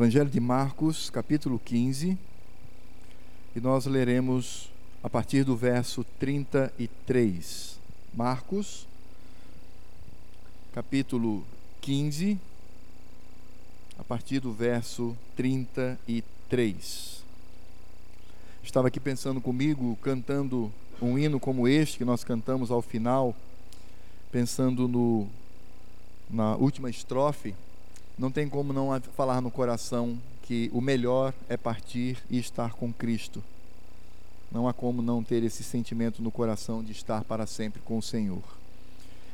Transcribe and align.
Evangelho 0.00 0.30
de 0.30 0.40
Marcos, 0.40 1.10
capítulo 1.10 1.58
15, 1.58 2.16
e 3.54 3.60
nós 3.60 3.84
leremos 3.84 4.70
a 5.02 5.10
partir 5.10 5.44
do 5.44 5.54
verso 5.54 6.02
33. 6.18 7.78
Marcos, 8.14 8.86
capítulo 10.72 11.44
15, 11.82 12.38
a 13.98 14.02
partir 14.02 14.40
do 14.40 14.54
verso 14.54 15.14
33. 15.36 17.22
Estava 18.62 18.88
aqui 18.88 18.98
pensando 18.98 19.38
comigo, 19.38 19.98
cantando 20.00 20.72
um 21.02 21.18
hino 21.18 21.38
como 21.38 21.68
este 21.68 21.98
que 21.98 22.06
nós 22.06 22.24
cantamos 22.24 22.70
ao 22.70 22.80
final, 22.80 23.36
pensando 24.32 24.88
no 24.88 25.28
na 26.30 26.56
última 26.56 26.88
estrofe 26.88 27.54
não 28.20 28.30
tem 28.30 28.50
como 28.50 28.70
não 28.70 29.00
falar 29.16 29.40
no 29.40 29.50
coração 29.50 30.18
que 30.42 30.70
o 30.74 30.80
melhor 30.82 31.32
é 31.48 31.56
partir 31.56 32.18
e 32.28 32.38
estar 32.38 32.74
com 32.74 32.92
Cristo. 32.92 33.42
Não 34.52 34.68
há 34.68 34.74
como 34.74 35.00
não 35.00 35.24
ter 35.24 35.42
esse 35.42 35.64
sentimento 35.64 36.22
no 36.22 36.30
coração 36.30 36.84
de 36.84 36.92
estar 36.92 37.24
para 37.24 37.46
sempre 37.46 37.80
com 37.80 37.96
o 37.96 38.02
Senhor. 38.02 38.42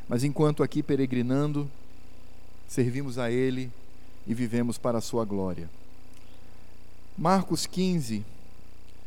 Mas 0.09 0.23
enquanto 0.23 0.63
aqui 0.63 0.85
peregrinando, 0.85 1.69
servimos 2.69 3.19
a 3.19 3.29
Ele 3.29 3.73
e 4.25 4.33
vivemos 4.33 4.79
para 4.79 4.99
a 4.99 5.01
Sua 5.01 5.25
glória. 5.25 5.69
Marcos 7.19 7.67
15, 7.67 8.25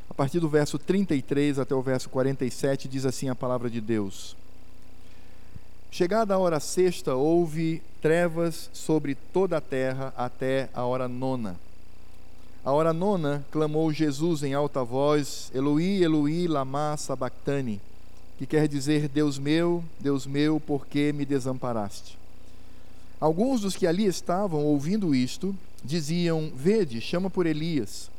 a 0.09 0.13
partir 0.13 0.41
do 0.41 0.49
verso 0.49 0.77
33 0.77 1.57
até 1.57 1.73
o 1.73 1.81
verso 1.81 2.09
47, 2.09 2.89
diz 2.89 3.05
assim 3.05 3.29
a 3.29 3.35
palavra 3.35 3.69
de 3.69 3.79
Deus. 3.79 4.35
Chegada 5.91 6.35
a 6.35 6.37
hora 6.37 6.59
sexta, 6.59 7.15
houve 7.15 7.81
trevas 7.99 8.69
sobre 8.71 9.15
toda 9.15 9.57
a 9.57 9.61
terra 9.61 10.13
até 10.15 10.69
a 10.73 10.83
hora 10.83 11.07
nona. 11.07 11.59
A 12.63 12.71
hora 12.71 12.93
nona 12.93 13.43
clamou 13.51 13.91
Jesus 13.91 14.43
em 14.43 14.53
alta 14.53 14.83
voz: 14.83 15.51
Eloi, 15.53 16.03
Eloi, 16.03 16.47
lama 16.47 16.95
sabachthani, 16.95 17.81
que 18.37 18.45
quer 18.45 18.67
dizer: 18.67 19.07
Deus 19.07 19.39
meu, 19.39 19.83
Deus 19.99 20.27
meu, 20.27 20.59
por 20.59 20.85
que 20.85 21.11
me 21.11 21.25
desamparaste? 21.25 22.17
Alguns 23.19 23.61
dos 23.61 23.75
que 23.75 23.87
ali 23.87 24.05
estavam 24.05 24.63
ouvindo 24.63 25.15
isto 25.15 25.55
diziam: 25.83 26.51
Vede, 26.55 27.01
chama 27.01 27.31
por 27.31 27.47
Elias. 27.47 28.11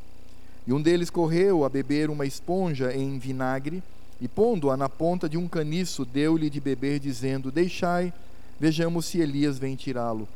E 0.66 0.72
um 0.72 0.82
deles 0.82 1.08
correu 1.08 1.64
a 1.64 1.68
beber 1.68 2.10
uma 2.10 2.26
esponja 2.26 2.92
em 2.92 3.16
vinagre 3.18 3.80
e 4.20 4.28
pondo-a 4.28 4.76
na 4.76 4.88
ponta 4.88 5.28
de 5.28 5.38
um 5.38 5.48
caniço, 5.48 6.04
deu-lhe 6.04 6.50
de 6.50 6.60
beber, 6.60 7.00
dizendo: 7.00 7.50
Deixai, 7.50 8.12
vejamos 8.58 9.06
se 9.06 9.18
Elias 9.18 9.58
vem 9.58 9.74
tirá-lo. 9.76 10.28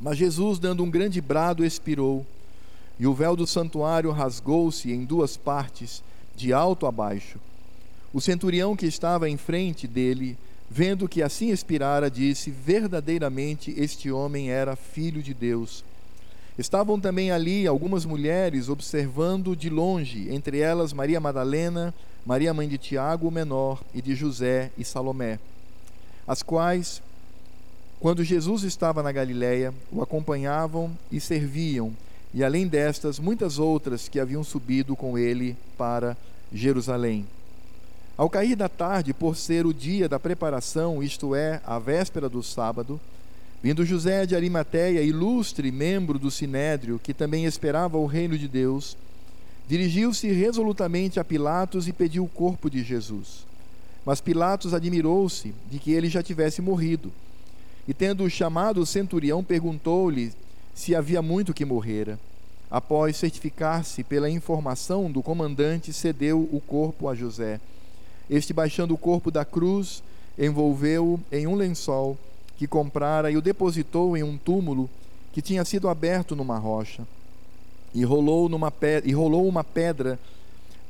Mas 0.00 0.18
Jesus, 0.18 0.58
dando 0.58 0.82
um 0.82 0.90
grande 0.90 1.20
brado, 1.20 1.64
expirou, 1.64 2.24
e 2.98 3.06
o 3.06 3.14
véu 3.14 3.34
do 3.34 3.46
santuário 3.46 4.10
rasgou-se 4.10 4.92
em 4.92 5.04
duas 5.04 5.36
partes, 5.36 6.02
de 6.36 6.52
alto 6.52 6.86
a 6.86 6.92
baixo. 6.92 7.38
O 8.12 8.20
centurião 8.20 8.76
que 8.76 8.86
estava 8.86 9.28
em 9.28 9.36
frente 9.36 9.88
dele, 9.88 10.36
vendo 10.70 11.08
que 11.08 11.22
assim 11.22 11.50
expirara, 11.50 12.10
disse: 12.10 12.50
Verdadeiramente 12.50 13.74
este 13.76 14.10
homem 14.10 14.50
era 14.50 14.76
filho 14.76 15.22
de 15.22 15.34
Deus. 15.34 15.84
Estavam 16.56 17.00
também 17.00 17.32
ali 17.32 17.66
algumas 17.66 18.04
mulheres 18.04 18.68
observando 18.68 19.56
de 19.56 19.68
longe, 19.68 20.28
entre 20.30 20.60
elas 20.60 20.92
Maria 20.92 21.18
Madalena, 21.18 21.92
Maria 22.26 22.54
mãe 22.54 22.66
de 22.66 22.78
Tiago 22.78 23.28
o 23.28 23.30
menor 23.30 23.82
e 23.92 24.00
de 24.00 24.14
José 24.14 24.70
e 24.78 24.84
Salomé, 24.84 25.38
as 26.26 26.42
quais, 26.42 27.02
quando 28.00 28.24
Jesus 28.24 28.62
estava 28.62 29.02
na 29.02 29.12
Galiléia, 29.12 29.74
o 29.92 30.02
acompanhavam 30.02 30.96
e 31.12 31.20
serviam, 31.20 31.92
e 32.32 32.42
além 32.42 32.66
destas, 32.66 33.18
muitas 33.18 33.58
outras 33.58 34.08
que 34.08 34.18
haviam 34.18 34.42
subido 34.42 34.96
com 34.96 35.18
ele 35.18 35.54
para 35.76 36.16
Jerusalém. 36.50 37.26
Ao 38.16 38.30
cair 38.30 38.56
da 38.56 38.70
tarde, 38.70 39.12
por 39.12 39.36
ser 39.36 39.66
o 39.66 39.74
dia 39.74 40.08
da 40.08 40.18
preparação, 40.18 41.02
isto 41.02 41.34
é, 41.34 41.60
a 41.66 41.78
véspera 41.78 42.28
do 42.28 42.42
sábado, 42.42 42.98
vindo 43.62 43.84
José 43.84 44.24
de 44.24 44.34
Arimateia, 44.34 45.02
ilustre 45.02 45.70
membro 45.70 46.18
do 46.18 46.30
sinédrio, 46.30 46.98
que 47.02 47.12
também 47.12 47.44
esperava 47.44 47.98
o 47.98 48.06
reino 48.06 48.38
de 48.38 48.48
Deus, 48.48 48.96
Dirigiu-se 49.66 50.30
resolutamente 50.30 51.18
a 51.18 51.24
Pilatos 51.24 51.88
e 51.88 51.92
pediu 51.92 52.24
o 52.24 52.28
corpo 52.28 52.68
de 52.68 52.82
Jesus. 52.82 53.46
Mas 54.04 54.20
Pilatos 54.20 54.74
admirou-se 54.74 55.54
de 55.70 55.78
que 55.78 55.92
ele 55.92 56.08
já 56.08 56.22
tivesse 56.22 56.60
morrido. 56.60 57.10
E 57.88 57.94
tendo 57.94 58.28
chamado 58.28 58.80
o 58.80 58.86
centurião, 58.86 59.42
perguntou-lhe 59.42 60.32
se 60.74 60.94
havia 60.94 61.22
muito 61.22 61.54
que 61.54 61.64
morrera. 61.64 62.18
Após 62.70 63.16
certificar-se 63.16 64.04
pela 64.04 64.28
informação 64.28 65.10
do 65.10 65.22
comandante, 65.22 65.92
cedeu 65.92 66.46
o 66.52 66.60
corpo 66.60 67.08
a 67.08 67.14
José. 67.14 67.58
Este, 68.28 68.52
baixando 68.52 68.92
o 68.92 68.98
corpo 68.98 69.30
da 69.30 69.44
cruz, 69.44 70.02
envolveu-o 70.38 71.20
em 71.32 71.46
um 71.46 71.54
lençol 71.54 72.18
que 72.56 72.66
comprara 72.66 73.30
e 73.30 73.36
o 73.36 73.42
depositou 73.42 74.16
em 74.16 74.22
um 74.22 74.36
túmulo 74.36 74.90
que 75.32 75.40
tinha 75.40 75.64
sido 75.64 75.88
aberto 75.88 76.36
numa 76.36 76.58
rocha 76.58 77.06
e 77.94 78.04
rolou, 78.04 78.48
numa 78.48 78.70
pedra, 78.70 79.08
e 79.08 79.12
rolou 79.12 79.46
uma 79.46 79.62
pedra 79.62 80.18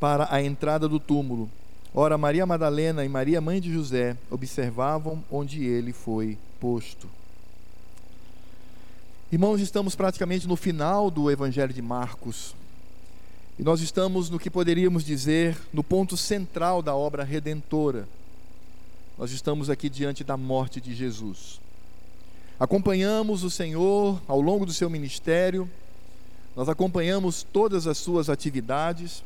para 0.01 0.27
a 0.31 0.43
entrada 0.43 0.89
do 0.89 0.99
túmulo. 0.99 1.51
Ora, 1.95 2.19
Maria 2.19 2.47
Madalena 2.47 3.05
e 3.05 3.09
Maria, 3.09 3.41
mãe 3.41 3.61
de 3.61 3.73
José, 3.73 4.17
observavam 4.31 5.23
onde 5.31 5.65
ele 5.65 5.93
foi 5.93 6.39
posto. 6.59 7.09
Irmãos, 9.31 9.61
estamos 9.61 9.95
praticamente 9.95 10.49
no 10.49 10.57
final 10.57 11.11
do 11.11 11.31
Evangelho 11.31 11.73
de 11.73 11.83
Marcos. 11.83 12.55
E 13.59 13.63
nós 13.63 13.81
estamos 13.81 14.31
no 14.31 14.39
que 14.39 14.51
poderíamos 14.51 15.05
dizer 15.05 15.57
no 15.73 15.85
ponto 15.85 16.17
central 16.17 16.83
da 16.83 16.97
obra 16.97 17.23
redentora. 17.23 18.09
Nós 19.17 19.31
estamos 19.31 19.71
aqui 19.71 19.89
diante 19.89 20.25
da 20.25 20.37
morte 20.37 20.81
de 20.81 20.95
Jesus. 20.95 21.61
Acompanhamos 22.59 23.45
o 23.45 23.51
Senhor 23.51 24.21
ao 24.27 24.41
longo 24.41 24.67
do 24.67 24.73
seu 24.73 24.91
ministério 24.91 25.69
nós 26.57 26.69
acompanhamos 26.69 27.43
todas 27.43 27.87
as 27.87 27.99
suas 27.99 28.29
atividades, 28.31 29.23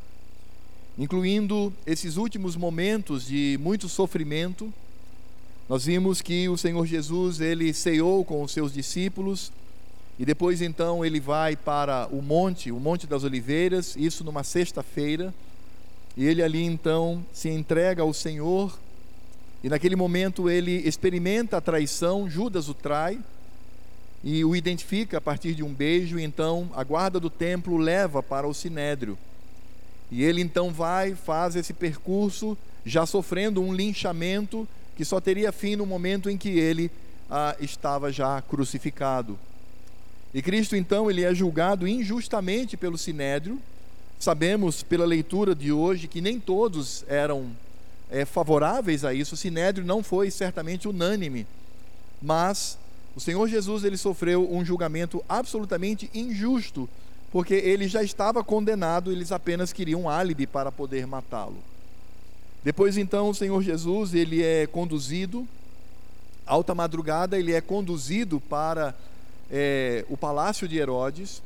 incluindo 0.98 1.72
esses 1.86 2.16
últimos 2.16 2.56
momentos 2.56 3.26
de 3.26 3.58
muito 3.60 3.88
sofrimento. 3.88 4.72
Nós 5.68 5.84
vimos 5.84 6.22
que 6.22 6.48
o 6.48 6.56
Senhor 6.56 6.86
Jesus, 6.86 7.40
ele 7.40 7.72
ceou 7.74 8.24
com 8.24 8.42
os 8.42 8.52
seus 8.52 8.72
discípulos 8.72 9.52
e 10.18 10.24
depois 10.24 10.60
então 10.60 11.04
ele 11.04 11.20
vai 11.20 11.54
para 11.54 12.08
o 12.10 12.20
monte, 12.20 12.72
o 12.72 12.80
Monte 12.80 13.06
das 13.06 13.22
Oliveiras, 13.22 13.94
isso 13.94 14.24
numa 14.24 14.42
sexta-feira, 14.42 15.32
e 16.16 16.26
ele 16.26 16.42
ali 16.42 16.64
então 16.64 17.24
se 17.32 17.48
entrega 17.48 18.02
ao 18.02 18.12
Senhor, 18.12 18.76
e 19.62 19.68
naquele 19.68 19.94
momento 19.94 20.50
ele 20.50 20.82
experimenta 20.84 21.58
a 21.58 21.60
traição, 21.60 22.28
Judas 22.28 22.68
o 22.68 22.74
trai, 22.74 23.20
e 24.22 24.44
o 24.44 24.56
identifica 24.56 25.18
a 25.18 25.20
partir 25.20 25.54
de 25.54 25.62
um 25.62 25.72
beijo, 25.72 26.18
e 26.18 26.24
então 26.24 26.70
a 26.74 26.82
guarda 26.82 27.20
do 27.20 27.30
templo 27.30 27.76
leva 27.76 28.22
para 28.22 28.48
o 28.48 28.54
sinédrio. 28.54 29.16
E 30.10 30.22
ele 30.24 30.40
então 30.40 30.70
vai, 30.70 31.14
faz 31.14 31.54
esse 31.54 31.72
percurso, 31.72 32.56
já 32.84 33.04
sofrendo 33.06 33.62
um 33.62 33.72
linchamento 33.72 34.66
que 34.96 35.04
só 35.04 35.20
teria 35.20 35.52
fim 35.52 35.76
no 35.76 35.86
momento 35.86 36.28
em 36.28 36.36
que 36.36 36.48
ele 36.48 36.90
ah, 37.30 37.54
estava 37.60 38.10
já 38.10 38.40
crucificado. 38.42 39.38
E 40.32 40.42
Cristo 40.42 40.74
então 40.74 41.10
ele 41.10 41.22
é 41.22 41.34
julgado 41.34 41.86
injustamente 41.86 42.76
pelo 42.76 42.98
sinédrio. 42.98 43.58
Sabemos 44.18 44.82
pela 44.82 45.06
leitura 45.06 45.54
de 45.54 45.70
hoje 45.70 46.08
que 46.08 46.20
nem 46.20 46.40
todos 46.40 47.04
eram 47.06 47.50
é, 48.10 48.24
favoráveis 48.24 49.04
a 49.04 49.14
isso. 49.14 49.34
O 49.34 49.38
sinédrio 49.38 49.86
não 49.86 50.02
foi 50.02 50.30
certamente 50.30 50.88
unânime, 50.88 51.46
mas 52.20 52.78
o 53.18 53.20
Senhor 53.20 53.48
Jesus 53.48 53.82
ele 53.82 53.96
sofreu 53.96 54.48
um 54.48 54.64
julgamento 54.64 55.24
absolutamente 55.28 56.08
injusto, 56.14 56.88
porque 57.32 57.52
ele 57.52 57.88
já 57.88 58.00
estava 58.00 58.44
condenado, 58.44 59.10
eles 59.10 59.32
apenas 59.32 59.72
queriam 59.72 60.02
um 60.02 60.08
álibi 60.08 60.46
para 60.46 60.70
poder 60.70 61.04
matá-lo. 61.04 61.56
Depois 62.62 62.96
então 62.96 63.28
o 63.28 63.34
Senhor 63.34 63.60
Jesus 63.60 64.14
ele 64.14 64.40
é 64.40 64.68
conduzido 64.68 65.48
alta 66.46 66.76
madrugada 66.76 67.36
ele 67.36 67.52
é 67.52 67.60
conduzido 67.60 68.38
para 68.38 68.94
é, 69.50 70.04
o 70.08 70.16
palácio 70.16 70.68
de 70.68 70.78
Herodes 70.78 71.42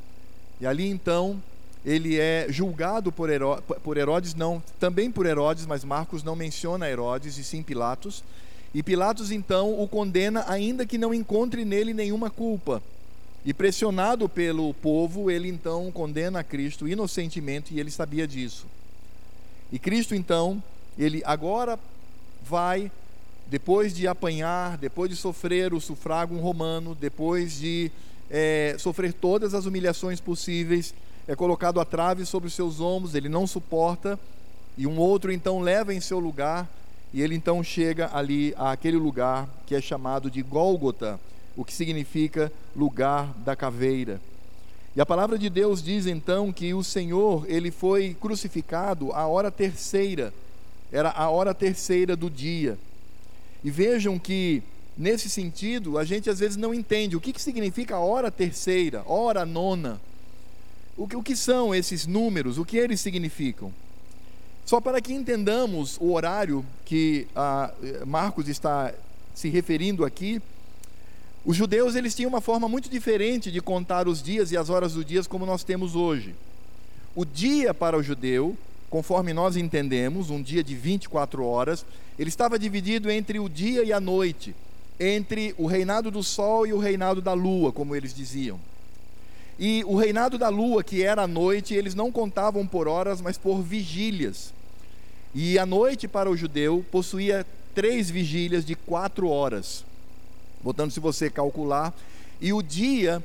e 0.60 0.66
ali 0.66 0.86
então 0.86 1.42
ele 1.86 2.18
é 2.18 2.48
julgado 2.50 3.10
por, 3.10 3.30
Herodes, 3.30 3.64
por 3.82 3.96
Herodes 3.96 4.34
não 4.34 4.62
também 4.78 5.10
por 5.10 5.24
Herodes 5.24 5.64
mas 5.64 5.84
Marcos 5.84 6.22
não 6.22 6.36
menciona 6.36 6.86
Herodes 6.86 7.38
e 7.38 7.42
sim 7.42 7.62
Pilatos 7.62 8.22
e 8.74 8.82
Pilatos 8.82 9.30
então 9.30 9.78
o 9.80 9.86
condena, 9.86 10.44
ainda 10.48 10.86
que 10.86 10.96
não 10.96 11.12
encontre 11.12 11.64
nele 11.64 11.92
nenhuma 11.92 12.30
culpa. 12.30 12.82
E 13.44 13.52
pressionado 13.52 14.28
pelo 14.28 14.72
povo, 14.74 15.30
ele 15.30 15.48
então 15.48 15.90
condena 15.90 16.40
a 16.40 16.44
Cristo 16.44 16.88
inocentemente 16.88 17.74
e 17.74 17.80
ele 17.80 17.90
sabia 17.90 18.26
disso. 18.26 18.66
E 19.70 19.78
Cristo 19.78 20.14
então, 20.14 20.62
ele 20.96 21.22
agora 21.24 21.78
vai, 22.42 22.90
depois 23.48 23.94
de 23.94 24.06
apanhar, 24.06 24.78
depois 24.78 25.10
de 25.10 25.16
sofrer 25.16 25.74
o 25.74 25.80
sufrágio 25.80 26.38
romano, 26.38 26.94
depois 26.94 27.58
de 27.58 27.90
é, 28.30 28.76
sofrer 28.78 29.12
todas 29.12 29.54
as 29.54 29.66
humilhações 29.66 30.20
possíveis, 30.20 30.94
é 31.28 31.36
colocado 31.36 31.80
a 31.80 31.84
trave 31.84 32.24
sobre 32.24 32.46
os 32.46 32.54
seus 32.54 32.80
ombros, 32.80 33.14
ele 33.14 33.28
não 33.28 33.46
suporta, 33.46 34.18
e 34.78 34.86
um 34.86 34.98
outro 34.98 35.30
então 35.30 35.60
leva 35.60 35.92
em 35.92 36.00
seu 36.00 36.18
lugar, 36.18 36.68
e 37.12 37.20
ele 37.20 37.34
então 37.34 37.62
chega 37.62 38.10
ali 38.12 38.54
àquele 38.56 38.96
lugar 38.96 39.48
que 39.66 39.74
é 39.74 39.80
chamado 39.80 40.30
de 40.30 40.42
Gólgota, 40.42 41.20
o 41.56 41.64
que 41.64 41.74
significa 41.74 42.50
lugar 42.74 43.32
da 43.44 43.54
caveira. 43.54 44.20
E 44.96 45.00
a 45.00 45.06
palavra 45.06 45.38
de 45.38 45.48
Deus 45.50 45.82
diz 45.82 46.06
então 46.06 46.52
que 46.52 46.72
o 46.74 46.82
Senhor, 46.82 47.44
ele 47.48 47.70
foi 47.70 48.16
crucificado 48.18 49.12
à 49.12 49.26
hora 49.26 49.50
terceira, 49.50 50.32
era 50.90 51.10
a 51.10 51.28
hora 51.28 51.54
terceira 51.54 52.14
do 52.16 52.30
dia. 52.30 52.78
E 53.64 53.70
vejam 53.70 54.18
que, 54.18 54.62
nesse 54.96 55.30
sentido, 55.30 55.98
a 55.98 56.04
gente 56.04 56.28
às 56.28 56.40
vezes 56.40 56.56
não 56.56 56.74
entende 56.74 57.16
o 57.16 57.20
que, 57.20 57.32
que 57.32 57.40
significa 57.40 57.98
hora 57.98 58.30
terceira, 58.30 59.02
hora 59.06 59.46
nona. 59.46 60.00
O 60.96 61.08
que, 61.08 61.16
o 61.16 61.22
que 61.22 61.36
são 61.36 61.74
esses 61.74 62.06
números, 62.06 62.58
o 62.58 62.64
que 62.64 62.76
eles 62.76 63.00
significam? 63.00 63.72
Só 64.64 64.80
para 64.80 65.00
que 65.00 65.12
entendamos 65.12 65.98
o 66.00 66.12
horário 66.12 66.64
que 66.84 67.26
ah, 67.34 67.72
Marcos 68.06 68.48
está 68.48 68.94
se 69.34 69.48
referindo 69.48 70.04
aqui, 70.04 70.40
os 71.44 71.56
judeus 71.56 71.96
eles 71.96 72.14
tinham 72.14 72.28
uma 72.28 72.40
forma 72.40 72.68
muito 72.68 72.88
diferente 72.88 73.50
de 73.50 73.60
contar 73.60 74.06
os 74.06 74.22
dias 74.22 74.52
e 74.52 74.56
as 74.56 74.70
horas 74.70 74.94
do 74.94 75.04
dia 75.04 75.22
como 75.24 75.44
nós 75.44 75.64
temos 75.64 75.96
hoje. 75.96 76.34
O 77.16 77.24
dia 77.24 77.74
para 77.74 77.98
o 77.98 78.02
judeu, 78.02 78.56
conforme 78.88 79.32
nós 79.32 79.56
entendemos, 79.56 80.30
um 80.30 80.40
dia 80.40 80.62
de 80.62 80.74
24 80.76 81.44
horas, 81.44 81.84
ele 82.16 82.28
estava 82.28 82.58
dividido 82.58 83.10
entre 83.10 83.40
o 83.40 83.48
dia 83.48 83.82
e 83.82 83.92
a 83.92 83.98
noite, 83.98 84.54
entre 85.00 85.52
o 85.58 85.66
reinado 85.66 86.10
do 86.10 86.22
sol 86.22 86.66
e 86.66 86.72
o 86.72 86.78
reinado 86.78 87.20
da 87.20 87.32
lua, 87.32 87.72
como 87.72 87.96
eles 87.96 88.14
diziam. 88.14 88.60
E 89.58 89.84
o 89.86 89.96
reinado 89.96 90.38
da 90.38 90.48
lua, 90.48 90.82
que 90.82 91.02
era 91.02 91.22
a 91.22 91.26
noite, 91.26 91.74
eles 91.74 91.94
não 91.94 92.10
contavam 92.10 92.66
por 92.66 92.88
horas, 92.88 93.20
mas 93.20 93.36
por 93.36 93.62
vigílias. 93.62 94.52
E 95.34 95.58
a 95.58 95.64
noite 95.64 96.08
para 96.08 96.30
o 96.30 96.36
judeu 96.36 96.84
possuía 96.90 97.46
três 97.74 98.10
vigílias 98.10 98.64
de 98.64 98.74
quatro 98.74 99.28
horas. 99.28 99.84
Voltando, 100.62 100.92
se 100.92 101.00
você 101.00 101.30
calcular, 101.30 101.94
e 102.40 102.52
o 102.52 102.62
dia, 102.62 103.22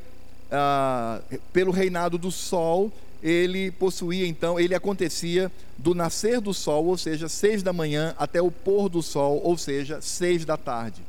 ah, 0.51 1.21
pelo 1.51 1.71
reinado 1.71 2.17
do 2.17 2.31
sol, 2.31 2.91
ele 3.21 3.71
possuía 3.71 4.27
então, 4.27 4.59
ele 4.59 4.75
acontecia 4.75 5.51
do 5.77 5.93
nascer 5.93 6.39
do 6.39 6.53
sol, 6.53 6.85
ou 6.85 6.97
seja, 6.97 7.27
seis 7.27 7.63
da 7.63 7.73
manhã, 7.73 8.15
até 8.17 8.41
o 8.41 8.51
pôr 8.51 8.89
do 8.89 9.01
sol, 9.01 9.41
ou 9.43 9.57
seja, 9.57 10.01
seis 10.01 10.45
da 10.45 10.55
tarde. 10.55 11.01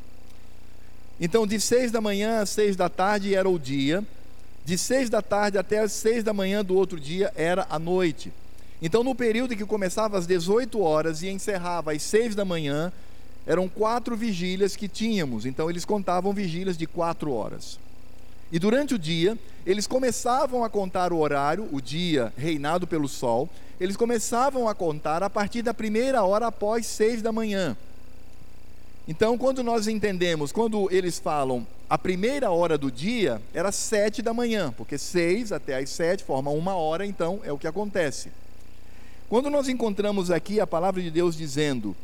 Então, 1.20 1.46
de 1.46 1.60
seis 1.60 1.90
da 1.90 2.00
manhã 2.00 2.40
às 2.40 2.50
seis 2.50 2.76
da 2.76 2.88
tarde 2.88 3.34
era 3.34 3.48
o 3.48 3.58
dia, 3.58 4.04
de 4.68 4.76
seis 4.76 5.08
da 5.08 5.22
tarde 5.22 5.56
até 5.56 5.78
as 5.78 5.92
seis 5.92 6.22
da 6.22 6.34
manhã 6.34 6.62
do 6.62 6.76
outro 6.76 7.00
dia 7.00 7.32
era 7.34 7.66
a 7.70 7.78
noite. 7.78 8.30
Então, 8.82 9.02
no 9.02 9.14
período 9.14 9.56
que 9.56 9.64
começava 9.64 10.18
às 10.18 10.26
18 10.26 10.78
horas 10.78 11.22
e 11.22 11.28
encerrava 11.30 11.92
às 11.92 12.02
seis 12.02 12.34
da 12.34 12.44
manhã, 12.44 12.92
eram 13.46 13.66
quatro 13.66 14.14
vigílias 14.14 14.76
que 14.76 14.86
tínhamos. 14.86 15.46
Então, 15.46 15.70
eles 15.70 15.86
contavam 15.86 16.34
vigílias 16.34 16.76
de 16.76 16.86
quatro 16.86 17.32
horas. 17.32 17.78
E 18.52 18.58
durante 18.58 18.94
o 18.94 18.98
dia, 18.98 19.38
eles 19.64 19.86
começavam 19.86 20.62
a 20.62 20.68
contar 20.68 21.14
o 21.14 21.18
horário, 21.18 21.66
o 21.72 21.80
dia 21.80 22.30
reinado 22.36 22.86
pelo 22.86 23.08
sol, 23.08 23.48
eles 23.80 23.96
começavam 23.96 24.68
a 24.68 24.74
contar 24.74 25.22
a 25.22 25.30
partir 25.30 25.62
da 25.62 25.72
primeira 25.72 26.22
hora 26.24 26.48
após 26.48 26.84
seis 26.84 27.22
da 27.22 27.32
manhã. 27.32 27.74
Então, 29.08 29.38
quando 29.38 29.64
nós 29.64 29.88
entendemos, 29.88 30.52
quando 30.52 30.86
eles 30.92 31.18
falam 31.18 31.66
a 31.88 31.96
primeira 31.96 32.50
hora 32.50 32.76
do 32.76 32.92
dia, 32.92 33.40
era 33.54 33.72
sete 33.72 34.20
da 34.20 34.34
manhã, 34.34 34.70
porque 34.76 34.98
seis 34.98 35.50
até 35.50 35.78
as 35.78 35.88
sete 35.88 36.22
forma 36.22 36.50
uma 36.50 36.74
hora, 36.74 37.06
então 37.06 37.40
é 37.42 37.50
o 37.50 37.56
que 37.56 37.66
acontece. 37.66 38.28
Quando 39.26 39.48
nós 39.48 39.66
encontramos 39.66 40.30
aqui 40.30 40.60
a 40.60 40.66
palavra 40.66 41.00
de 41.00 41.10
Deus 41.10 41.34
dizendo 41.34 41.96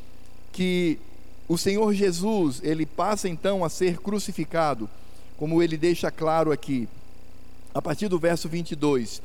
que 0.50 0.98
o 1.46 1.58
Senhor 1.58 1.92
Jesus, 1.92 2.62
ele 2.64 2.86
passa 2.86 3.28
então 3.28 3.62
a 3.62 3.68
ser 3.68 3.98
crucificado, 3.98 4.88
como 5.36 5.62
ele 5.62 5.76
deixa 5.76 6.10
claro 6.10 6.52
aqui, 6.52 6.88
a 7.74 7.82
partir 7.82 8.08
do 8.08 8.18
verso 8.18 8.48
22. 8.48 9.20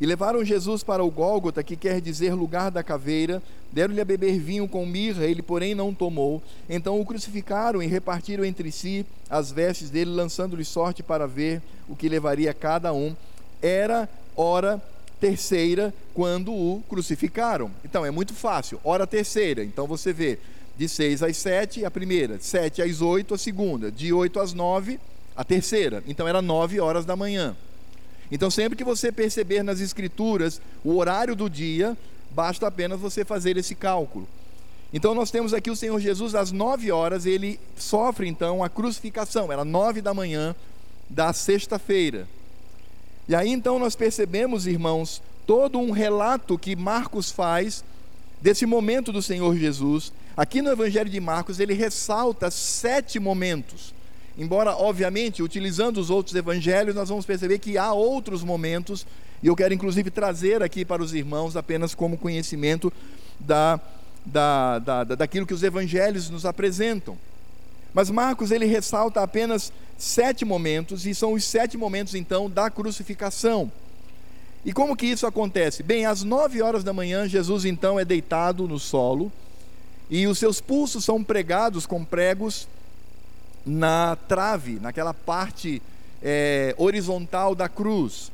E 0.00 0.06
levaram 0.06 0.44
Jesus 0.44 0.82
para 0.82 1.04
o 1.04 1.10
Gólgota, 1.10 1.62
que 1.62 1.76
quer 1.76 2.00
dizer 2.00 2.34
lugar 2.34 2.70
da 2.70 2.82
caveira, 2.82 3.42
deram-lhe 3.72 4.00
a 4.00 4.04
beber 4.04 4.38
vinho 4.38 4.68
com 4.68 4.84
mirra, 4.84 5.24
ele, 5.24 5.42
porém, 5.42 5.74
não 5.74 5.94
tomou. 5.94 6.42
Então 6.68 7.00
o 7.00 7.06
crucificaram 7.06 7.82
e 7.82 7.86
repartiram 7.86 8.44
entre 8.44 8.72
si 8.72 9.06
as 9.30 9.52
vestes 9.52 9.90
dele, 9.90 10.10
lançando-lhe 10.10 10.64
sorte 10.64 11.02
para 11.02 11.26
ver 11.26 11.62
o 11.88 11.94
que 11.94 12.08
levaria 12.08 12.52
cada 12.52 12.92
um. 12.92 13.14
Era 13.62 14.08
hora 14.36 14.82
terceira 15.20 15.94
quando 16.12 16.52
o 16.52 16.82
crucificaram. 16.88 17.70
Então 17.84 18.04
é 18.04 18.10
muito 18.10 18.34
fácil, 18.34 18.80
hora 18.84 19.06
terceira. 19.06 19.64
Então 19.64 19.86
você 19.86 20.12
vê, 20.12 20.38
de 20.76 20.88
seis 20.88 21.22
às 21.22 21.36
sete, 21.36 21.84
a 21.84 21.90
primeira, 21.90 22.36
de 22.36 22.44
sete 22.44 22.82
às 22.82 23.00
oito, 23.00 23.32
a 23.32 23.38
segunda, 23.38 23.90
de 23.90 24.12
oito 24.12 24.40
às 24.40 24.52
nove, 24.52 24.98
a 25.36 25.44
terceira. 25.44 26.02
Então 26.06 26.26
era 26.26 26.42
nove 26.42 26.80
horas 26.80 27.04
da 27.04 27.16
manhã. 27.16 27.56
Então, 28.30 28.50
sempre 28.50 28.76
que 28.76 28.84
você 28.84 29.12
perceber 29.12 29.62
nas 29.62 29.80
Escrituras 29.80 30.60
o 30.84 30.96
horário 30.96 31.36
do 31.36 31.48
dia, 31.48 31.96
basta 32.30 32.66
apenas 32.66 33.00
você 33.00 33.24
fazer 33.24 33.56
esse 33.56 33.74
cálculo. 33.74 34.26
Então, 34.92 35.14
nós 35.14 35.30
temos 35.30 35.52
aqui 35.52 35.70
o 35.70 35.76
Senhor 35.76 35.98
Jesus 36.00 36.34
às 36.34 36.52
nove 36.52 36.90
horas, 36.90 37.26
ele 37.26 37.58
sofre 37.76 38.28
então 38.28 38.62
a 38.62 38.68
crucificação, 38.68 39.52
era 39.52 39.64
nove 39.64 40.00
da 40.00 40.14
manhã 40.14 40.54
da 41.08 41.32
sexta-feira. 41.32 42.26
E 43.28 43.34
aí 43.34 43.50
então 43.50 43.78
nós 43.78 43.96
percebemos, 43.96 44.66
irmãos, 44.66 45.22
todo 45.46 45.78
um 45.78 45.90
relato 45.90 46.58
que 46.58 46.76
Marcos 46.76 47.30
faz 47.30 47.84
desse 48.40 48.66
momento 48.66 49.12
do 49.12 49.22
Senhor 49.22 49.56
Jesus. 49.56 50.12
Aqui 50.36 50.60
no 50.60 50.70
Evangelho 50.70 51.08
de 51.08 51.20
Marcos, 51.20 51.58
ele 51.58 51.72
ressalta 51.72 52.50
sete 52.50 53.18
momentos. 53.18 53.94
Embora, 54.36 54.74
obviamente, 54.76 55.42
utilizando 55.42 55.98
os 55.98 56.10
outros 56.10 56.34
evangelhos, 56.34 56.94
nós 56.94 57.08
vamos 57.08 57.24
perceber 57.24 57.58
que 57.58 57.78
há 57.78 57.92
outros 57.92 58.42
momentos, 58.42 59.06
e 59.42 59.46
eu 59.46 59.54
quero 59.54 59.72
inclusive 59.72 60.10
trazer 60.10 60.62
aqui 60.62 60.84
para 60.84 61.02
os 61.02 61.14
irmãos 61.14 61.56
apenas 61.56 61.94
como 61.94 62.18
conhecimento 62.18 62.92
da, 63.38 63.78
da, 64.26 64.78
da, 64.80 65.04
daquilo 65.04 65.46
que 65.46 65.54
os 65.54 65.62
evangelhos 65.62 66.30
nos 66.30 66.44
apresentam. 66.44 67.16
Mas 67.92 68.10
Marcos 68.10 68.50
ele 68.50 68.66
ressalta 68.66 69.22
apenas 69.22 69.72
sete 69.96 70.44
momentos, 70.44 71.06
e 71.06 71.14
são 71.14 71.34
os 71.34 71.44
sete 71.44 71.76
momentos 71.76 72.16
então 72.16 72.50
da 72.50 72.68
crucificação. 72.68 73.70
E 74.64 74.72
como 74.72 74.96
que 74.96 75.06
isso 75.06 75.26
acontece? 75.28 75.82
Bem, 75.84 76.06
às 76.06 76.24
nove 76.24 76.60
horas 76.60 76.82
da 76.82 76.92
manhã, 76.92 77.28
Jesus 77.28 77.64
então 77.64 78.00
é 78.00 78.04
deitado 78.04 78.66
no 78.66 78.80
solo, 78.80 79.30
e 80.10 80.26
os 80.26 80.38
seus 80.38 80.60
pulsos 80.60 81.04
são 81.04 81.22
pregados 81.22 81.86
com 81.86 82.04
pregos 82.04 82.66
na 83.64 84.16
trave, 84.28 84.78
naquela 84.80 85.14
parte 85.14 85.80
é, 86.22 86.74
horizontal 86.78 87.54
da 87.54 87.68
cruz, 87.68 88.30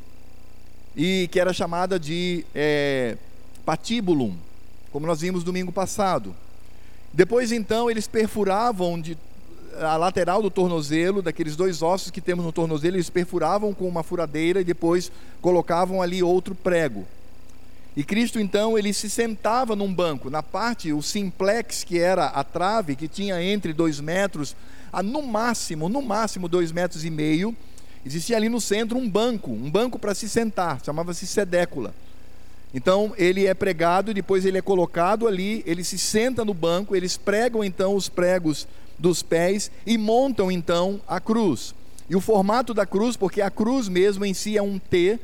e 0.96 1.28
que 1.30 1.38
era 1.38 1.52
chamada 1.52 1.99
de 1.99 2.44
é, 2.54 3.16
patíbulum, 3.64 4.37
como 4.92 5.06
nós 5.06 5.20
vimos 5.20 5.44
domingo 5.44 5.72
passado. 5.72 6.34
Depois 7.12 7.52
então 7.52 7.90
eles 7.90 8.06
perfuravam 8.06 9.00
de, 9.00 9.16
a 9.80 9.96
lateral 9.96 10.42
do 10.42 10.50
tornozelo, 10.50 11.22
daqueles 11.22 11.56
dois 11.56 11.82
ossos 11.82 12.10
que 12.10 12.20
temos 12.20 12.44
no 12.44 12.52
tornozelo, 12.52 12.96
eles 12.96 13.10
perfuravam 13.10 13.72
com 13.72 13.88
uma 13.88 14.02
furadeira 14.02 14.60
e 14.60 14.64
depois 14.64 15.10
colocavam 15.40 16.02
ali 16.02 16.22
outro 16.22 16.54
prego. 16.54 17.06
E 17.96 18.04
Cristo 18.04 18.38
então 18.38 18.78
ele 18.78 18.92
se 18.92 19.10
sentava 19.10 19.75
num 19.75 19.92
banco, 19.92 20.30
na 20.30 20.42
parte, 20.42 20.92
o 20.92 21.02
simplex, 21.02 21.82
que 21.82 21.99
era 21.99 22.26
a 22.26 22.44
trave, 22.44 22.94
que 22.94 23.08
tinha 23.08 23.42
entre 23.42 23.72
dois 23.72 24.00
metros 24.00 24.54
a 24.92 25.02
no 25.02 25.23
máximo, 25.23 25.88
no 25.88 26.02
máximo 26.02 26.49
dois 26.49 26.73
metros 26.73 27.04
e 27.04 27.11
meio, 27.11 27.56
existia 28.04 28.37
ali 28.37 28.49
no 28.49 28.61
centro 28.61 28.99
um 28.99 29.09
banco, 29.09 29.50
um 29.50 29.70
banco 29.70 29.99
para 29.99 30.14
se 30.14 30.28
sentar, 30.28 30.80
chamava-se 30.85 31.26
sedécula. 31.26 31.94
Então 32.73 33.12
ele 33.16 33.47
é 33.47 33.54
pregado, 33.54 34.14
depois 34.14 34.44
ele 34.44 34.59
é 34.59 34.62
colocado 34.62 35.26
ali, 35.26 35.62
ele 35.66 35.82
se 35.82 35.99
senta 35.99 36.44
no 36.44 36.54
banco, 36.54 36.94
eles 36.94 37.16
pregam 37.16 37.64
então 37.64 37.94
os 37.94 38.09
pregos 38.09 38.66
dos 38.99 39.23
pés 39.23 39.70
e 39.85 39.99
montam 39.99 40.50
então 40.50 41.00
a 41.09 41.20
cruz. 41.20 41.75
E 42.09 42.14
o 42.14 42.20
formato 42.20 42.75
da 42.75 42.87
cruz, 42.87 43.16
porque 43.16 43.40
a 43.40 43.50
cruz 43.50 43.88
mesmo 43.88 44.25
em 44.25 44.35
si 44.35 44.56
é 44.56 44.62
um 44.62 44.78
T, 44.78 45.18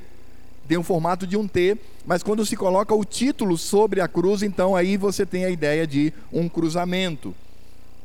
tem 0.66 0.76
um 0.76 0.82
formato 0.82 1.26
de 1.26 1.36
um 1.36 1.46
T, 1.46 1.76
mas 2.04 2.22
quando 2.22 2.44
se 2.44 2.56
coloca 2.56 2.94
o 2.94 3.04
título 3.04 3.56
sobre 3.56 4.00
a 4.00 4.08
cruz, 4.08 4.42
então 4.42 4.74
aí 4.74 4.96
você 4.96 5.24
tem 5.24 5.44
a 5.44 5.50
ideia 5.50 5.86
de 5.86 6.12
um 6.32 6.48
cruzamento. 6.48 7.34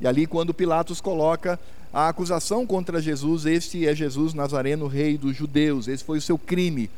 E 0.01 0.07
ali, 0.07 0.25
quando 0.25 0.53
Pilatos 0.53 0.99
coloca 0.99 1.59
a 1.93 2.07
acusação 2.07 2.65
contra 2.65 3.01
Jesus, 3.01 3.45
este 3.45 3.87
é 3.87 3.93
Jesus 3.93 4.33
Nazareno, 4.33 4.87
rei 4.87 5.17
dos 5.17 5.35
judeus. 5.35 5.87
Esse 5.87 6.03
foi 6.03 6.17
o 6.17 6.21
seu 6.21 6.37
crime, 6.37 6.89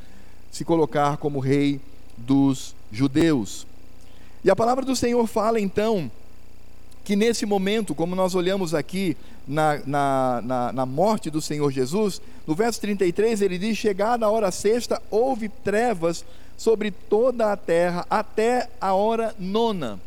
se 0.51 0.63
colocar 0.63 1.17
como 1.17 1.39
rei 1.39 1.81
dos 2.17 2.73
judeus. 2.91 3.67
E 4.43 4.49
a 4.49 4.55
palavra 4.55 4.85
do 4.85 4.95
Senhor 4.95 5.25
fala 5.27 5.59
então 5.59 6.09
que 7.03 7.15
nesse 7.15 7.45
momento, 7.45 7.93
como 7.93 8.15
nós 8.15 8.33
olhamos 8.33 8.73
aqui 8.73 9.17
na, 9.45 9.81
na, 9.85 10.41
na, 10.41 10.71
na, 10.71 10.85
morte 10.85 11.29
do 11.29 11.41
Senhor 11.41 11.69
Jesus, 11.69 12.21
no 12.47 12.55
verso 12.55 12.79
33 12.79 13.41
ele 13.41 13.57
diz: 13.57 13.77
Chegada 13.77 14.25
a 14.25 14.29
hora 14.29 14.51
sexta, 14.51 15.01
houve 15.11 15.49
trevas 15.49 16.23
sobre 16.55 16.91
toda 16.91 17.51
a 17.51 17.57
terra 17.57 18.05
até 18.09 18.69
a 18.79 18.93
hora 18.93 19.35
nona. 19.37 19.99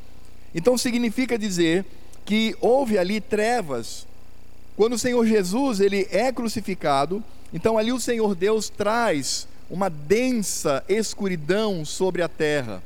Então 0.54 0.78
significa 0.78 1.38
dizer 1.38 1.84
que 2.26 2.54
houve 2.60 2.98
ali 2.98 3.20
trevas. 3.20 4.06
Quando 4.76 4.94
o 4.94 4.98
Senhor 4.98 5.24
Jesus 5.24 5.80
ele 5.80 6.06
é 6.10 6.30
crucificado, 6.30 7.24
então 7.54 7.78
ali 7.78 7.92
o 7.92 8.00
Senhor 8.00 8.34
Deus 8.34 8.68
traz 8.68 9.48
uma 9.70 9.88
densa 9.88 10.84
escuridão 10.88 11.84
sobre 11.84 12.22
a 12.22 12.28
terra. 12.28 12.82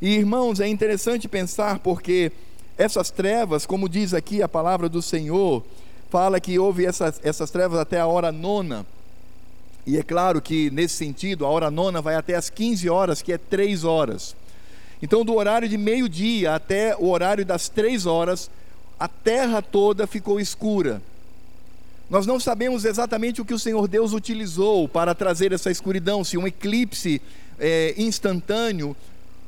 E 0.00 0.16
irmãos, 0.16 0.58
é 0.58 0.66
interessante 0.66 1.28
pensar 1.28 1.78
porque 1.78 2.32
essas 2.76 3.10
trevas, 3.10 3.64
como 3.64 3.88
diz 3.88 4.12
aqui 4.12 4.42
a 4.42 4.48
palavra 4.48 4.88
do 4.88 5.00
Senhor, 5.00 5.62
fala 6.10 6.40
que 6.40 6.58
houve 6.58 6.84
essas, 6.84 7.20
essas 7.22 7.50
trevas 7.50 7.78
até 7.78 8.00
a 8.00 8.06
hora 8.06 8.32
nona. 8.32 8.84
E 9.86 9.98
é 9.98 10.02
claro 10.02 10.40
que 10.40 10.70
nesse 10.70 10.96
sentido, 10.96 11.44
a 11.44 11.48
hora 11.48 11.70
nona 11.70 12.00
vai 12.00 12.14
até 12.14 12.34
as 12.34 12.50
15 12.50 12.88
horas, 12.88 13.22
que 13.22 13.32
é 13.32 13.38
três 13.38 13.84
horas. 13.84 14.34
Então, 15.02 15.24
do 15.24 15.34
horário 15.34 15.68
de 15.68 15.76
meio-dia 15.76 16.54
até 16.54 16.96
o 16.96 17.08
horário 17.08 17.44
das 17.44 17.68
três 17.68 18.06
horas, 18.06 18.48
a 18.98 19.08
terra 19.08 19.60
toda 19.60 20.06
ficou 20.06 20.38
escura. 20.38 21.02
Nós 22.08 22.24
não 22.24 22.38
sabemos 22.38 22.84
exatamente 22.84 23.40
o 23.40 23.44
que 23.44 23.52
o 23.52 23.58
Senhor 23.58 23.88
Deus 23.88 24.12
utilizou 24.12 24.86
para 24.86 25.12
trazer 25.12 25.52
essa 25.52 25.72
escuridão, 25.72 26.22
se 26.22 26.38
um 26.38 26.46
eclipse 26.46 27.20
é, 27.58 27.94
instantâneo 27.96 28.94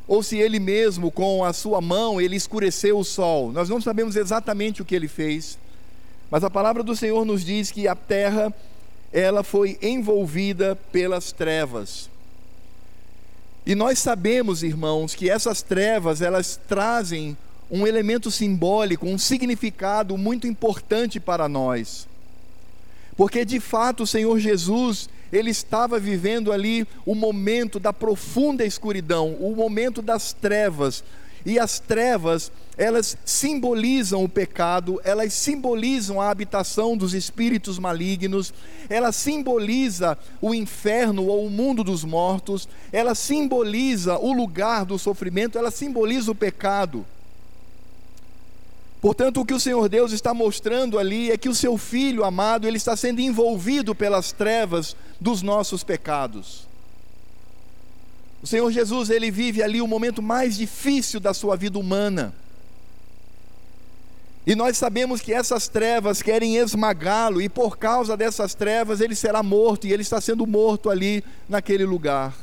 ou 0.09 0.23
se 0.23 0.39
ele 0.39 0.59
mesmo, 0.59 1.11
com 1.11 1.45
a 1.45 1.53
sua 1.53 1.81
mão, 1.81 2.21
ele 2.21 2.35
escureceu 2.35 2.99
o 2.99 3.05
sol. 3.05 3.53
Nós 3.53 3.69
não 3.69 3.81
sabemos 3.81 4.17
exatamente 4.17 4.83
o 4.83 4.85
que 4.85 4.95
ele 4.95 5.09
fez, 5.09 5.57
mas 6.31 6.43
a 6.43 6.51
palavra 6.51 6.83
do 6.83 6.97
Senhor 6.97 7.25
nos 7.25 7.45
diz 7.45 7.71
que 7.71 7.87
a 7.87 7.95
terra 7.95 8.53
ela 9.13 9.45
foi 9.45 9.79
envolvida 9.81 10.77
pelas 10.91 11.31
trevas. 11.31 12.11
E 13.67 13.75
nós 13.75 13.99
sabemos, 13.99 14.63
irmãos, 14.63 15.15
que 15.15 15.31
essas 15.31 15.63
trevas, 15.63 16.21
elas 16.21 16.61
trazem 16.69 17.37
um 17.71 17.87
elemento 17.87 18.31
simbólico, 18.31 19.07
um 19.07 19.17
significado 19.17 20.19
muito 20.19 20.47
importante 20.47 21.19
para 21.19 21.49
nós. 21.49 22.07
Porque 23.17 23.45
de 23.45 23.61
fato 23.61 24.03
o 24.03 24.07
Senhor 24.07 24.39
Jesus, 24.39 25.09
ele 25.33 25.51
estava 25.51 25.99
vivendo 25.99 26.53
ali 26.53 26.87
o 27.07 27.15
momento 27.15 27.81
da 27.81 27.93
profunda 27.93 28.65
escuridão, 28.65 29.35
o 29.35 29.55
momento 29.57 30.03
das 30.03 30.33
trevas, 30.33 31.03
e 31.47 31.59
as 31.59 31.79
trevas, 31.79 32.51
elas 32.77 33.17
simbolizam 33.25 34.25
o 34.25 34.29
pecado, 34.29 35.01
elas 35.05 35.33
simbolizam 35.33 36.21
a 36.21 36.31
habitação 36.31 36.97
dos 36.97 37.15
espíritos 37.15 37.79
malignos, 37.79 38.53
ela 38.89 39.13
simboliza 39.13 40.19
o 40.41 40.53
inferno 40.53 41.27
ou 41.27 41.47
o 41.47 41.51
mundo 41.51 41.85
dos 41.85 42.05
mortos, 42.05 42.69
ela 42.93 43.15
simboliza 43.15 44.19
o 44.19 44.33
lugar 44.33 44.85
do 44.85 44.99
sofrimento, 44.99 45.57
ela 45.57 45.71
simboliza 45.71 46.33
o 46.33 46.35
pecado. 46.35 47.07
Portanto, 49.01 49.41
o 49.41 49.45
que 49.45 49.55
o 49.55 49.61
Senhor 49.61 49.89
Deus 49.89 50.13
está 50.13 50.33
mostrando 50.33 50.99
ali 50.99 51.31
é 51.31 51.37
que 51.37 51.49
o 51.49 51.55
seu 51.55 51.77
filho 51.77 52.25
amado, 52.25 52.67
ele 52.67 52.79
está 52.79 52.97
sendo 52.97 53.21
envolvido 53.21 53.95
pelas 53.95 54.33
trevas 54.33 54.97
dos 55.21 55.43
nossos 55.43 55.85
pecados. 55.85 56.67
O 58.43 58.47
Senhor 58.47 58.71
Jesus, 58.73 59.11
ele 59.11 59.31
vive 59.31 59.63
ali 59.63 59.81
o 59.81 59.87
momento 59.87 60.23
mais 60.23 60.57
difícil 60.57 61.21
da 61.21 61.33
sua 61.33 61.55
vida 61.55 61.79
humana. 61.79 62.35
E 64.47 64.55
nós 64.55 64.77
sabemos 64.77 65.23
que 65.23 65.33
essas 65.33 65.69
trevas 65.69 66.21
querem 66.21 66.57
esmagá-lo, 66.57 67.41
e 67.41 67.49
por 67.49 67.79
causa 67.79 68.17
dessas 68.17 68.55
trevas 68.55 69.01
ele 69.01 69.15
será 69.15 69.43
morto, 69.43 69.87
e 69.87 69.93
ele 69.93 70.03
está 70.03 70.21
sendo 70.21 70.47
morto 70.47 70.91
ali 70.91 71.25
naquele 71.49 71.85
lugar. 71.85 72.35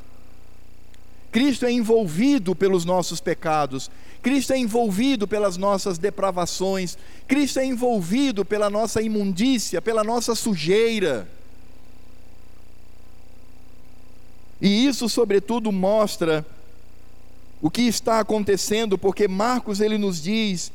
Cristo 1.31 1.65
é 1.65 1.71
envolvido 1.71 2.55
pelos 2.55 2.83
nossos 2.85 3.21
pecados, 3.21 3.89
Cristo 4.21 4.51
é 4.51 4.57
envolvido 4.57 5.27
pelas 5.27 5.57
nossas 5.57 5.97
depravações, 5.97 6.97
Cristo 7.27 7.59
é 7.59 7.65
envolvido 7.65 8.43
pela 8.43 8.69
nossa 8.69 9.01
imundícia, 9.01 9.81
pela 9.81 10.03
nossa 10.03 10.33
sujeira. 10.33 11.27
E 14.59 14.85
isso, 14.85 15.07
sobretudo, 15.07 15.71
mostra 15.71 16.45
o 17.61 17.69
que 17.69 17.83
está 17.83 18.19
acontecendo, 18.19 18.97
porque 18.97 19.27
Marcos 19.27 19.79
ele 19.79 19.97
nos 19.97 20.21
diz 20.21 20.71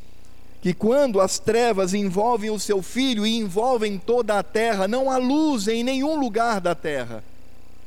que 0.61 0.75
quando 0.75 1.21
as 1.21 1.39
trevas 1.39 1.95
envolvem 1.95 2.51
o 2.51 2.59
seu 2.59 2.83
filho 2.83 3.27
e 3.27 3.39
envolvem 3.39 3.99
toda 3.99 4.39
a 4.39 4.43
terra, 4.43 4.89
não 4.89 5.11
há 5.11 5.17
luz 5.17 5.69
em 5.69 5.85
nenhum 5.85 6.19
lugar 6.19 6.61
da 6.61 6.75
terra. 6.75 7.23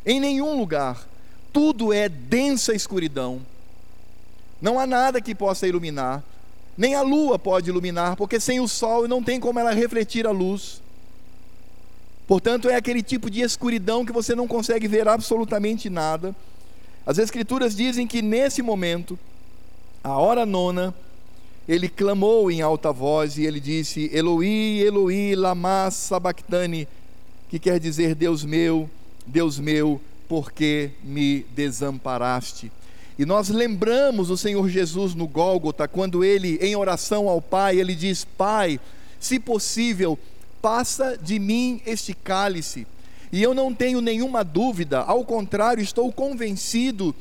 Em 0.06 0.20
nenhum 0.20 0.58
lugar. 0.58 1.08
Tudo 1.52 1.92
é 1.92 2.08
densa 2.08 2.74
escuridão. 2.74 3.42
Não 4.62 4.80
há 4.80 4.86
nada 4.86 5.20
que 5.20 5.36
possa 5.36 5.68
iluminar. 5.68 6.24
Nem 6.78 6.96
a 6.96 7.02
lua 7.02 7.38
pode 7.38 7.70
iluminar, 7.70 8.16
porque 8.16 8.40
sem 8.40 8.60
o 8.60 8.68
sol 8.68 9.08
não 9.08 9.22
tem 9.22 9.40
como 9.40 9.60
ela 9.60 9.74
refletir 9.74 10.26
a 10.26 10.32
luz. 10.32 10.82
Portanto, 12.26 12.70
é 12.70 12.76
aquele 12.76 13.02
tipo 13.02 13.30
de 13.30 13.42
escuridão 13.42 14.06
que 14.06 14.14
você 14.14 14.36
não 14.36 14.48
consegue 14.48 14.88
ver 14.88 15.08
absolutamente 15.08 15.90
nada. 15.90 16.34
As 17.06 17.18
Escrituras 17.18 17.76
dizem 17.76 18.06
que 18.06 18.22
nesse 18.22 18.62
momento, 18.62 19.18
a 20.04 20.16
hora 20.18 20.46
nona, 20.46 20.94
ele 21.70 21.88
clamou 21.88 22.50
em 22.50 22.62
alta 22.64 22.92
voz 22.92 23.38
e 23.38 23.46
ele 23.46 23.60
disse: 23.60 24.10
Eloi, 24.12 24.80
Eloi, 24.80 25.36
lama 25.36 25.92
sabachthani, 25.92 26.88
que 27.48 27.60
quer 27.60 27.80
dizer 27.80 28.16
Deus 28.16 28.44
meu, 28.44 28.90
Deus 29.28 29.60
meu, 29.60 30.02
por 30.28 30.52
que 30.52 30.90
me 31.04 31.46
desamparaste? 31.56 32.72
E 33.20 33.24
nós 33.24 33.50
lembramos 33.50 34.32
o 34.32 34.38
Senhor 34.38 34.68
Jesus 34.68 35.14
no 35.14 35.28
Gólgota, 35.28 35.88
quando 35.88 36.24
ele, 36.24 36.58
em 36.60 36.76
oração 36.76 37.30
ao 37.30 37.40
Pai, 37.40 37.80
ele 37.80 37.94
diz: 37.94 38.26
Pai, 38.26 38.80
se 39.20 39.40
possível, 39.40 40.18
passa 40.64 41.16
de 41.22 41.38
mim 41.38 41.84
este 41.86 42.16
cálice. 42.16 42.88
E 43.32 43.44
eu 43.44 43.54
não 43.54 43.76
tenho 43.76 44.02
nenhuma 44.02 44.44
dúvida, 44.44 45.02
ao 45.02 45.24
contrário, 45.24 45.84
estou 45.84 46.12
convencido 46.12 47.14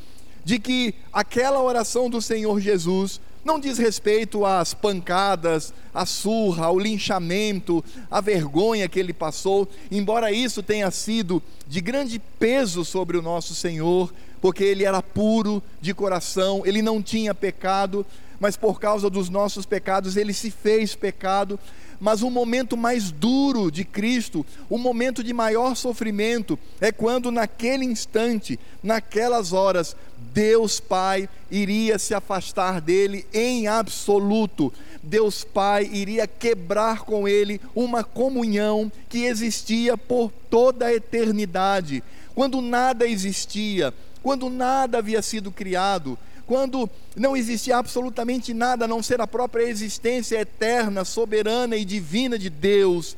de 0.42 0.58
que 0.58 0.94
aquela 1.12 1.62
oração 1.62 2.08
do 2.08 2.22
Senhor 2.22 2.58
Jesus 2.60 3.20
não 3.48 3.58
diz 3.58 3.78
respeito 3.78 4.44
às 4.44 4.74
pancadas, 4.74 5.72
à 5.94 6.04
surra, 6.04 6.66
ao 6.66 6.78
linchamento, 6.78 7.82
à 8.10 8.20
vergonha 8.20 8.86
que 8.90 9.00
ele 9.00 9.14
passou, 9.14 9.66
embora 9.90 10.30
isso 10.30 10.62
tenha 10.62 10.90
sido 10.90 11.42
de 11.66 11.80
grande 11.80 12.18
peso 12.18 12.84
sobre 12.84 13.16
o 13.16 13.22
nosso 13.22 13.54
Senhor, 13.54 14.12
porque 14.38 14.62
ele 14.62 14.84
era 14.84 15.02
puro 15.02 15.62
de 15.80 15.94
coração, 15.94 16.62
ele 16.66 16.82
não 16.82 17.02
tinha 17.02 17.34
pecado, 17.34 18.04
mas 18.38 18.54
por 18.54 18.78
causa 18.78 19.08
dos 19.08 19.30
nossos 19.30 19.64
pecados 19.64 20.14
ele 20.18 20.34
se 20.34 20.50
fez 20.50 20.94
pecado. 20.94 21.58
Mas 22.00 22.22
o 22.22 22.30
momento 22.30 22.76
mais 22.76 23.10
duro 23.10 23.72
de 23.72 23.84
Cristo, 23.84 24.46
o 24.70 24.78
momento 24.78 25.24
de 25.24 25.32
maior 25.32 25.74
sofrimento, 25.74 26.56
é 26.80 26.92
quando 26.92 27.32
naquele 27.32 27.84
instante, 27.84 28.60
naquelas 28.82 29.52
horas, 29.52 29.96
Deus 30.32 30.80
Pai 30.80 31.28
iria 31.50 31.98
se 31.98 32.14
afastar 32.14 32.80
dele 32.80 33.26
em 33.32 33.66
absoluto. 33.66 34.72
Deus 35.02 35.44
Pai 35.44 35.88
iria 35.92 36.26
quebrar 36.26 37.00
com 37.00 37.26
ele 37.26 37.60
uma 37.74 38.04
comunhão 38.04 38.90
que 39.08 39.24
existia 39.24 39.96
por 39.96 40.30
toda 40.50 40.86
a 40.86 40.94
eternidade. 40.94 42.02
Quando 42.34 42.60
nada 42.60 43.06
existia, 43.06 43.92
quando 44.22 44.50
nada 44.50 44.98
havia 44.98 45.22
sido 45.22 45.50
criado, 45.50 46.18
quando 46.46 46.88
não 47.14 47.36
existia 47.36 47.76
absolutamente 47.76 48.54
nada 48.54 48.86
a 48.86 48.88
não 48.88 49.02
ser 49.02 49.20
a 49.20 49.26
própria 49.26 49.64
existência 49.64 50.40
eterna, 50.40 51.04
soberana 51.04 51.76
e 51.76 51.84
divina 51.84 52.38
de 52.38 52.48
Deus. 52.48 53.16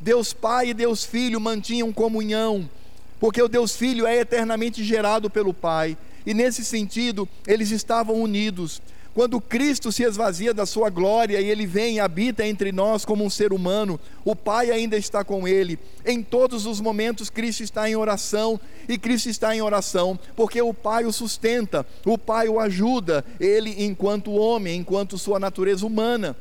Deus 0.00 0.32
Pai 0.32 0.68
e 0.68 0.74
Deus 0.74 1.04
Filho 1.04 1.40
mantinham 1.40 1.92
comunhão, 1.92 2.70
porque 3.18 3.42
o 3.42 3.48
Deus 3.48 3.74
Filho 3.74 4.06
é 4.06 4.18
eternamente 4.20 4.84
gerado 4.84 5.28
pelo 5.28 5.52
Pai, 5.52 5.96
e 6.28 6.34
nesse 6.34 6.62
sentido 6.62 7.26
eles 7.46 7.70
estavam 7.70 8.16
unidos. 8.20 8.82
Quando 9.14 9.40
Cristo 9.40 9.90
se 9.90 10.02
esvazia 10.02 10.52
da 10.52 10.66
sua 10.66 10.90
glória 10.90 11.40
e 11.40 11.48
ele 11.48 11.66
vem 11.66 11.96
e 11.96 12.00
habita 12.00 12.46
entre 12.46 12.70
nós 12.70 13.02
como 13.02 13.24
um 13.24 13.30
ser 13.30 13.50
humano, 13.50 13.98
o 14.26 14.36
Pai 14.36 14.70
ainda 14.70 14.98
está 14.98 15.24
com 15.24 15.48
ele. 15.48 15.78
Em 16.04 16.22
todos 16.22 16.66
os 16.66 16.82
momentos, 16.82 17.30
Cristo 17.30 17.62
está 17.62 17.88
em 17.88 17.96
oração 17.96 18.60
e 18.86 18.98
Cristo 18.98 19.30
está 19.30 19.56
em 19.56 19.62
oração, 19.62 20.20
porque 20.36 20.60
o 20.60 20.74
Pai 20.74 21.06
o 21.06 21.12
sustenta, 21.12 21.86
o 22.04 22.18
Pai 22.18 22.46
o 22.46 22.60
ajuda, 22.60 23.24
ele 23.40 23.82
enquanto 23.82 24.30
homem, 24.30 24.76
enquanto 24.76 25.16
sua 25.16 25.40
natureza 25.40 25.86
humana. 25.86 26.36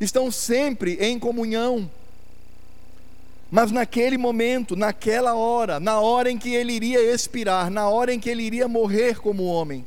Estão 0.00 0.30
sempre 0.30 0.98
em 1.00 1.18
comunhão. 1.18 1.90
Mas 3.50 3.70
naquele 3.70 4.18
momento, 4.18 4.74
naquela 4.74 5.34
hora, 5.34 5.78
na 5.78 6.00
hora 6.00 6.30
em 6.30 6.38
que 6.38 6.52
ele 6.54 6.72
iria 6.72 7.00
expirar, 7.00 7.70
na 7.70 7.88
hora 7.88 8.12
em 8.12 8.18
que 8.18 8.28
ele 8.28 8.42
iria 8.42 8.66
morrer 8.66 9.20
como 9.20 9.44
homem, 9.44 9.86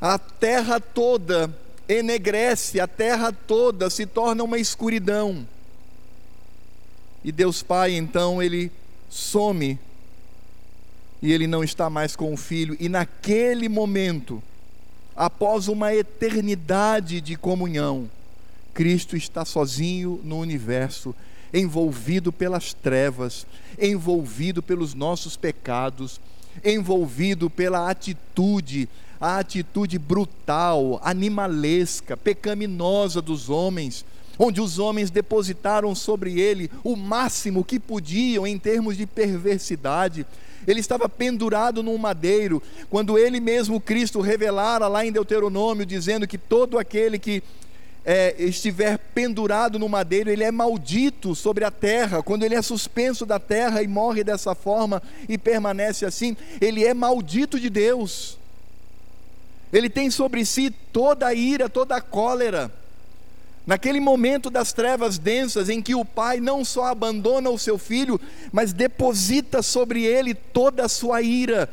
a 0.00 0.18
terra 0.18 0.80
toda 0.80 1.54
enegrece 1.88 2.78
a 2.78 2.86
terra 2.86 3.32
toda, 3.32 3.90
se 3.90 4.06
torna 4.06 4.44
uma 4.44 4.58
escuridão. 4.58 5.46
E 7.24 7.32
Deus 7.32 7.62
Pai, 7.62 7.94
então, 7.96 8.42
ele 8.42 8.70
some 9.08 9.78
e 11.22 11.32
ele 11.32 11.46
não 11.46 11.62
está 11.62 11.90
mais 11.90 12.16
com 12.16 12.32
o 12.32 12.36
filho, 12.36 12.76
e 12.80 12.88
naquele 12.88 13.68
momento, 13.68 14.42
após 15.14 15.68
uma 15.68 15.94
eternidade 15.94 17.20
de 17.20 17.36
comunhão, 17.36 18.10
Cristo 18.72 19.16
está 19.16 19.44
sozinho 19.44 20.18
no 20.24 20.38
universo, 20.38 21.14
envolvido 21.52 22.32
pelas 22.32 22.72
trevas, 22.72 23.46
envolvido 23.80 24.62
pelos 24.62 24.94
nossos 24.94 25.36
pecados, 25.36 26.20
envolvido 26.64 27.48
pela 27.48 27.90
atitude, 27.90 28.88
a 29.20 29.38
atitude 29.38 29.98
brutal, 29.98 31.00
animalesca, 31.04 32.16
pecaminosa 32.16 33.20
dos 33.20 33.50
homens, 33.50 34.04
onde 34.38 34.60
os 34.60 34.78
homens 34.78 35.10
depositaram 35.10 35.94
sobre 35.94 36.40
ele 36.40 36.70
o 36.82 36.96
máximo 36.96 37.62
que 37.62 37.78
podiam 37.78 38.46
em 38.46 38.58
termos 38.58 38.96
de 38.96 39.06
perversidade. 39.06 40.26
Ele 40.66 40.80
estava 40.80 41.08
pendurado 41.08 41.82
num 41.82 41.98
madeiro, 41.98 42.62
quando 42.88 43.18
ele 43.18 43.40
mesmo, 43.40 43.80
Cristo, 43.80 44.20
revelara 44.20 44.88
lá 44.88 45.04
em 45.04 45.12
Deuteronômio, 45.12 45.84
dizendo 45.84 46.26
que 46.26 46.38
todo 46.38 46.78
aquele 46.78 47.18
que 47.18 47.42
é, 48.12 48.34
estiver 48.40 48.98
pendurado 49.14 49.78
no 49.78 49.88
madeiro, 49.88 50.30
ele 50.30 50.42
é 50.42 50.50
maldito 50.50 51.32
sobre 51.32 51.64
a 51.64 51.70
terra. 51.70 52.24
Quando 52.24 52.42
ele 52.42 52.56
é 52.56 52.60
suspenso 52.60 53.24
da 53.24 53.38
terra 53.38 53.84
e 53.84 53.86
morre 53.86 54.24
dessa 54.24 54.52
forma 54.52 55.00
e 55.28 55.38
permanece 55.38 56.04
assim, 56.04 56.36
ele 56.60 56.84
é 56.84 56.92
maldito 56.92 57.60
de 57.60 57.70
Deus. 57.70 58.36
Ele 59.72 59.88
tem 59.88 60.10
sobre 60.10 60.44
si 60.44 60.74
toda 60.92 61.28
a 61.28 61.34
ira, 61.34 61.68
toda 61.68 61.94
a 61.94 62.00
cólera. 62.00 62.68
Naquele 63.64 64.00
momento 64.00 64.50
das 64.50 64.72
trevas 64.72 65.16
densas 65.16 65.68
em 65.68 65.80
que 65.80 65.94
o 65.94 66.04
pai 66.04 66.40
não 66.40 66.64
só 66.64 66.86
abandona 66.86 67.48
o 67.48 67.58
seu 67.60 67.78
filho, 67.78 68.20
mas 68.50 68.72
deposita 68.72 69.62
sobre 69.62 70.04
ele 70.04 70.34
toda 70.34 70.86
a 70.86 70.88
sua 70.88 71.22
ira, 71.22 71.70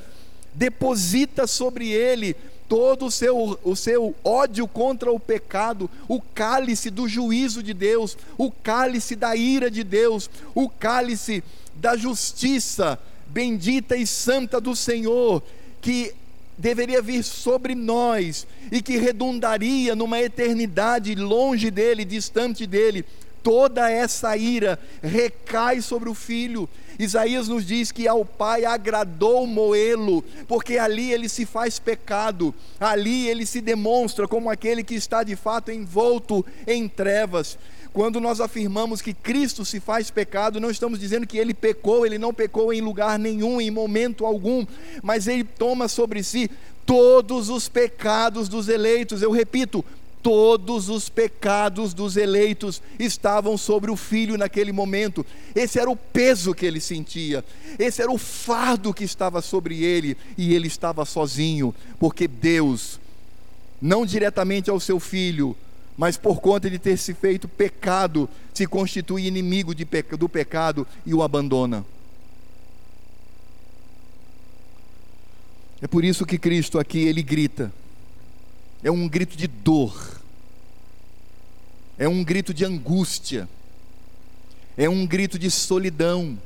deposita 0.53 1.48
sobre 1.48 1.89
ele 1.89 2.36
todo 2.67 3.05
o 3.05 3.12
seu, 3.12 3.59
o 3.63 3.75
seu 3.75 4.15
ódio 4.24 4.67
contra 4.67 5.12
o 5.12 5.19
pecado, 5.19 5.89
o 6.07 6.21
cálice 6.21 6.89
do 6.89 7.07
juízo 7.07 7.63
de 7.63 7.74
Deus, 7.74 8.17
o 8.38 8.51
cálice 8.51 9.15
da 9.15 9.36
ira 9.36 9.71
de 9.71 9.83
Deus, 9.83 10.29
o 10.53 10.69
cálice 10.69 11.43
da 11.75 11.95
justiça 11.95 13.00
bendita 13.27 13.95
e 13.95 14.07
santa 14.07 14.59
do 14.59 14.75
Senhor, 14.75 15.43
que 15.81 16.13
deveria 16.57 17.01
vir 17.01 17.24
sobre 17.24 17.75
nós 17.75 18.47
e 18.71 18.81
que 18.81 18.97
redundaria 18.97 19.95
numa 19.95 20.19
eternidade 20.19 21.13
longe 21.13 21.69
dele, 21.69 22.03
distante 22.03 22.65
dele. 22.65 23.05
Toda 23.48 23.89
essa 23.89 24.36
ira 24.36 24.77
recai 25.01 25.80
sobre 25.80 26.10
o 26.10 26.13
filho. 26.13 26.68
Isaías 27.00 27.48
nos 27.48 27.66
diz 27.66 27.94
que 27.94 28.06
ao 28.06 28.25
pai 28.25 28.66
agradou 28.66 29.48
moê-lo, 29.48 30.22
porque 30.50 30.77
ali 30.77 31.13
ele 31.13 31.30
se 31.30 31.46
faz 31.46 31.80
pecado, 31.80 32.54
ali 32.77 33.25
ele 33.30 33.46
se 33.46 33.62
demonstra 33.62 34.27
como 34.27 34.50
aquele 34.50 34.84
que 34.84 34.96
está 34.96 35.24
de 35.24 35.38
fato 35.38 35.72
envolto 35.72 36.46
em 36.68 36.89
trevas. 36.89 37.58
Quando 37.94 38.20
nós 38.20 38.42
afirmamos 38.42 39.01
que 39.01 39.13
Cristo 39.13 39.63
se 39.63 39.80
faz 39.80 40.12
pecado, 40.12 40.60
não 40.60 40.70
estamos 40.70 41.00
dizendo 41.00 41.25
que 41.25 41.38
ele 41.38 41.54
pecou, 41.54 42.06
ele 42.06 42.18
não 42.18 42.34
pecou 42.34 42.74
em 42.74 42.82
lugar 42.82 43.18
nenhum, 43.18 43.62
em 43.62 43.72
momento 43.72 44.25
algum, 44.25 44.66
mas 45.01 45.25
ele 45.25 45.46
toma 45.46 45.88
sobre 45.88 46.22
si 46.22 46.51
todos 46.86 47.48
os 47.48 47.70
pecados 47.70 48.50
dos 48.50 48.68
eleitos. 48.68 49.22
Eu 49.22 49.32
repito, 49.32 49.86
todos 50.21 50.89
os 50.89 51.09
pecados 51.09 51.93
dos 51.93 52.17
eleitos 52.17 52.81
estavam 53.00 53.57
sobre 53.57 53.89
o 53.89 53.95
filho 53.95 54.38
naquele 54.38 54.71
momento. 54.71 55.25
Esse 55.55 55.79
era 55.79 55.89
o 55.89 55.95
peso 55.95 56.53
que 56.53 56.65
ele 56.65 56.79
sentia, 56.79 57.43
esse 57.79 58.01
era 58.01 58.12
o 58.12 58.17
fardo 58.17 58.93
que 58.93 59.03
estava 59.03 59.41
sobre 59.41 59.83
ele, 59.83 60.17
e 60.38 60.53
ele 60.53 60.67
estava 60.67 61.05
sozinho, 61.05 61.74
porque 62.00 62.27
Deus, 62.27 63.00
não 63.81 64.06
diretamente 64.06 64.69
ao 64.69 64.80
seu 64.80 64.99
filho, 64.99 65.56
mas 65.97 66.15
por 66.15 66.39
conta 66.39 66.69
de 66.69 66.77
ter 66.77 66.97
se 66.97 67.13
feito 67.13 67.47
pecado, 67.47 68.30
se 68.53 68.67
constitui 68.67 69.25
inimigo 69.25 69.73
do 69.73 70.30
pecado 70.30 70.86
e 71.06 71.13
o 71.13 71.23
abandona. 71.23 71.84
É 75.82 75.88
por 75.88 76.03
isso 76.03 76.25
que 76.25 76.38
Cristo 76.38 76.80
aqui 76.80 76.99
ele 76.99 77.21
grita. 77.21 77.71
É 78.84 78.92
um 78.92 79.08
grito 79.08 79.36
de 79.36 79.48
dor. 79.48 80.22
É 81.98 82.08
um 82.08 82.24
grito 82.24 82.54
de 82.54 82.63
angústia. 82.63 83.48
É 84.78 84.88
um 84.88 85.06
grito 85.06 85.40
de 85.40 85.50
solidão. 85.50 86.38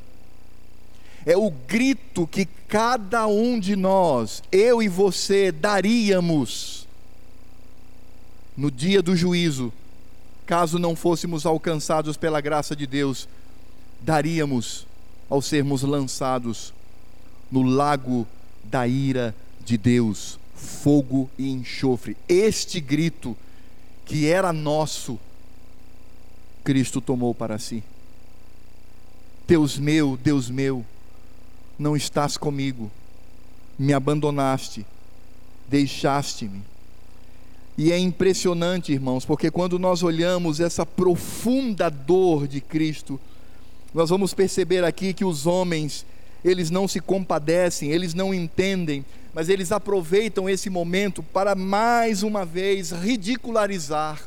É 1.26 1.38
o 1.38 1.52
grito 1.52 2.26
que 2.26 2.46
cada 2.46 3.28
um 3.28 3.60
de 3.60 3.76
nós, 3.76 4.42
eu 4.52 4.82
e 4.82 4.88
você, 4.88 5.52
daríamos 5.52 6.88
no 8.58 8.72
dia 8.72 9.02
do 9.02 9.16
juízo, 9.16 9.72
caso 10.46 10.80
não 10.80 10.96
fôssemos 10.96 11.46
alcançados 11.46 12.18
pela 12.18 12.42
graça 12.42 12.76
de 12.76 12.88
Deus, 12.88 13.28
daríamos 14.02 14.88
ao 15.30 15.42
sermos 15.42 15.84
lançados 15.84 16.74
no 17.52 17.62
lago 17.62 18.28
da 18.64 18.88
ira 18.88 19.36
de 19.64 19.78
Deus, 19.78 20.40
fogo 20.62 21.30
e 21.38 21.50
enxofre. 21.50 22.16
Este 22.30 22.80
grito 22.80 23.36
que 24.06 24.28
era 24.28 24.54
nosso, 24.54 25.20
Cristo 26.64 27.02
tomou 27.02 27.34
para 27.34 27.58
si. 27.58 27.84
Deus 29.48 29.78
meu, 29.78 30.18
Deus 30.18 30.50
meu, 30.50 30.86
não 31.78 31.96
estás 31.96 32.38
comigo, 32.38 32.92
me 33.78 33.92
abandonaste, 33.94 34.86
deixaste-me. 35.68 36.62
E 37.78 37.92
é 37.92 37.98
impressionante, 37.98 38.94
irmãos, 38.94 39.26
porque 39.26 39.50
quando 39.50 39.80
nós 39.80 40.04
olhamos 40.04 40.60
essa 40.60 40.86
profunda 40.86 41.90
dor 41.90 42.48
de 42.48 42.62
Cristo, 42.62 43.20
nós 43.94 44.10
vamos 44.10 44.34
perceber 44.34 44.84
aqui 44.84 45.14
que 45.14 45.26
os 45.26 45.48
homens, 45.48 46.06
eles 46.46 46.70
não 46.70 46.88
se 46.88 47.00
compadecem, 47.00 47.90
eles 47.90 48.14
não 48.14 48.34
entendem, 48.34 49.04
mas 49.34 49.50
eles 49.50 49.72
aproveitam 49.72 50.50
esse 50.50 50.70
momento 50.70 51.24
para 51.24 51.56
mais 51.56 52.24
uma 52.24 52.46
vez 52.46 52.92
ridicularizar 52.92 54.22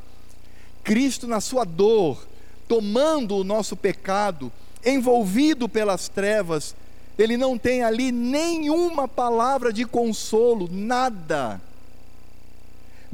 Cristo 0.82 1.26
na 1.26 1.40
sua 1.40 1.64
dor, 1.64 2.26
tomando 2.68 3.36
o 3.36 3.44
nosso 3.44 3.76
pecado, 3.76 4.52
envolvido 4.84 5.68
pelas 5.68 6.08
trevas, 6.08 6.74
ele 7.18 7.36
não 7.36 7.56
tem 7.56 7.82
ali 7.82 8.12
nenhuma 8.12 9.08
palavra 9.08 9.72
de 9.72 9.84
consolo, 9.84 10.68
nada 10.70 11.60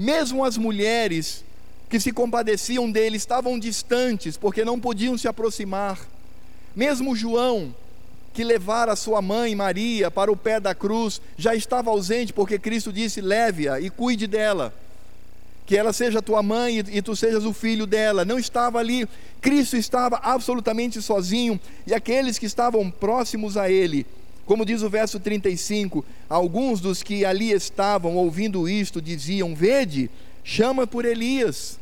mesmo 0.01 0.43
as 0.47 0.57
mulheres 0.57 1.45
que 1.91 2.01
se 2.01 2.11
compadeciam 2.11 2.91
dele 2.91 3.19
estavam 3.19 3.59
distantes, 3.59 4.35
porque 4.35 4.65
não 4.65 4.81
podiam 4.81 5.19
se 5.19 5.29
aproximar. 5.29 6.01
Mesmo 6.75 7.15
João, 7.15 7.75
que 8.33 8.45
levara 8.45 8.97
sua 8.97 9.21
mãe 9.21 9.55
Maria 9.55 10.11
para 10.11 10.31
o 10.31 10.37
pé 10.37 10.61
da 10.61 10.75
cruz, 10.75 11.21
já 11.37 11.55
estava 11.55 11.91
ausente, 11.91 12.33
porque 12.33 12.59
Cristo 12.59 12.93
disse: 12.93 13.21
leve-a 13.21 13.81
e 13.81 13.91
cuide 13.91 14.27
dela, 14.27 14.75
que 15.67 15.77
ela 15.77 15.93
seja 15.93 16.23
tua 16.23 16.43
mãe 16.43 16.79
e 16.79 17.03
tu 17.03 17.15
sejas 17.17 17.45
o 17.45 17.53
filho 17.53 17.87
dela. 17.87 18.25
Não 18.25 18.39
estava 18.39 18.79
ali, 18.79 19.09
Cristo 19.41 19.77
estava 19.77 20.17
absolutamente 20.23 21.01
sozinho, 21.03 21.59
e 21.87 21.95
aqueles 21.95 22.39
que 22.39 22.47
estavam 22.47 22.91
próximos 22.91 23.57
a 23.57 23.71
ele 23.71 24.07
como 24.51 24.67
diz 24.67 24.83
o 24.83 24.91
verso 24.91 25.21
35, 25.21 26.05
alguns 26.29 26.81
dos 26.81 27.05
que 27.05 27.25
ali 27.25 27.53
estavam 27.53 28.17
ouvindo 28.17 28.69
isto 28.69 29.01
diziam: 29.01 29.55
Vede, 29.55 30.11
chama 30.43 30.89
por 30.89 31.05
Elias. 31.05 31.79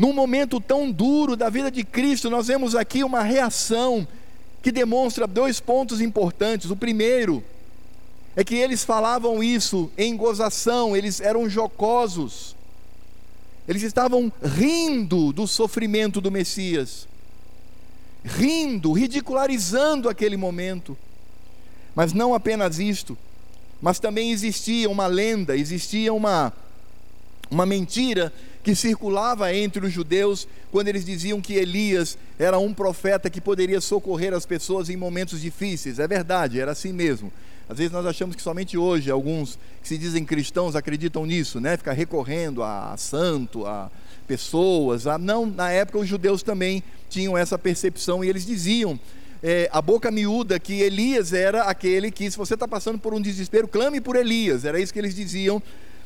Num 0.00 0.14
momento 0.14 0.58
tão 0.58 0.90
duro 0.90 1.36
da 1.36 1.50
vida 1.50 1.70
de 1.70 1.84
Cristo, 1.84 2.30
nós 2.30 2.46
vemos 2.46 2.74
aqui 2.74 3.04
uma 3.04 3.22
reação 3.22 4.08
que 4.62 4.72
demonstra 4.72 5.26
dois 5.26 5.60
pontos 5.60 6.00
importantes. 6.00 6.70
O 6.70 6.76
primeiro 6.76 7.44
é 8.34 8.42
que 8.42 8.54
eles 8.54 8.82
falavam 8.82 9.42
isso 9.42 9.90
em 9.98 10.16
gozação, 10.16 10.96
eles 10.96 11.20
eram 11.20 11.50
jocosos, 11.50 12.56
eles 13.68 13.82
estavam 13.82 14.32
rindo 14.42 15.34
do 15.34 15.46
sofrimento 15.46 16.18
do 16.18 16.30
Messias 16.30 17.06
rindo, 18.24 18.92
ridicularizando 18.92 20.08
aquele 20.08 20.38
momento. 20.38 20.96
Mas 21.94 22.14
não 22.14 22.32
apenas 22.32 22.78
isto, 22.78 23.18
mas 23.82 23.98
também 23.98 24.30
existia 24.30 24.88
uma 24.88 25.06
lenda, 25.06 25.54
existia 25.54 26.10
uma, 26.14 26.54
uma 27.50 27.66
mentira 27.66 28.32
que 28.62 28.74
circulava 28.74 29.54
entre 29.54 29.84
os 29.86 29.92
judeus 29.92 30.46
quando 30.70 30.88
eles 30.88 31.04
diziam 31.04 31.40
que 31.40 31.54
Elias 31.54 32.18
era 32.38 32.58
um 32.58 32.74
profeta 32.74 33.30
que 33.30 33.40
poderia 33.40 33.80
socorrer 33.80 34.34
as 34.34 34.44
pessoas 34.44 34.90
em 34.90 34.96
momentos 34.96 35.40
difíceis. 35.40 35.98
É 35.98 36.06
verdade, 36.06 36.60
era 36.60 36.72
assim 36.72 36.92
mesmo. 36.92 37.32
Às 37.68 37.78
vezes 37.78 37.92
nós 37.92 38.04
achamos 38.04 38.34
que 38.34 38.42
somente 38.42 38.76
hoje 38.76 39.10
alguns 39.10 39.58
que 39.80 39.88
se 39.88 39.96
dizem 39.96 40.24
cristãos 40.24 40.74
acreditam 40.74 41.24
nisso, 41.24 41.60
né? 41.60 41.76
Ficar 41.76 41.92
recorrendo 41.92 42.62
a 42.62 42.96
santo, 42.96 43.64
a 43.64 43.90
pessoas. 44.26 45.06
A... 45.06 45.16
Não, 45.16 45.46
na 45.46 45.70
época 45.70 45.98
os 45.98 46.08
judeus 46.08 46.42
também 46.42 46.82
tinham 47.08 47.38
essa 47.38 47.56
percepção 47.56 48.24
e 48.24 48.28
eles 48.28 48.44
diziam 48.44 48.98
é, 49.42 49.70
a 49.72 49.80
boca 49.80 50.10
miúda 50.10 50.58
que 50.58 50.80
Elias 50.80 51.32
era 51.32 51.62
aquele 51.62 52.10
que, 52.10 52.30
se 52.30 52.36
você 52.36 52.54
está 52.54 52.68
passando 52.68 52.98
por 52.98 53.14
um 53.14 53.20
desespero, 53.20 53.66
clame 53.66 54.00
por 54.00 54.16
Elias. 54.16 54.64
Era 54.64 54.80
isso 54.80 54.92
que 54.92 54.98
eles 54.98 55.14
diziam. 55.14 55.62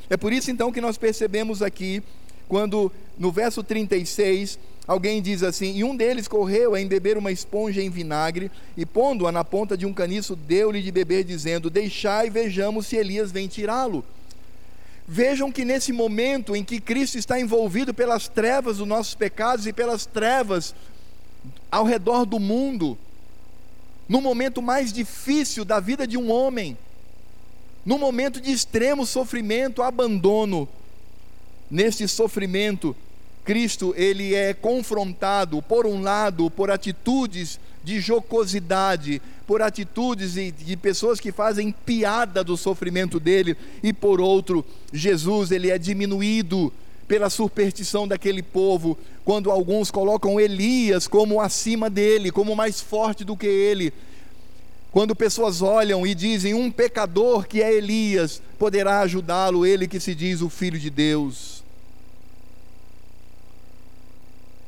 É 0.08 0.16
por 0.16 0.32
isso 0.32 0.50
então 0.50 0.70
que 0.70 0.80
nós 0.80 0.98
percebemos 0.98 1.62
aqui 1.62 2.02
quando 2.48 2.90
no 3.18 3.30
verso 3.30 3.62
36 3.62 4.58
alguém 4.86 5.22
diz 5.22 5.42
assim: 5.42 5.76
E 5.76 5.84
um 5.84 5.96
deles 5.96 6.28
correu 6.28 6.74
a 6.74 6.80
embeber 6.80 7.16
uma 7.16 7.32
esponja 7.32 7.82
em 7.82 7.90
vinagre, 7.90 8.50
e 8.76 8.84
pondo-a 8.84 9.32
na 9.32 9.44
ponta 9.44 9.76
de 9.76 9.86
um 9.86 9.92
caniço, 9.92 10.36
deu-lhe 10.36 10.82
de 10.82 10.90
beber, 10.90 11.24
dizendo: 11.24 11.70
Deixai 11.70 12.26
e 12.26 12.30
vejamos 12.30 12.86
se 12.86 12.96
Elias 12.96 13.32
vem 13.32 13.48
tirá-lo. 13.48 14.04
Vejam 15.06 15.52
que 15.52 15.64
nesse 15.64 15.92
momento 15.92 16.56
em 16.56 16.64
que 16.64 16.80
Cristo 16.80 17.18
está 17.18 17.38
envolvido 17.38 17.92
pelas 17.92 18.26
trevas 18.26 18.78
dos 18.78 18.88
nossos 18.88 19.14
pecados 19.14 19.66
e 19.66 19.72
pelas 19.72 20.06
trevas 20.06 20.74
ao 21.70 21.84
redor 21.84 22.24
do 22.24 22.38
mundo, 22.38 22.96
no 24.08 24.20
momento 24.20 24.62
mais 24.62 24.92
difícil 24.92 25.64
da 25.64 25.78
vida 25.78 26.06
de 26.06 26.16
um 26.16 26.30
homem, 26.30 26.76
no 27.84 27.98
momento 27.98 28.40
de 28.40 28.50
extremo 28.50 29.04
sofrimento, 29.04 29.82
abandono, 29.82 30.66
nesse 31.70 32.06
sofrimento, 32.08 32.94
Cristo 33.44 33.94
ele 33.96 34.34
é 34.34 34.54
confrontado 34.54 35.60
por 35.60 35.86
um 35.86 36.00
lado 36.00 36.50
por 36.50 36.70
atitudes 36.70 37.60
de 37.84 38.00
jocosidade, 38.00 39.20
por 39.46 39.60
atitudes 39.60 40.34
de, 40.34 40.50
de, 40.50 40.76
pessoas 40.76 41.20
que 41.20 41.30
fazem 41.30 41.70
piada 41.84 42.42
do 42.42 42.56
sofrimento 42.56 43.20
dele, 43.20 43.54
e 43.82 43.92
por 43.92 44.20
outro, 44.20 44.64
Jesus 44.90 45.50
ele 45.50 45.70
é 45.70 45.76
diminuído 45.76 46.72
pela 47.06 47.28
superstição 47.28 48.08
daquele 48.08 48.42
povo, 48.42 48.96
quando 49.22 49.50
alguns 49.50 49.90
colocam 49.90 50.40
Elias 50.40 51.06
como 51.06 51.40
acima 51.40 51.90
dele, 51.90 52.30
como 52.30 52.56
mais 52.56 52.80
forte 52.80 53.22
do 53.22 53.36
que 53.36 53.46
ele. 53.46 53.92
Quando 54.94 55.12
pessoas 55.16 55.60
olham 55.60 56.06
e 56.06 56.14
dizem 56.14 56.54
um 56.54 56.70
pecador 56.70 57.48
que 57.48 57.60
é 57.60 57.74
Elias 57.74 58.40
poderá 58.56 59.00
ajudá-lo, 59.00 59.66
ele 59.66 59.88
que 59.88 59.98
se 59.98 60.14
diz 60.14 60.40
o 60.40 60.48
filho 60.48 60.78
de 60.78 60.88
Deus. 60.88 61.64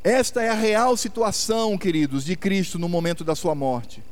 Esta 0.03 0.43
é 0.43 0.49
a 0.49 0.55
real 0.55 0.97
situação, 0.97 1.79
queridos, 1.79 2.25
de 2.25 2.35
Cristo 2.35 2.77
no 2.77 2.89
momento 2.89 3.23
da 3.23 3.37
sua 3.37 3.55
morte. 3.55 4.03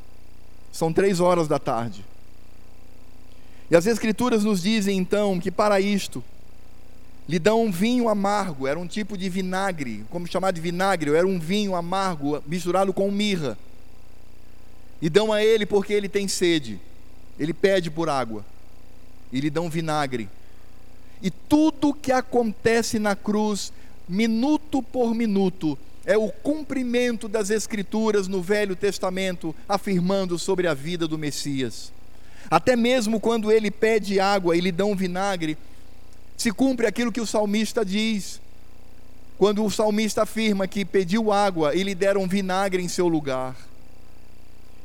São 0.71 0.93
três 0.93 1.19
horas 1.19 1.49
da 1.49 1.59
tarde. 1.59 2.05
E 3.69 3.75
as 3.75 3.85
Escrituras 3.85 4.45
nos 4.45 4.61
dizem 4.61 4.97
então 4.97 5.37
que 5.37 5.51
para 5.51 5.81
isto 5.81 6.23
lhe 7.27 7.39
dão 7.39 7.61
um 7.61 7.71
vinho 7.71 8.07
amargo, 8.07 8.65
era 8.65 8.79
um 8.79 8.87
tipo 8.87 9.17
de 9.17 9.27
vinagre, 9.27 10.05
como 10.09 10.25
chamar 10.27 10.51
de 10.51 10.61
vinagre, 10.61 11.13
era 11.13 11.27
um 11.27 11.37
vinho 11.37 11.75
amargo 11.75 12.41
misturado 12.47 12.93
com 12.93 13.11
mirra. 13.11 13.57
E 15.01 15.09
dão 15.09 15.31
a 15.31 15.43
ele 15.43 15.65
porque 15.65 15.93
ele 15.93 16.09
tem 16.09 16.27
sede. 16.27 16.79
Ele 17.39 17.53
pede 17.53 17.89
por 17.91 18.09
água. 18.09 18.45
E 19.31 19.39
lhe 19.39 19.49
dão 19.49 19.69
vinagre. 19.69 20.29
E 21.21 21.29
tudo 21.29 21.93
que 21.93 22.11
acontece 22.11 22.99
na 22.99 23.15
cruz 23.15 23.71
minuto 24.07 24.81
por 24.81 25.13
minuto, 25.13 25.77
é 26.05 26.17
o 26.17 26.29
cumprimento 26.29 27.27
das 27.27 27.49
Escrituras 27.49 28.27
no 28.27 28.41
Velho 28.41 28.75
Testamento, 28.75 29.55
afirmando 29.67 30.37
sobre 30.37 30.67
a 30.67 30.73
vida 30.73 31.07
do 31.07 31.17
Messias. 31.17 31.91
Até 32.49 32.75
mesmo 32.75 33.19
quando 33.19 33.51
ele 33.51 33.71
pede 33.71 34.19
água 34.19 34.55
e 34.55 34.61
lhe 34.61 34.71
dão 34.71 34.95
vinagre, 34.95 35.57
se 36.37 36.51
cumpre 36.51 36.85
aquilo 36.85 37.11
que 37.11 37.21
o 37.21 37.25
salmista 37.25 37.83
diz. 37.83 38.39
Quando 39.37 39.65
o 39.65 39.71
salmista 39.71 40.21
afirma 40.21 40.67
que 40.67 40.85
pediu 40.85 41.31
água 41.31 41.73
e 41.73 41.81
lhe 41.81 41.95
deram 41.95 42.27
vinagre 42.27 42.83
em 42.83 42.87
seu 42.87 43.07
lugar. 43.07 43.55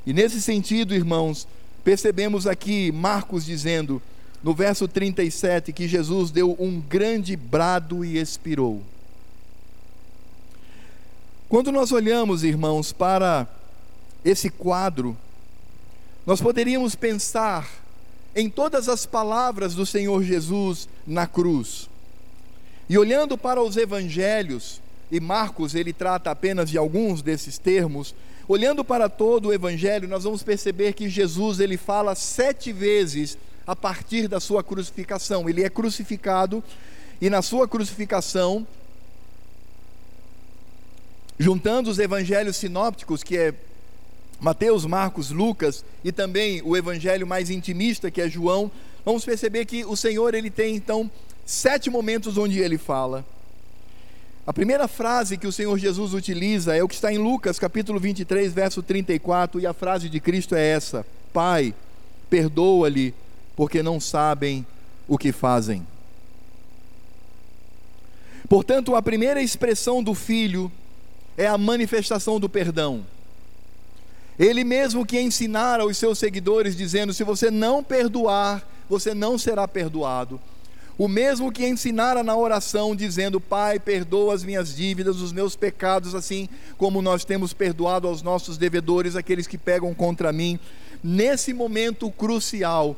E 0.06 0.12
nesse 0.12 0.40
sentido, 0.40 0.94
irmãos, 0.94 1.46
percebemos 1.84 2.46
aqui 2.46 2.90
Marcos 2.90 3.44
dizendo, 3.44 4.00
no 4.42 4.54
verso 4.54 4.88
37, 4.88 5.72
que 5.72 5.86
Jesus 5.86 6.30
deu 6.30 6.56
um 6.58 6.80
grande 6.80 7.36
brado 7.36 8.04
e 8.04 8.18
expirou. 8.18 8.82
Quando 11.48 11.70
nós 11.70 11.92
olhamos, 11.92 12.44
irmãos, 12.44 12.92
para 12.92 13.46
esse 14.24 14.48
quadro, 14.48 15.16
nós 16.24 16.40
poderíamos 16.40 16.94
pensar 16.94 17.68
em 18.34 18.48
todas 18.48 18.88
as 18.88 19.04
palavras 19.04 19.74
do 19.74 19.84
Senhor 19.84 20.22
Jesus 20.22 20.88
na 21.06 21.26
cruz. 21.26 21.88
E 22.88 22.96
olhando 22.96 23.36
para 23.36 23.62
os 23.62 23.76
evangelhos, 23.76 24.80
e 25.10 25.20
Marcos 25.20 25.74
ele 25.74 25.92
trata 25.92 26.30
apenas 26.30 26.70
de 26.70 26.78
alguns 26.78 27.20
desses 27.20 27.58
termos, 27.58 28.14
olhando 28.50 28.84
para 28.84 29.08
todo 29.08 29.46
o 29.46 29.52
evangelho, 29.52 30.08
nós 30.08 30.24
vamos 30.24 30.42
perceber 30.42 30.92
que 30.92 31.08
Jesus 31.08 31.60
ele 31.60 31.76
fala 31.76 32.16
sete 32.16 32.72
vezes 32.72 33.38
a 33.64 33.76
partir 33.76 34.26
da 34.26 34.40
sua 34.40 34.60
crucificação. 34.64 35.48
Ele 35.48 35.62
é 35.62 35.70
crucificado 35.70 36.60
e 37.20 37.30
na 37.30 37.42
sua 37.42 37.68
crucificação 37.68 38.66
juntando 41.38 41.88
os 41.88 42.00
evangelhos 42.00 42.56
sinópticos, 42.56 43.22
que 43.22 43.38
é 43.38 43.54
Mateus, 44.40 44.84
Marcos, 44.84 45.30
Lucas 45.30 45.84
e 46.02 46.10
também 46.10 46.60
o 46.64 46.76
evangelho 46.76 47.28
mais 47.28 47.50
intimista, 47.50 48.10
que 48.10 48.20
é 48.20 48.28
João, 48.28 48.68
vamos 49.04 49.24
perceber 49.24 49.64
que 49.64 49.84
o 49.84 49.94
Senhor 49.94 50.34
ele 50.34 50.50
tem 50.50 50.74
então 50.74 51.08
sete 51.46 51.88
momentos 51.88 52.36
onde 52.36 52.58
ele 52.58 52.78
fala. 52.78 53.24
A 54.50 54.52
primeira 54.52 54.88
frase 54.88 55.38
que 55.38 55.46
o 55.46 55.52
Senhor 55.52 55.78
Jesus 55.78 56.12
utiliza 56.12 56.74
é 56.74 56.82
o 56.82 56.88
que 56.88 56.96
está 56.96 57.12
em 57.12 57.18
Lucas, 57.18 57.56
capítulo 57.56 58.00
23, 58.00 58.52
verso 58.52 58.82
34, 58.82 59.60
e 59.60 59.64
a 59.64 59.72
frase 59.72 60.08
de 60.08 60.18
Cristo 60.18 60.56
é 60.56 60.70
essa: 60.70 61.06
Pai, 61.32 61.72
perdoa-lhe, 62.28 63.14
porque 63.54 63.80
não 63.80 64.00
sabem 64.00 64.66
o 65.06 65.16
que 65.16 65.30
fazem. 65.30 65.86
Portanto, 68.48 68.96
a 68.96 69.00
primeira 69.00 69.40
expressão 69.40 70.02
do 70.02 70.16
filho 70.16 70.68
é 71.36 71.46
a 71.46 71.56
manifestação 71.56 72.40
do 72.40 72.48
perdão. 72.48 73.06
Ele 74.36 74.64
mesmo 74.64 75.06
que 75.06 75.20
ensinara 75.20 75.84
aos 75.84 75.96
seus 75.96 76.18
seguidores, 76.18 76.74
dizendo: 76.74 77.14
se 77.14 77.22
você 77.22 77.52
não 77.52 77.84
perdoar, 77.84 78.68
você 78.88 79.14
não 79.14 79.38
será 79.38 79.68
perdoado. 79.68 80.40
O 81.00 81.08
mesmo 81.08 81.50
que 81.50 81.66
ensinara 81.66 82.22
na 82.22 82.36
oração, 82.36 82.94
dizendo: 82.94 83.40
Pai, 83.40 83.80
perdoa 83.80 84.34
as 84.34 84.44
minhas 84.44 84.76
dívidas, 84.76 85.22
os 85.22 85.32
meus 85.32 85.56
pecados, 85.56 86.14
assim 86.14 86.46
como 86.76 87.00
nós 87.00 87.24
temos 87.24 87.54
perdoado 87.54 88.06
aos 88.06 88.20
nossos 88.20 88.58
devedores, 88.58 89.16
aqueles 89.16 89.46
que 89.46 89.56
pegam 89.56 89.94
contra 89.94 90.30
mim. 90.30 90.60
Nesse 91.02 91.54
momento 91.54 92.10
crucial, 92.10 92.94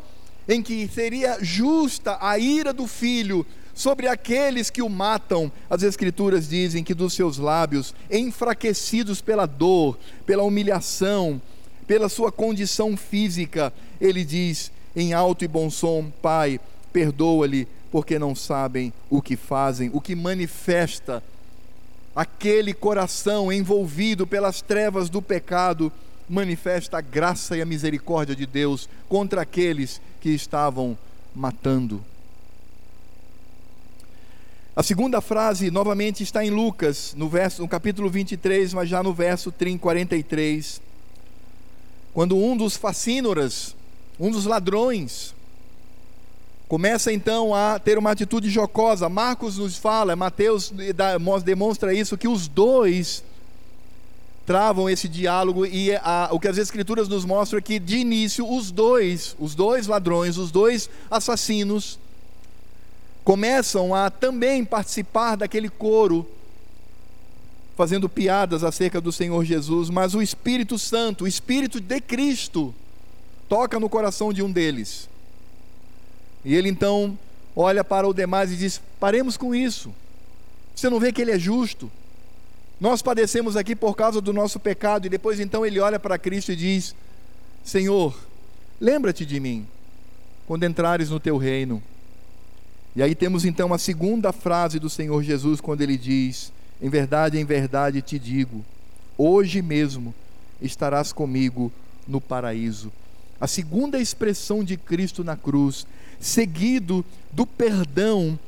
em 0.48 0.60
que 0.60 0.88
seria 0.88 1.38
justa 1.40 2.18
a 2.20 2.36
ira 2.40 2.72
do 2.72 2.88
filho 2.88 3.46
sobre 3.72 4.08
aqueles 4.08 4.68
que 4.68 4.82
o 4.82 4.88
matam. 4.88 5.52
As 5.70 5.84
Escrituras 5.84 6.48
dizem 6.48 6.82
que 6.82 6.94
dos 6.94 7.12
seus 7.12 7.38
lábios, 7.38 7.94
enfraquecidos 8.10 9.20
pela 9.20 9.46
dor, 9.46 9.96
pela 10.26 10.42
humilhação, 10.42 11.40
pela 11.86 12.08
sua 12.08 12.32
condição 12.32 12.96
física, 12.96 13.72
ele 14.00 14.24
diz 14.24 14.72
em 14.96 15.12
alto 15.12 15.44
e 15.44 15.46
bom 15.46 15.70
som: 15.70 16.10
Pai, 16.20 16.58
perdoa-lhe, 16.92 17.68
porque 17.92 18.18
não 18.18 18.34
sabem 18.34 18.90
o 19.10 19.20
que 19.20 19.36
fazem, 19.36 19.90
o 19.92 20.00
que 20.00 20.16
manifesta 20.16 21.22
aquele 22.16 22.72
coração 22.72 23.52
envolvido 23.52 24.26
pelas 24.26 24.62
trevas 24.62 25.10
do 25.10 25.20
pecado 25.20 25.92
manifesta 26.28 26.98
a 26.98 27.00
graça 27.02 27.54
e 27.54 27.60
a 27.60 27.66
misericórdia 27.66 28.34
de 28.34 28.46
Deus 28.46 28.88
contra 29.08 29.42
aqueles 29.42 30.00
que 30.22 30.30
estavam 30.30 30.96
matando. 31.34 32.02
A 34.74 34.82
segunda 34.82 35.20
frase, 35.20 35.70
novamente, 35.70 36.22
está 36.22 36.42
em 36.42 36.48
Lucas, 36.48 37.12
no, 37.14 37.28
verso, 37.28 37.60
no 37.60 37.68
capítulo 37.68 38.08
23, 38.08 38.72
mas 38.72 38.88
já 38.88 39.02
no 39.02 39.12
verso 39.12 39.52
43. 39.78 40.80
Quando 42.14 42.38
um 42.38 42.56
dos 42.56 42.74
facínoras, 42.74 43.76
um 44.18 44.30
dos 44.30 44.46
ladrões, 44.46 45.34
começa 46.72 47.12
então 47.12 47.54
a 47.54 47.78
ter 47.78 47.98
uma 47.98 48.12
atitude 48.12 48.48
jocosa. 48.48 49.06
Marcos 49.06 49.58
nos 49.58 49.76
fala, 49.76 50.16
Mateus 50.16 50.72
demonstra 51.44 51.92
isso, 51.92 52.16
que 52.16 52.26
os 52.26 52.48
dois 52.48 53.22
travam 54.46 54.88
esse 54.88 55.06
diálogo 55.06 55.66
e 55.66 55.94
a, 55.96 56.30
o 56.32 56.40
que 56.40 56.48
as 56.48 56.56
escrituras 56.56 57.08
nos 57.08 57.26
mostram 57.26 57.58
é 57.58 57.60
que 57.60 57.78
de 57.78 57.98
início 57.98 58.50
os 58.50 58.70
dois, 58.70 59.36
os 59.38 59.54
dois 59.54 59.86
ladrões, 59.86 60.38
os 60.38 60.50
dois 60.50 60.88
assassinos, 61.10 61.98
começam 63.22 63.94
a 63.94 64.08
também 64.08 64.64
participar 64.64 65.36
daquele 65.36 65.68
coro, 65.68 66.26
fazendo 67.76 68.08
piadas 68.08 68.64
acerca 68.64 68.98
do 68.98 69.12
Senhor 69.12 69.44
Jesus, 69.44 69.90
mas 69.90 70.14
o 70.14 70.22
Espírito 70.22 70.78
Santo, 70.78 71.24
o 71.24 71.28
Espírito 71.28 71.78
de 71.78 72.00
Cristo, 72.00 72.74
toca 73.46 73.78
no 73.78 73.90
coração 73.90 74.32
de 74.32 74.42
um 74.42 74.50
deles. 74.50 75.11
E 76.44 76.54
ele 76.54 76.68
então 76.68 77.16
olha 77.54 77.84
para 77.84 78.08
o 78.08 78.14
demais 78.14 78.52
e 78.52 78.56
diz: 78.56 78.80
paremos 78.98 79.36
com 79.36 79.54
isso. 79.54 79.92
Você 80.74 80.88
não 80.88 80.98
vê 80.98 81.12
que 81.12 81.20
ele 81.20 81.30
é 81.30 81.38
justo? 81.38 81.90
Nós 82.80 83.00
padecemos 83.00 83.56
aqui 83.56 83.76
por 83.76 83.94
causa 83.94 84.20
do 84.20 84.32
nosso 84.32 84.58
pecado, 84.58 85.06
e 85.06 85.08
depois 85.08 85.38
então 85.38 85.64
ele 85.64 85.78
olha 85.78 86.00
para 86.00 86.18
Cristo 86.18 86.52
e 86.52 86.56
diz: 86.56 86.94
Senhor, 87.64 88.18
lembra-te 88.80 89.24
de 89.24 89.38
mim 89.38 89.66
quando 90.46 90.64
entrares 90.64 91.10
no 91.10 91.20
teu 91.20 91.36
reino. 91.36 91.82
E 92.94 93.02
aí 93.02 93.14
temos 93.14 93.44
então 93.44 93.72
a 93.72 93.78
segunda 93.78 94.32
frase 94.32 94.78
do 94.78 94.90
Senhor 94.90 95.22
Jesus, 95.22 95.60
quando 95.60 95.80
ele 95.80 95.96
diz: 95.96 96.52
Em 96.80 96.88
verdade, 96.88 97.38
em 97.38 97.44
verdade 97.44 98.02
te 98.02 98.18
digo, 98.18 98.64
hoje 99.16 99.62
mesmo 99.62 100.12
estarás 100.60 101.12
comigo 101.12 101.72
no 102.06 102.20
paraíso. 102.20 102.92
A 103.40 103.46
segunda 103.46 103.98
expressão 103.98 104.62
de 104.62 104.76
Cristo 104.76 105.24
na 105.24 105.36
cruz, 105.36 105.86
seguido 106.22 107.04
do 107.32 107.44
perdão 107.44 108.38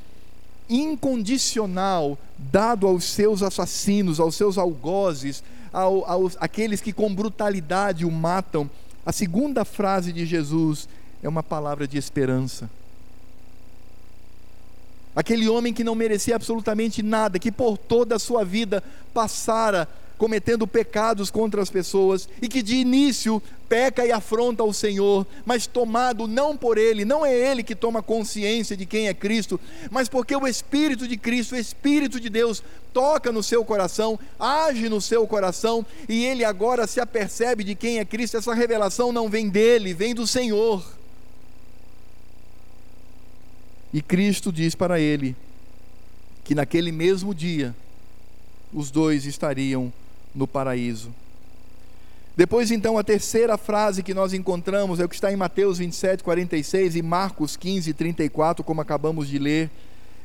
incondicional 0.70 2.16
dado 2.38 2.86
aos 2.86 3.04
seus 3.04 3.42
assassinos, 3.42 4.20
aos 4.20 4.36
seus 4.36 4.56
algozes, 4.56 5.42
ao, 5.72 6.08
aos, 6.08 6.36
aqueles 6.40 6.80
que 6.80 6.92
com 6.92 7.12
brutalidade 7.14 8.06
o 8.06 8.10
matam. 8.10 8.70
A 9.04 9.12
segunda 9.12 9.64
frase 9.64 10.12
de 10.12 10.24
Jesus 10.24 10.88
é 11.22 11.28
uma 11.28 11.42
palavra 11.42 11.86
de 11.86 11.98
esperança. 11.98 12.70
Aquele 15.14 15.48
homem 15.48 15.72
que 15.72 15.84
não 15.84 15.94
merecia 15.94 16.34
absolutamente 16.34 17.02
nada, 17.02 17.38
que 17.38 17.52
por 17.52 17.76
toda 17.76 18.16
a 18.16 18.18
sua 18.18 18.44
vida 18.44 18.82
passara 19.12 19.88
cometendo 20.24 20.66
pecados 20.66 21.30
contra 21.30 21.60
as 21.60 21.68
pessoas 21.68 22.26
e 22.40 22.48
que 22.48 22.62
de 22.62 22.76
início 22.76 23.42
peca 23.68 24.06
e 24.06 24.10
afronta 24.10 24.64
o 24.64 24.72
Senhor, 24.72 25.26
mas 25.44 25.66
tomado 25.66 26.26
não 26.26 26.56
por 26.56 26.78
ele, 26.78 27.04
não 27.04 27.26
é 27.26 27.34
ele 27.34 27.62
que 27.62 27.74
toma 27.74 28.02
consciência 28.02 28.74
de 28.74 28.86
quem 28.86 29.06
é 29.06 29.12
Cristo, 29.12 29.60
mas 29.90 30.08
porque 30.08 30.34
o 30.34 30.46
Espírito 30.46 31.06
de 31.06 31.18
Cristo, 31.18 31.54
o 31.54 31.58
Espírito 31.58 32.18
de 32.18 32.30
Deus, 32.30 32.62
toca 32.90 33.30
no 33.30 33.42
seu 33.42 33.66
coração, 33.66 34.18
age 34.40 34.88
no 34.88 34.98
seu 34.98 35.26
coração 35.26 35.84
e 36.08 36.24
ele 36.24 36.42
agora 36.42 36.86
se 36.86 37.00
apercebe 37.00 37.62
de 37.62 37.74
quem 37.74 37.98
é 37.98 38.04
Cristo. 38.06 38.38
Essa 38.38 38.54
revelação 38.54 39.12
não 39.12 39.28
vem 39.28 39.50
dele, 39.50 39.92
vem 39.92 40.14
do 40.14 40.26
Senhor. 40.26 40.82
E 43.92 44.00
Cristo 44.00 44.50
diz 44.50 44.74
para 44.74 44.98
ele 44.98 45.36
que 46.42 46.54
naquele 46.54 46.90
mesmo 46.90 47.34
dia 47.34 47.74
os 48.72 48.90
dois 48.90 49.26
estariam 49.26 49.92
no 50.34 50.46
paraíso. 50.46 51.10
Depois, 52.36 52.72
então, 52.72 52.98
a 52.98 53.04
terceira 53.04 53.56
frase 53.56 54.02
que 54.02 54.12
nós 54.12 54.32
encontramos 54.32 54.98
é 54.98 55.04
o 55.04 55.08
que 55.08 55.14
está 55.14 55.32
em 55.32 55.36
Mateus 55.36 55.78
27, 55.78 56.24
46 56.24 56.96
e 56.96 57.02
Marcos 57.02 57.56
15, 57.56 57.92
34, 57.92 58.64
como 58.64 58.80
acabamos 58.80 59.28
de 59.28 59.38
ler, 59.38 59.70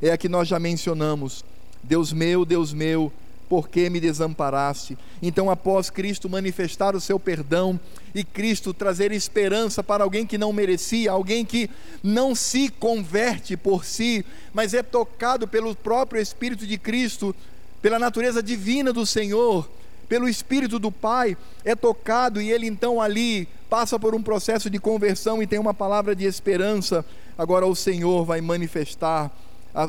é 0.01 0.11
a 0.11 0.17
que 0.17 0.27
nós 0.27 0.47
já 0.47 0.59
mencionamos. 0.59 1.45
Deus 1.83 2.11
meu, 2.11 2.43
Deus 2.45 2.73
meu, 2.73 3.13
por 3.47 3.69
que 3.69 3.91
me 3.91 3.99
desamparaste? 3.99 4.97
Então, 5.21 5.51
após 5.51 5.91
Cristo 5.91 6.27
manifestar 6.27 6.95
o 6.95 7.01
seu 7.01 7.19
perdão 7.19 7.79
e 8.13 8.23
Cristo 8.23 8.73
trazer 8.73 9.11
esperança 9.11 9.83
para 9.83 10.03
alguém 10.03 10.25
que 10.25 10.37
não 10.37 10.51
merecia, 10.51 11.11
alguém 11.11 11.45
que 11.45 11.69
não 12.03 12.33
se 12.33 12.69
converte 12.69 13.55
por 13.55 13.85
si, 13.85 14.25
mas 14.51 14.73
é 14.73 14.81
tocado 14.81 15.47
pelo 15.47 15.75
próprio 15.75 16.19
Espírito 16.19 16.65
de 16.65 16.77
Cristo, 16.79 17.35
pela 17.83 17.99
natureza 17.99 18.41
divina 18.41 18.91
do 18.91 19.05
Senhor, 19.05 19.69
pelo 20.09 20.27
Espírito 20.27 20.79
do 20.79 20.91
Pai, 20.91 21.37
é 21.63 21.75
tocado 21.75 22.41
e 22.41 22.51
ele 22.51 22.65
então 22.65 22.99
ali 22.99 23.47
passa 23.69 23.99
por 23.99 24.15
um 24.15 24.23
processo 24.23 24.67
de 24.67 24.79
conversão 24.79 25.41
e 25.41 25.47
tem 25.47 25.59
uma 25.59 25.73
palavra 25.73 26.15
de 26.15 26.25
esperança. 26.25 27.05
Agora 27.37 27.67
o 27.67 27.75
Senhor 27.75 28.25
vai 28.25 28.41
manifestar 28.41 29.31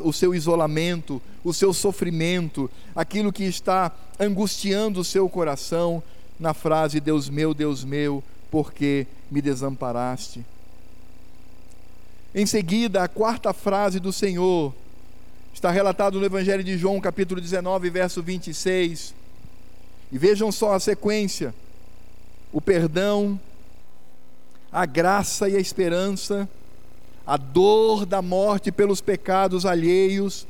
o 0.03 0.13
seu 0.13 0.35
isolamento, 0.35 1.19
o 1.43 1.51
seu 1.51 1.73
sofrimento, 1.73 2.69
aquilo 2.95 3.33
que 3.33 3.43
está 3.43 3.91
angustiando 4.19 4.99
o 4.99 5.03
seu 5.03 5.27
coração, 5.27 6.03
na 6.39 6.53
frase: 6.53 6.99
Deus 6.99 7.27
meu, 7.27 7.53
Deus 7.53 7.83
meu, 7.83 8.23
por 8.51 8.71
que 8.71 9.07
me 9.29 9.41
desamparaste? 9.41 10.45
Em 12.33 12.45
seguida, 12.45 13.03
a 13.03 13.07
quarta 13.07 13.51
frase 13.53 13.99
do 13.99 14.13
Senhor 14.13 14.73
está 15.53 15.71
relatado 15.71 16.19
no 16.19 16.25
Evangelho 16.25 16.63
de 16.63 16.77
João, 16.77 17.01
capítulo 17.01 17.41
19, 17.41 17.89
verso 17.89 18.21
26. 18.21 19.20
E 20.11 20.17
vejam 20.17 20.51
só 20.51 20.73
a 20.73 20.79
sequência: 20.79 21.53
o 22.51 22.59
perdão, 22.59 23.39
a 24.71 24.85
graça 24.85 25.49
e 25.49 25.55
a 25.55 25.59
esperança, 25.59 26.47
a 27.25 27.37
dor 27.37 28.05
da 28.05 28.21
morte 28.21 28.71
pelos 28.71 29.01
pecados 29.01 29.65
alheios. 29.65 30.47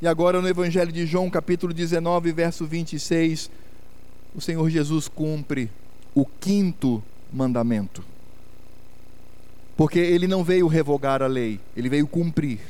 E 0.00 0.06
agora 0.06 0.40
no 0.40 0.48
Evangelho 0.48 0.92
de 0.92 1.04
João, 1.06 1.28
capítulo 1.28 1.74
19, 1.74 2.30
verso 2.30 2.64
26, 2.64 3.50
o 4.34 4.40
Senhor 4.40 4.70
Jesus 4.70 5.08
cumpre 5.08 5.70
o 6.14 6.24
quinto 6.24 7.02
mandamento. 7.32 8.04
Porque 9.76 9.98
ele 9.98 10.26
não 10.26 10.42
veio 10.42 10.66
revogar 10.66 11.22
a 11.22 11.26
lei, 11.26 11.60
ele 11.76 11.88
veio 11.88 12.06
cumprir. 12.06 12.60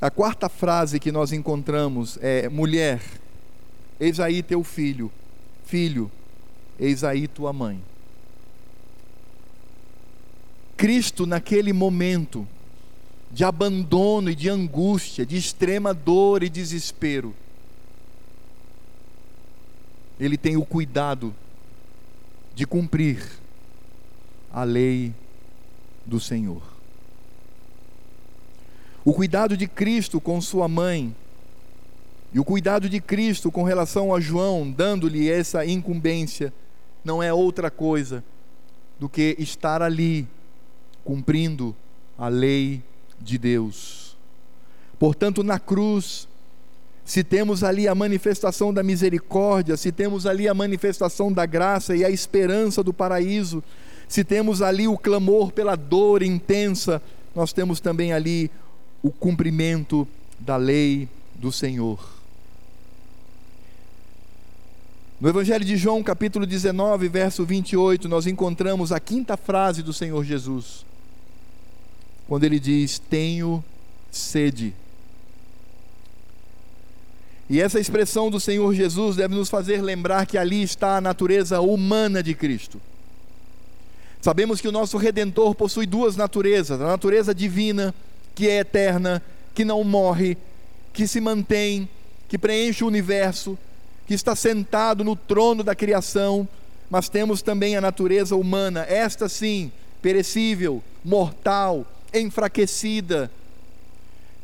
A 0.00 0.10
quarta 0.10 0.48
frase 0.48 0.98
que 0.98 1.12
nós 1.12 1.30
encontramos 1.30 2.18
é: 2.22 2.48
mulher, 2.48 3.02
Eis 4.00 4.18
aí 4.18 4.42
teu 4.42 4.64
filho, 4.64 5.12
filho, 5.66 6.10
eis 6.78 7.04
aí 7.04 7.28
tua 7.28 7.52
mãe. 7.52 7.80
Cristo, 10.74 11.26
naquele 11.26 11.74
momento 11.74 12.48
de 13.30 13.44
abandono 13.44 14.30
e 14.30 14.34
de 14.34 14.48
angústia, 14.48 15.26
de 15.26 15.36
extrema 15.36 15.92
dor 15.92 16.42
e 16.42 16.48
desespero, 16.48 17.34
ele 20.18 20.38
tem 20.38 20.56
o 20.56 20.64
cuidado 20.64 21.34
de 22.54 22.66
cumprir 22.66 23.22
a 24.50 24.64
lei 24.64 25.14
do 26.06 26.18
Senhor. 26.18 26.62
O 29.04 29.12
cuidado 29.12 29.56
de 29.56 29.66
Cristo 29.66 30.20
com 30.20 30.40
sua 30.40 30.68
mãe 30.68 31.14
e 32.32 32.38
o 32.38 32.44
cuidado 32.44 32.88
de 32.88 33.00
Cristo 33.00 33.50
com 33.50 33.64
relação 33.64 34.14
a 34.14 34.20
João, 34.20 34.70
dando-lhe 34.70 35.28
essa 35.28 35.66
incumbência, 35.66 36.52
não 37.04 37.22
é 37.22 37.32
outra 37.32 37.70
coisa 37.70 38.22
do 38.98 39.08
que 39.08 39.34
estar 39.38 39.82
ali 39.82 40.28
cumprindo 41.02 41.74
a 42.16 42.28
lei 42.28 42.82
de 43.20 43.36
Deus. 43.36 44.16
Portanto, 44.98 45.42
na 45.42 45.58
cruz, 45.58 46.28
se 47.04 47.24
temos 47.24 47.64
ali 47.64 47.88
a 47.88 47.94
manifestação 47.94 48.72
da 48.72 48.82
misericórdia, 48.82 49.76
se 49.76 49.90
temos 49.90 50.26
ali 50.26 50.46
a 50.46 50.54
manifestação 50.54 51.32
da 51.32 51.46
graça 51.46 51.96
e 51.96 52.04
a 52.04 52.10
esperança 52.10 52.84
do 52.84 52.92
paraíso, 52.92 53.64
se 54.06 54.22
temos 54.22 54.62
ali 54.62 54.86
o 54.86 54.98
clamor 54.98 55.50
pela 55.50 55.74
dor 55.74 56.22
intensa, 56.22 57.02
nós 57.34 57.52
temos 57.52 57.80
também 57.80 58.12
ali 58.12 58.50
o 59.02 59.10
cumprimento 59.10 60.06
da 60.38 60.56
lei 60.56 61.08
do 61.34 61.50
Senhor. 61.50 62.19
No 65.20 65.28
Evangelho 65.28 65.66
de 65.66 65.76
João, 65.76 66.02
capítulo 66.02 66.46
19, 66.46 67.06
verso 67.10 67.44
28, 67.44 68.08
nós 68.08 68.26
encontramos 68.26 68.90
a 68.90 68.98
quinta 68.98 69.36
frase 69.36 69.82
do 69.82 69.92
Senhor 69.92 70.24
Jesus, 70.24 70.86
quando 72.26 72.44
ele 72.44 72.58
diz: 72.58 72.98
Tenho 72.98 73.62
sede. 74.10 74.74
E 77.50 77.60
essa 77.60 77.78
expressão 77.78 78.30
do 78.30 78.40
Senhor 78.40 78.72
Jesus 78.72 79.16
deve 79.16 79.34
nos 79.34 79.50
fazer 79.50 79.82
lembrar 79.82 80.24
que 80.24 80.38
ali 80.38 80.62
está 80.62 80.96
a 80.96 81.00
natureza 81.02 81.60
humana 81.60 82.22
de 82.22 82.34
Cristo. 82.34 82.80
Sabemos 84.22 84.58
que 84.58 84.68
o 84.68 84.72
nosso 84.72 84.96
redentor 84.96 85.54
possui 85.54 85.84
duas 85.84 86.16
naturezas: 86.16 86.80
a 86.80 86.86
natureza 86.86 87.34
divina, 87.34 87.94
que 88.34 88.48
é 88.48 88.60
eterna, 88.60 89.22
que 89.54 89.66
não 89.66 89.84
morre, 89.84 90.38
que 90.94 91.06
se 91.06 91.20
mantém, 91.20 91.86
que 92.26 92.38
preenche 92.38 92.82
o 92.82 92.86
universo 92.86 93.58
que 94.10 94.14
está 94.14 94.34
sentado 94.34 95.04
no 95.04 95.14
trono 95.14 95.62
da 95.62 95.72
criação, 95.72 96.48
mas 96.90 97.08
temos 97.08 97.42
também 97.42 97.76
a 97.76 97.80
natureza 97.80 98.34
humana, 98.34 98.84
esta 98.88 99.28
sim, 99.28 99.70
perecível, 100.02 100.82
mortal, 101.04 101.86
enfraquecida. 102.12 103.30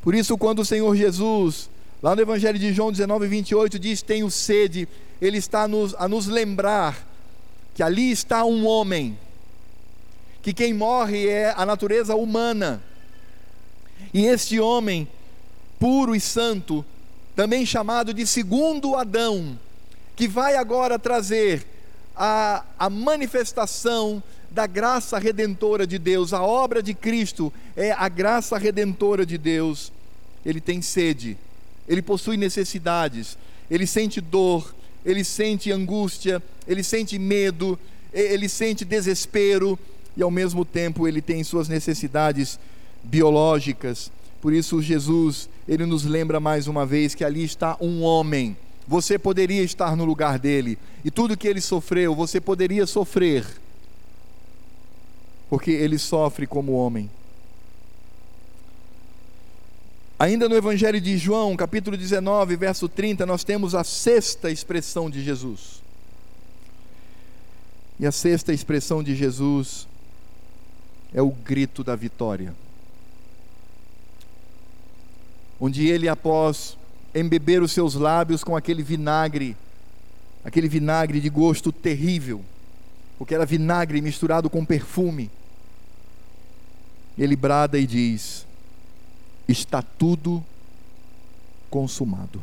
Por 0.02 0.14
isso, 0.14 0.38
quando 0.38 0.60
o 0.60 0.64
Senhor 0.64 0.94
Jesus, 0.94 1.68
lá 2.00 2.14
no 2.14 2.22
Evangelho 2.22 2.60
de 2.60 2.72
João 2.72 2.92
19, 2.92 3.26
28, 3.26 3.76
diz: 3.76 4.02
Tenho 4.02 4.30
sede, 4.30 4.86
Ele 5.20 5.38
está 5.38 5.64
a 5.64 5.68
nos, 5.68 5.96
a 5.98 6.06
nos 6.06 6.28
lembrar 6.28 7.04
que 7.74 7.82
ali 7.82 8.12
está 8.12 8.44
um 8.44 8.68
homem, 8.68 9.18
que 10.42 10.54
quem 10.54 10.72
morre 10.72 11.26
é 11.26 11.52
a 11.56 11.66
natureza 11.66 12.14
humana, 12.14 12.80
E 14.14 14.26
este 14.26 14.60
homem, 14.60 15.08
puro 15.80 16.14
e 16.14 16.20
santo, 16.20 16.84
também 17.36 17.66
chamado 17.66 18.14
de 18.14 18.26
segundo 18.26 18.96
Adão, 18.96 19.58
que 20.16 20.26
vai 20.26 20.56
agora 20.56 20.98
trazer 20.98 21.66
a, 22.16 22.64
a 22.78 22.88
manifestação 22.88 24.22
da 24.50 24.66
graça 24.66 25.18
redentora 25.18 25.86
de 25.86 25.98
Deus, 25.98 26.32
a 26.32 26.42
obra 26.42 26.82
de 26.82 26.94
Cristo 26.94 27.52
é 27.76 27.92
a 27.92 28.08
graça 28.08 28.56
redentora 28.56 29.26
de 29.26 29.36
Deus. 29.36 29.92
Ele 30.46 30.62
tem 30.62 30.80
sede, 30.80 31.36
ele 31.86 32.00
possui 32.00 32.38
necessidades, 32.38 33.36
ele 33.70 33.86
sente 33.86 34.18
dor, 34.18 34.74
ele 35.04 35.22
sente 35.22 35.70
angústia, 35.70 36.42
ele 36.66 36.82
sente 36.82 37.18
medo, 37.18 37.78
ele 38.14 38.48
sente 38.48 38.82
desespero 38.82 39.78
e 40.16 40.22
ao 40.22 40.30
mesmo 40.30 40.64
tempo 40.64 41.06
ele 41.06 41.20
tem 41.20 41.44
suas 41.44 41.68
necessidades 41.68 42.58
biológicas. 43.04 44.10
Por 44.40 44.54
isso 44.54 44.80
Jesus, 44.80 45.50
ele 45.68 45.86
nos 45.86 46.04
lembra 46.04 46.40
mais 46.40 46.66
uma 46.66 46.86
vez 46.86 47.14
que 47.14 47.24
ali 47.24 47.44
está 47.44 47.76
um 47.80 48.02
homem. 48.02 48.56
Você 48.86 49.18
poderia 49.18 49.62
estar 49.62 49.96
no 49.96 50.04
lugar 50.04 50.38
dele 50.38 50.78
e 51.04 51.10
tudo 51.10 51.36
que 51.36 51.48
ele 51.48 51.60
sofreu, 51.60 52.14
você 52.14 52.40
poderia 52.40 52.86
sofrer 52.86 53.44
porque 55.48 55.70
ele 55.70 55.98
sofre 55.98 56.46
como 56.46 56.72
homem. 56.72 57.08
Ainda 60.18 60.48
no 60.48 60.56
Evangelho 60.56 61.00
de 61.00 61.16
João, 61.18 61.54
capítulo 61.56 61.96
19, 61.96 62.56
verso 62.56 62.88
30, 62.88 63.26
nós 63.26 63.44
temos 63.44 63.74
a 63.74 63.84
sexta 63.84 64.50
expressão 64.50 65.10
de 65.10 65.22
Jesus. 65.22 65.82
E 68.00 68.06
a 68.06 68.12
sexta 68.12 68.52
expressão 68.52 69.02
de 69.02 69.14
Jesus 69.14 69.86
é 71.14 71.20
o 71.20 71.30
grito 71.30 71.84
da 71.84 71.94
vitória. 71.94 72.54
Onde 75.60 75.86
ele, 75.86 76.08
após 76.08 76.76
embeber 77.14 77.62
os 77.62 77.72
seus 77.72 77.94
lábios 77.94 78.44
com 78.44 78.56
aquele 78.56 78.82
vinagre, 78.82 79.56
aquele 80.44 80.68
vinagre 80.68 81.20
de 81.20 81.28
gosto 81.28 81.72
terrível, 81.72 82.44
porque 83.18 83.34
era 83.34 83.46
vinagre 83.46 84.00
misturado 84.00 84.50
com 84.50 84.64
perfume. 84.64 85.30
Ele 87.16 87.34
brada 87.34 87.78
e 87.78 87.86
diz: 87.86 88.46
Está 89.48 89.80
tudo 89.80 90.44
consumado. 91.70 92.42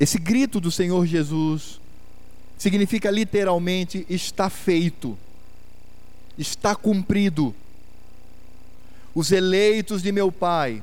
Esse 0.00 0.18
grito 0.18 0.60
do 0.60 0.70
Senhor 0.70 1.06
Jesus 1.06 1.80
significa 2.56 3.10
literalmente: 3.10 4.06
está 4.08 4.50
feito, 4.50 5.16
está 6.36 6.74
cumprido. 6.74 7.54
Os 9.18 9.32
eleitos 9.32 10.00
de 10.00 10.12
meu 10.12 10.30
Pai, 10.30 10.80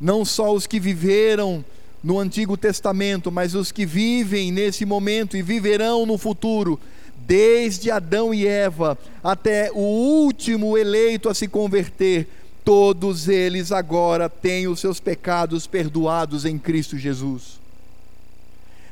não 0.00 0.24
só 0.24 0.54
os 0.54 0.64
que 0.64 0.78
viveram 0.78 1.64
no 2.04 2.20
Antigo 2.20 2.56
Testamento, 2.56 3.32
mas 3.32 3.56
os 3.56 3.72
que 3.72 3.84
vivem 3.84 4.52
nesse 4.52 4.86
momento 4.86 5.36
e 5.36 5.42
viverão 5.42 6.06
no 6.06 6.16
futuro, 6.16 6.78
desde 7.26 7.90
Adão 7.90 8.32
e 8.32 8.46
Eva 8.46 8.96
até 9.24 9.72
o 9.72 9.80
último 9.80 10.78
eleito 10.78 11.28
a 11.28 11.34
se 11.34 11.48
converter, 11.48 12.28
todos 12.64 13.26
eles 13.26 13.72
agora 13.72 14.28
têm 14.28 14.68
os 14.68 14.78
seus 14.78 15.00
pecados 15.00 15.66
perdoados 15.66 16.44
em 16.44 16.56
Cristo 16.56 16.96
Jesus. 16.96 17.58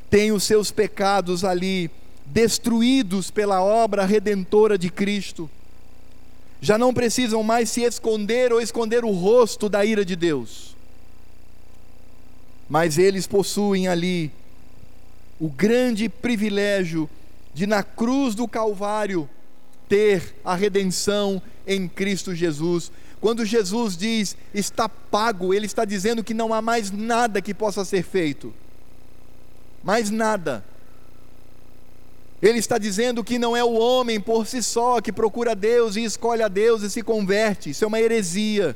Têm 0.09 0.33
os 0.33 0.43
seus 0.43 0.71
pecados 0.71 1.45
ali 1.45 1.89
destruídos 2.25 3.31
pela 3.31 3.63
obra 3.63 4.03
redentora 4.03 4.77
de 4.77 4.89
Cristo. 4.89 5.49
Já 6.63 6.77
não 6.77 6.93
precisam 6.93 7.43
mais 7.43 7.69
se 7.69 7.81
esconder 7.81 8.51
ou 8.51 8.59
esconder 8.59 9.05
o 9.05 9.11
rosto 9.11 9.69
da 9.69 9.85
ira 9.85 10.03
de 10.03 10.15
Deus 10.15 10.73
mas 12.73 12.97
eles 12.97 13.27
possuem 13.27 13.87
ali 13.87 14.31
o 15.39 15.47
grande 15.47 16.07
privilégio 16.07 17.09
de, 17.53 17.67
na 17.67 17.83
cruz 17.83 18.33
do 18.33 18.47
Calvário, 18.47 19.29
ter 19.87 20.35
a 20.43 20.55
redenção 20.55 21.39
em 21.67 21.87
Cristo 21.87 22.33
Jesus. 22.33 22.91
Quando 23.21 23.45
Jesus 23.45 23.95
diz 23.95 24.35
está 24.55 24.87
pago, 24.89 25.53
Ele 25.53 25.67
está 25.67 25.85
dizendo 25.85 26.23
que 26.23 26.33
não 26.33 26.51
há 26.51 26.63
mais 26.63 26.89
nada 26.89 27.43
que 27.43 27.53
possa 27.53 27.85
ser 27.85 28.03
feito, 28.03 28.53
mais 29.83 30.09
nada. 30.09 30.65
Ele 32.43 32.59
está 32.59 32.77
dizendo 32.77 33.23
que 33.23 33.39
não 33.39 33.55
é 33.55 33.63
o 33.63 33.71
homem 33.71 34.19
por 34.19 34.45
si 34.45 34.61
só 34.61 34.99
que 34.99 35.13
procura 35.13 35.55
Deus 35.55 35.95
e 35.95 36.03
escolhe 36.03 36.43
a 36.43 36.49
Deus 36.49 36.81
e 36.81 36.89
se 36.89 37.01
converte, 37.01 37.69
isso 37.69 37.85
é 37.85 37.87
uma 37.87 38.01
heresia. 38.01 38.75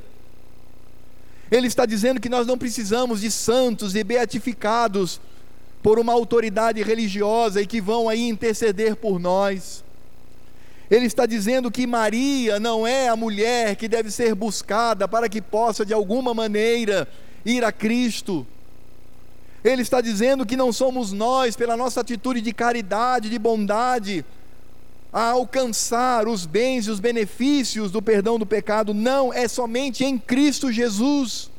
Ele 1.51 1.67
está 1.67 1.85
dizendo 1.85 2.21
que 2.21 2.29
nós 2.29 2.47
não 2.47 2.57
precisamos 2.57 3.19
de 3.19 3.29
santos 3.29 3.93
e 3.93 4.05
beatificados 4.05 5.19
por 5.83 5.99
uma 5.99 6.13
autoridade 6.13 6.81
religiosa 6.81 7.61
e 7.61 7.67
que 7.67 7.81
vão 7.81 8.07
aí 8.07 8.29
interceder 8.29 8.95
por 8.95 9.19
nós. 9.19 9.83
Ele 10.89 11.05
está 11.05 11.25
dizendo 11.25 11.69
que 11.69 11.85
Maria 11.85 12.61
não 12.61 12.87
é 12.87 13.09
a 13.09 13.17
mulher 13.17 13.75
que 13.75 13.89
deve 13.89 14.09
ser 14.09 14.33
buscada 14.33 15.09
para 15.09 15.27
que 15.27 15.41
possa 15.41 15.85
de 15.85 15.93
alguma 15.93 16.33
maneira 16.33 17.05
ir 17.45 17.65
a 17.65 17.71
Cristo. 17.73 18.47
Ele 19.63 19.81
está 19.81 20.01
dizendo 20.01 20.45
que 20.45 20.55
não 20.55 20.71
somos 20.71 21.11
nós, 21.11 21.55
pela 21.55 21.75
nossa 21.75 22.01
atitude 22.01 22.41
de 22.41 22.53
caridade, 22.53 23.29
de 23.29 23.39
bondade, 23.39 24.23
a 25.11 25.31
alcançar 25.31 26.27
os 26.27 26.45
bens 26.45 26.87
e 26.87 26.91
os 26.91 26.99
benefícios 26.99 27.91
do 27.91 28.01
perdão 28.01 28.37
do 28.37 28.45
pecado, 28.45 28.93
não, 28.93 29.33
é 29.33 29.47
somente 29.47 30.03
em 30.03 30.17
Cristo 30.17 30.71
Jesus. 30.71 31.49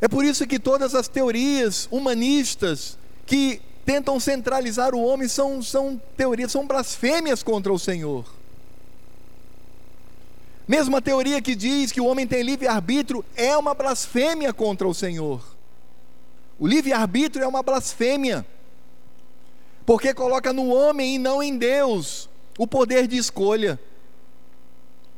É 0.00 0.08
por 0.08 0.24
isso 0.24 0.46
que 0.46 0.58
todas 0.58 0.94
as 0.94 1.08
teorias 1.08 1.88
humanistas 1.90 2.98
que 3.26 3.60
tentam 3.84 4.18
centralizar 4.18 4.94
o 4.94 5.02
homem 5.02 5.28
são, 5.28 5.62
são 5.62 6.00
teorias, 6.16 6.52
são 6.52 6.66
blasfêmias 6.66 7.42
contra 7.42 7.72
o 7.72 7.78
Senhor. 7.78 8.39
Mesmo 10.70 10.96
a 10.96 11.00
teoria 11.00 11.42
que 11.42 11.56
diz 11.56 11.90
que 11.90 12.00
o 12.00 12.06
homem 12.06 12.28
tem 12.28 12.44
livre-arbítrio 12.44 13.24
é 13.34 13.56
uma 13.56 13.74
blasfêmia 13.74 14.52
contra 14.52 14.86
o 14.86 14.94
Senhor. 14.94 15.42
O 16.60 16.64
livre-arbítrio 16.64 17.42
é 17.42 17.48
uma 17.48 17.60
blasfêmia 17.60 18.46
porque 19.84 20.14
coloca 20.14 20.52
no 20.52 20.68
homem 20.68 21.16
e 21.16 21.18
não 21.18 21.42
em 21.42 21.58
Deus 21.58 22.30
o 22.56 22.68
poder 22.68 23.08
de 23.08 23.16
escolha. 23.16 23.80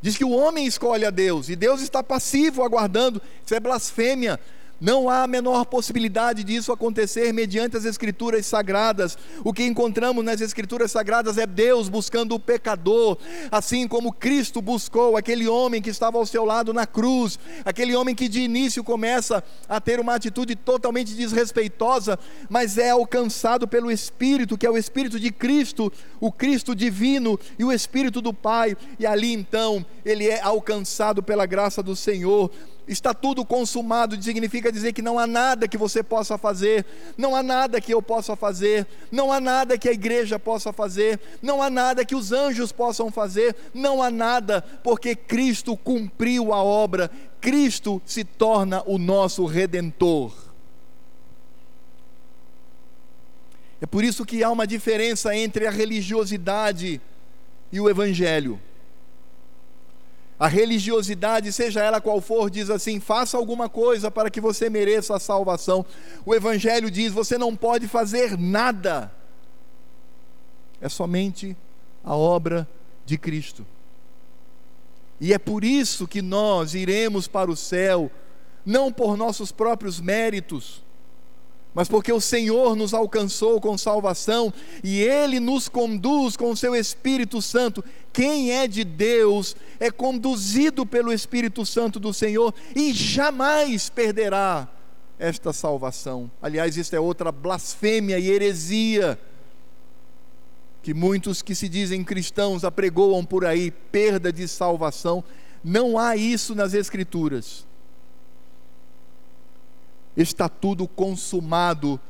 Diz 0.01 0.17
que 0.17 0.25
o 0.25 0.31
homem 0.31 0.65
escolhe 0.65 1.05
a 1.05 1.11
Deus 1.11 1.51
e 1.51 1.55
Deus 1.55 1.83
está 1.83 2.03
passivo 2.03 2.63
aguardando. 2.63 3.21
Isso 3.45 3.55
é 3.55 3.61
blasfêmia. 3.61 4.41
Não 4.83 5.09
há 5.09 5.23
a 5.23 5.29
menor 5.29 5.65
possibilidade 5.67 6.43
disso 6.43 6.73
acontecer 6.73 7.33
mediante 7.33 7.77
as 7.77 7.85
Escrituras 7.85 8.45
sagradas. 8.47 9.17
O 9.45 9.53
que 9.53 9.63
encontramos 9.63 10.25
nas 10.25 10.41
Escrituras 10.41 10.91
sagradas 10.91 11.39
é 11.39 11.47
Deus 11.47 11.89
buscando 11.89 12.35
o 12.35 12.41
pecador, 12.41 13.17
assim 13.49 13.87
como 13.87 14.13
Cristo 14.13 14.61
buscou 14.61 15.17
aquele 15.17 15.47
homem 15.47 15.81
que 15.81 15.89
estava 15.89 16.19
ao 16.19 16.27
seu 16.27 16.45
lado 16.45 16.75
na 16.75 16.85
cruz, 16.85 17.39
aquele 17.65 17.95
homem 17.95 18.13
que 18.13 18.29
de 18.29 18.41
início 18.41 18.83
começa 18.83 19.45
a 19.69 19.81
ter 19.81 20.01
uma 20.01 20.17
atitude 20.17 20.57
totalmente 20.57 21.15
desrespeitosa, 21.15 22.19
mas 22.51 22.77
é 22.77 22.91
alcançado 22.91 23.69
pelo 23.69 23.89
Espírito, 23.89 24.59
que 24.59 24.67
é 24.67 24.71
o 24.71 24.77
Espírito 24.77 25.21
de 25.21 25.31
Cristo, 25.31 25.93
o 26.19 26.33
Cristo 26.33 26.75
divino 26.75 27.39
e 27.57 27.63
o 27.63 27.71
Espírito 27.71 28.21
do 28.21 28.35
Pai, 28.35 28.77
e 28.99 29.07
ali 29.07 29.33
então 29.33 29.87
ele 30.05 30.27
é 30.27 30.41
alcançado 30.41 31.23
pela 31.23 31.47
graça 31.47 31.85
do 31.85 31.95
Senhor 31.95 32.51
está 32.87 33.15
tudo 33.15 33.45
consumado, 33.45 34.21
significa 34.23 34.73
dizer 34.73 34.93
que 34.93 35.03
não 35.03 35.19
há 35.19 35.27
nada 35.27 35.69
que 35.69 35.79
você 35.79 36.03
possa 36.03 36.37
fazer, 36.37 36.85
não 37.17 37.35
há 37.35 37.43
nada 37.43 37.81
que 37.81 37.95
eu 37.95 38.03
possa 38.03 38.35
fazer, 38.35 38.87
não 39.11 39.33
há 39.33 39.41
nada 39.41 39.79
que 39.79 39.89
a 39.89 39.93
igreja 39.93 40.39
possa 40.39 40.73
fazer, 40.73 41.21
não 41.41 41.63
há 41.63 41.71
nada 41.71 42.05
que 42.05 42.15
os 42.15 42.33
anjos 42.33 42.73
possam 42.73 43.11
fazer, 43.11 43.55
não 43.73 44.03
há 44.03 44.11
nada, 44.11 44.63
porque 44.83 45.15
Cristo 45.15 45.77
cumpriu 45.77 46.53
a 46.53 46.63
obra, 46.63 47.11
Cristo 47.41 48.03
se 48.05 48.25
torna 48.25 48.83
o 48.87 48.99
nosso 48.99 49.45
redentor. 49.47 50.33
É 53.81 53.87
por 53.87 54.05
isso 54.05 54.25
que 54.25 54.45
há 54.45 54.51
uma 54.51 54.67
diferença 54.67 55.35
entre 55.35 55.67
a 55.67 55.71
religiosidade 55.71 57.01
e 57.73 57.81
o 57.81 57.91
evangelho. 57.91 58.61
A 60.43 60.49
religiosidade, 60.49 61.53
seja 61.53 61.85
ela 61.85 62.01
qual 62.01 62.21
for, 62.21 62.51
diz 62.51 62.69
assim: 62.69 62.99
faça 62.99 63.37
alguma 63.37 63.69
coisa 63.69 64.11
para 64.11 64.29
que 64.29 64.41
você 64.41 64.69
mereça 64.69 65.15
a 65.15 65.21
salvação. 65.21 65.87
O 66.27 66.35
Evangelho 66.35 66.91
diz: 66.91 67.13
você 67.13 67.39
não 67.39 67.55
pode 67.55 67.87
fazer 67.87 68.37
nada. 68.37 69.13
É 70.81 70.89
somente 70.89 71.57
a 72.03 72.17
obra 72.17 72.69
de 73.07 73.17
Cristo. 73.17 73.65
E 75.21 75.33
é 75.33 75.39
por 75.39 75.63
isso 75.63 76.09
que 76.09 76.21
nós 76.21 76.75
iremos 76.75 77.29
para 77.29 77.49
o 77.49 77.55
céu, 77.55 78.11
não 78.67 78.93
por 78.93 79.17
nossos 79.17 79.53
próprios 79.53 80.01
méritos, 80.01 80.83
mas 81.75 81.89
porque 81.89 82.13
o 82.13 82.21
Senhor 82.21 82.77
nos 82.77 82.93
alcançou 82.93 83.61
com 83.61 83.79
salvação 83.79 84.53
e 84.85 85.01
Ele 85.01 85.41
nos 85.41 85.69
conduz 85.69 86.37
com 86.37 86.51
o 86.51 86.57
Seu 86.57 86.75
Espírito 86.75 87.41
Santo 87.41 87.83
quem 88.13 88.53
é 88.53 88.67
de 88.67 88.85
Deus 88.85 89.57
é 89.81 89.91
conduzido 89.91 90.85
pelo 90.85 91.13
Espírito 91.13 91.65
Santo 91.65 91.99
do 91.99 92.13
Senhor 92.13 92.55
e 92.75 92.93
jamais 92.93 93.89
perderá 93.89 94.69
esta 95.19 95.53
salvação. 95.53 96.31
Aliás, 96.41 96.77
isso 96.77 96.95
é 96.95 97.01
outra 97.01 97.31
blasfêmia 97.31 98.19
e 98.19 98.29
heresia 98.29 99.19
que 100.83 100.93
muitos 100.93 101.41
que 101.41 101.55
se 101.55 101.69
dizem 101.69 102.03
cristãos 102.03 102.65
apregoam 102.65 103.25
por 103.25 103.47
aí, 103.47 103.71
perda 103.71 104.33
de 104.33 104.49
salvação. 104.49 105.23
Não 105.63 105.97
há 105.97 106.17
isso 106.17 106.55
nas 106.57 106.75
Escrituras. 106.75 107.65
Está 110.17 110.49
tudo 110.49 110.89
consumado. 110.89 112.01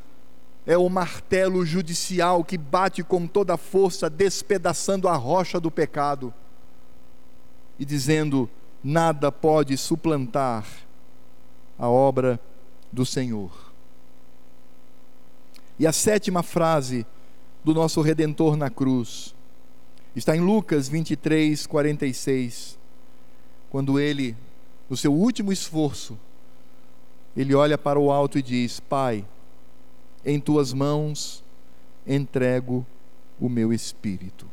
É 0.65 0.77
o 0.77 0.89
martelo 0.89 1.67
judicial 1.67 2.45
que 2.45 2.57
bate 2.57 3.03
com 3.03 3.27
toda 3.27 3.55
a 3.55 3.59
força, 3.59 4.09
despedaçando 4.09 5.09
a 5.09 5.17
rocha 5.17 5.59
do 5.59 5.71
pecado 5.71 6.33
e 7.79 7.85
dizendo: 7.85 8.49
nada 8.83 9.33
pode 9.33 9.77
suplantar 9.77 10.67
a 11.79 11.89
obra 11.89 12.39
do 12.93 13.05
Senhor. 13.05 13.73
E 15.79 15.87
a 15.87 15.93
sétima 15.93 16.43
frase 16.43 17.07
do 17.65 17.75
nosso 17.75 18.01
redentor 18.01 18.57
na 18.57 18.71
cruz 18.71 19.35
está 20.15 20.37
em 20.37 20.41
Lucas 20.41 20.89
23, 20.89 21.67
46, 21.67 22.79
quando 23.71 23.99
ele, 23.99 24.37
no 24.89 24.97
seu 24.97 25.13
último 25.13 25.53
esforço, 25.53 26.19
ele 27.37 27.55
olha 27.55 27.79
para 27.79 27.99
o 27.99 28.13
alto 28.13 28.39
e 28.39 28.43
diz: 28.43 28.79
Pai, 28.79 29.25
em 30.25 30.41
tuas 30.41 30.73
mãos 30.73 31.43
entrego 32.07 32.87
o 33.41 33.49
meu 33.49 33.73
espírito. 33.73 34.49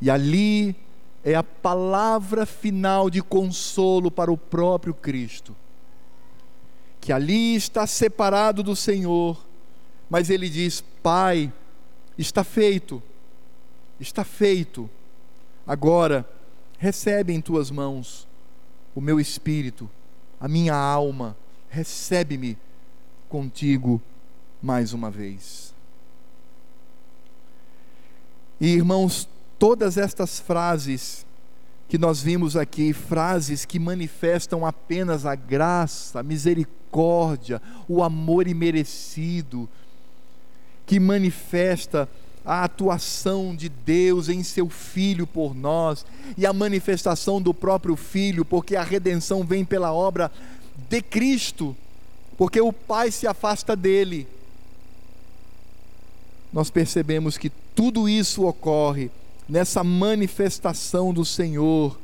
E 0.00 0.10
ali 0.10 0.76
é 1.24 1.34
a 1.34 1.42
palavra 1.42 2.44
final 2.44 3.08
de 3.08 3.22
consolo 3.22 4.10
para 4.10 4.30
o 4.30 4.36
próprio 4.36 4.94
Cristo, 4.94 5.56
que 7.00 7.12
ali 7.12 7.54
está 7.54 7.86
separado 7.86 8.62
do 8.62 8.76
Senhor, 8.76 9.42
mas 10.08 10.28
ele 10.30 10.48
diz: 10.48 10.82
Pai, 11.02 11.52
está 12.18 12.44
feito, 12.44 13.02
está 13.98 14.24
feito, 14.24 14.88
agora 15.66 16.28
recebe 16.78 17.32
em 17.32 17.40
tuas 17.40 17.70
mãos 17.70 18.28
o 18.94 19.00
meu 19.00 19.18
espírito 19.18 19.88
a 20.40 20.48
minha 20.48 20.74
alma, 20.74 21.36
recebe-me 21.68 22.56
contigo 23.28 24.00
mais 24.62 24.92
uma 24.92 25.10
vez. 25.10 25.74
E 28.60 28.68
irmãos, 28.68 29.28
todas 29.58 29.98
estas 29.98 30.40
frases 30.40 31.26
que 31.88 31.98
nós 31.98 32.20
vimos 32.20 32.56
aqui, 32.56 32.92
frases 32.92 33.64
que 33.64 33.78
manifestam 33.78 34.66
apenas 34.66 35.24
a 35.24 35.34
graça, 35.34 36.20
a 36.20 36.22
misericórdia, 36.22 37.62
o 37.88 38.02
amor 38.02 38.48
imerecido, 38.48 39.68
que 40.84 40.98
manifesta 40.98 42.08
a 42.44 42.62
atuação 42.64 43.54
de 43.54 43.68
Deus 43.68 44.28
em 44.28 44.42
seu 44.42 44.68
Filho 44.68 45.26
por 45.26 45.54
nós 45.54 46.06
e 46.38 46.46
a 46.46 46.52
manifestação 46.52 47.42
do 47.42 47.52
próprio 47.52 47.96
Filho, 47.96 48.44
porque 48.44 48.76
a 48.76 48.84
redenção 48.84 49.44
vem 49.44 49.64
pela 49.64 49.92
obra 49.92 50.30
de 50.88 51.02
Cristo, 51.02 51.76
porque 52.36 52.60
o 52.60 52.72
Pai 52.72 53.10
se 53.10 53.26
afasta 53.26 53.74
dele. 53.74 54.26
Nós 56.52 56.70
percebemos 56.70 57.36
que 57.36 57.50
tudo 57.74 58.08
isso 58.08 58.44
ocorre 58.46 59.10
nessa 59.48 59.84
manifestação 59.84 61.12
do 61.12 61.24
Senhor, 61.24 61.98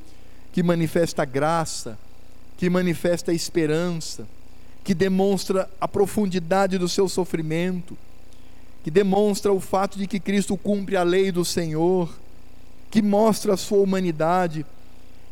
que 0.52 0.62
manifesta 0.62 1.24
graça, 1.24 1.98
que 2.56 2.68
manifesta 2.68 3.32
esperança, 3.32 4.26
que 4.84 4.94
demonstra 4.94 5.68
a 5.80 5.88
profundidade 5.88 6.78
do 6.78 6.88
seu 6.88 7.08
sofrimento 7.08 7.96
que 8.82 8.90
demonstra 8.90 9.52
o 9.52 9.60
fato 9.60 9.98
de 9.98 10.06
que 10.06 10.18
Cristo 10.18 10.56
cumpre 10.56 10.96
a 10.96 11.02
lei 11.02 11.30
do 11.30 11.44
Senhor, 11.44 12.12
que 12.90 13.00
mostra 13.00 13.54
a 13.54 13.56
sua 13.56 13.78
humanidade, 13.78 14.66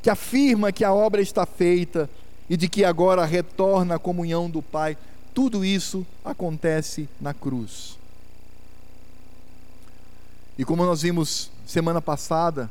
que 0.02 0.08
afirma 0.08 0.72
que 0.72 0.84
a 0.84 0.92
obra 0.92 1.20
está 1.20 1.44
feita 1.44 2.08
e 2.50 2.56
de 2.56 2.68
que 2.68 2.84
agora 2.84 3.24
retorna 3.24 3.94
à 3.94 3.98
comunhão 3.98 4.50
do 4.50 4.60
Pai. 4.60 4.98
Tudo 5.32 5.64
isso 5.64 6.04
acontece 6.24 7.08
na 7.20 7.32
cruz. 7.32 7.96
E 10.58 10.64
como 10.64 10.84
nós 10.84 11.02
vimos 11.02 11.48
semana 11.64 12.02
passada, 12.02 12.68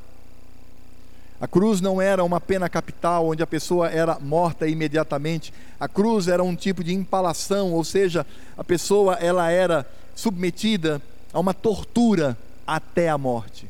a 1.39 1.47
cruz 1.47 1.79
não 1.79 2.01
era 2.01 2.25
uma 2.25 2.41
pena 2.41 2.67
capital 2.67 3.27
onde 3.27 3.41
a 3.41 3.47
pessoa 3.47 3.87
era 3.89 4.19
morta 4.19 4.67
imediatamente. 4.67 5.53
A 5.79 5.87
cruz 5.87 6.27
era 6.27 6.43
um 6.43 6.57
tipo 6.57 6.83
de 6.83 6.93
empalação, 6.93 7.71
ou 7.71 7.85
seja, 7.85 8.27
a 8.57 8.63
pessoa 8.65 9.13
ela 9.13 9.49
era 9.49 9.89
submetida 10.13 11.01
a 11.31 11.39
uma 11.39 11.53
tortura 11.53 12.37
até 12.67 13.07
a 13.07 13.17
morte. 13.17 13.65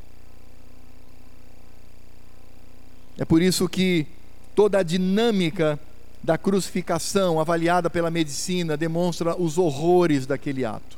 É 3.16 3.24
por 3.24 3.44
isso 3.44 3.70
que 3.70 4.08
toda 4.56 4.80
a 4.80 4.84
dinâmica 4.84 5.80
da 6.24 6.38
crucificação, 6.38 7.40
avaliada 7.40 7.90
pela 7.90 8.12
medicina, 8.12 8.76
demonstra 8.76 9.36
os 9.36 9.58
horrores 9.58 10.26
daquele 10.26 10.66
ato. 10.66 10.98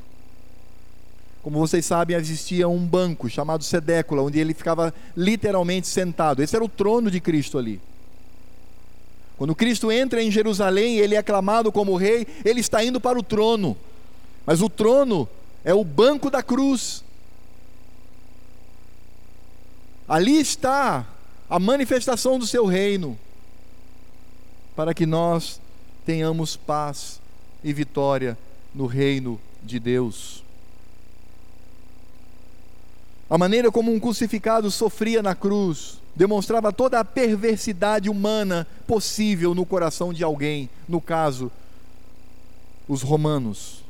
Como 1.44 1.60
vocês 1.60 1.86
sabem, 1.86 2.16
existia 2.16 2.68
um 2.68 2.86
banco 2.86 3.30
chamado 3.30 3.64
sedécula, 3.64 4.22
onde 4.22 4.40
ele 4.40 4.54
ficava 4.54 4.94
literalmente 5.16 5.88
sentado. 5.88 6.44
Esse 6.44 6.56
era 6.56 6.64
o 6.64 6.70
trono 6.70 7.10
de 7.10 7.20
Cristo 7.20 7.58
ali. 7.58 7.82
Quando 9.38 9.56
Cristo 9.56 9.92
entra 9.92 10.22
em 10.22 10.30
Jerusalém, 10.30 10.98
ele 10.98 11.16
é 11.16 11.18
aclamado 11.18 11.72
como 11.72 11.96
rei, 11.96 12.28
ele 12.46 12.60
está 12.60 12.84
indo 12.84 13.02
para 13.02 13.18
o 13.18 13.24
trono. 13.24 13.76
Mas 14.46 14.62
o 14.62 14.70
trono 14.70 15.28
é 15.66 15.74
o 15.74 15.84
banco 15.84 16.30
da 16.30 16.44
cruz. 16.44 17.04
Ali 20.08 20.40
está 20.40 21.08
a 21.50 21.58
manifestação 21.58 22.38
do 22.38 22.46
seu 22.46 22.66
reino, 22.66 23.18
para 24.76 24.94
que 24.94 25.06
nós 25.06 25.60
tenhamos 26.06 26.56
paz 26.56 27.20
e 27.64 27.74
vitória 27.74 28.38
no 28.74 28.86
reino 28.86 29.40
de 29.64 29.80
Deus. 29.80 30.44
A 33.30 33.38
maneira 33.38 33.72
como 33.72 33.94
um 33.94 34.00
crucificado 34.00 34.70
sofria 34.70 35.22
na 35.22 35.34
cruz 35.34 36.00
demonstrava 36.16 36.74
toda 36.74 37.00
a 37.00 37.06
perversidade 37.06 38.10
humana 38.10 38.68
possível 38.86 39.56
no 39.56 39.66
coração 39.66 40.12
de 40.12 40.24
alguém, 40.24 40.70
no 40.88 41.00
caso, 41.00 41.50
os 42.88 43.02
romanos. 43.02 43.82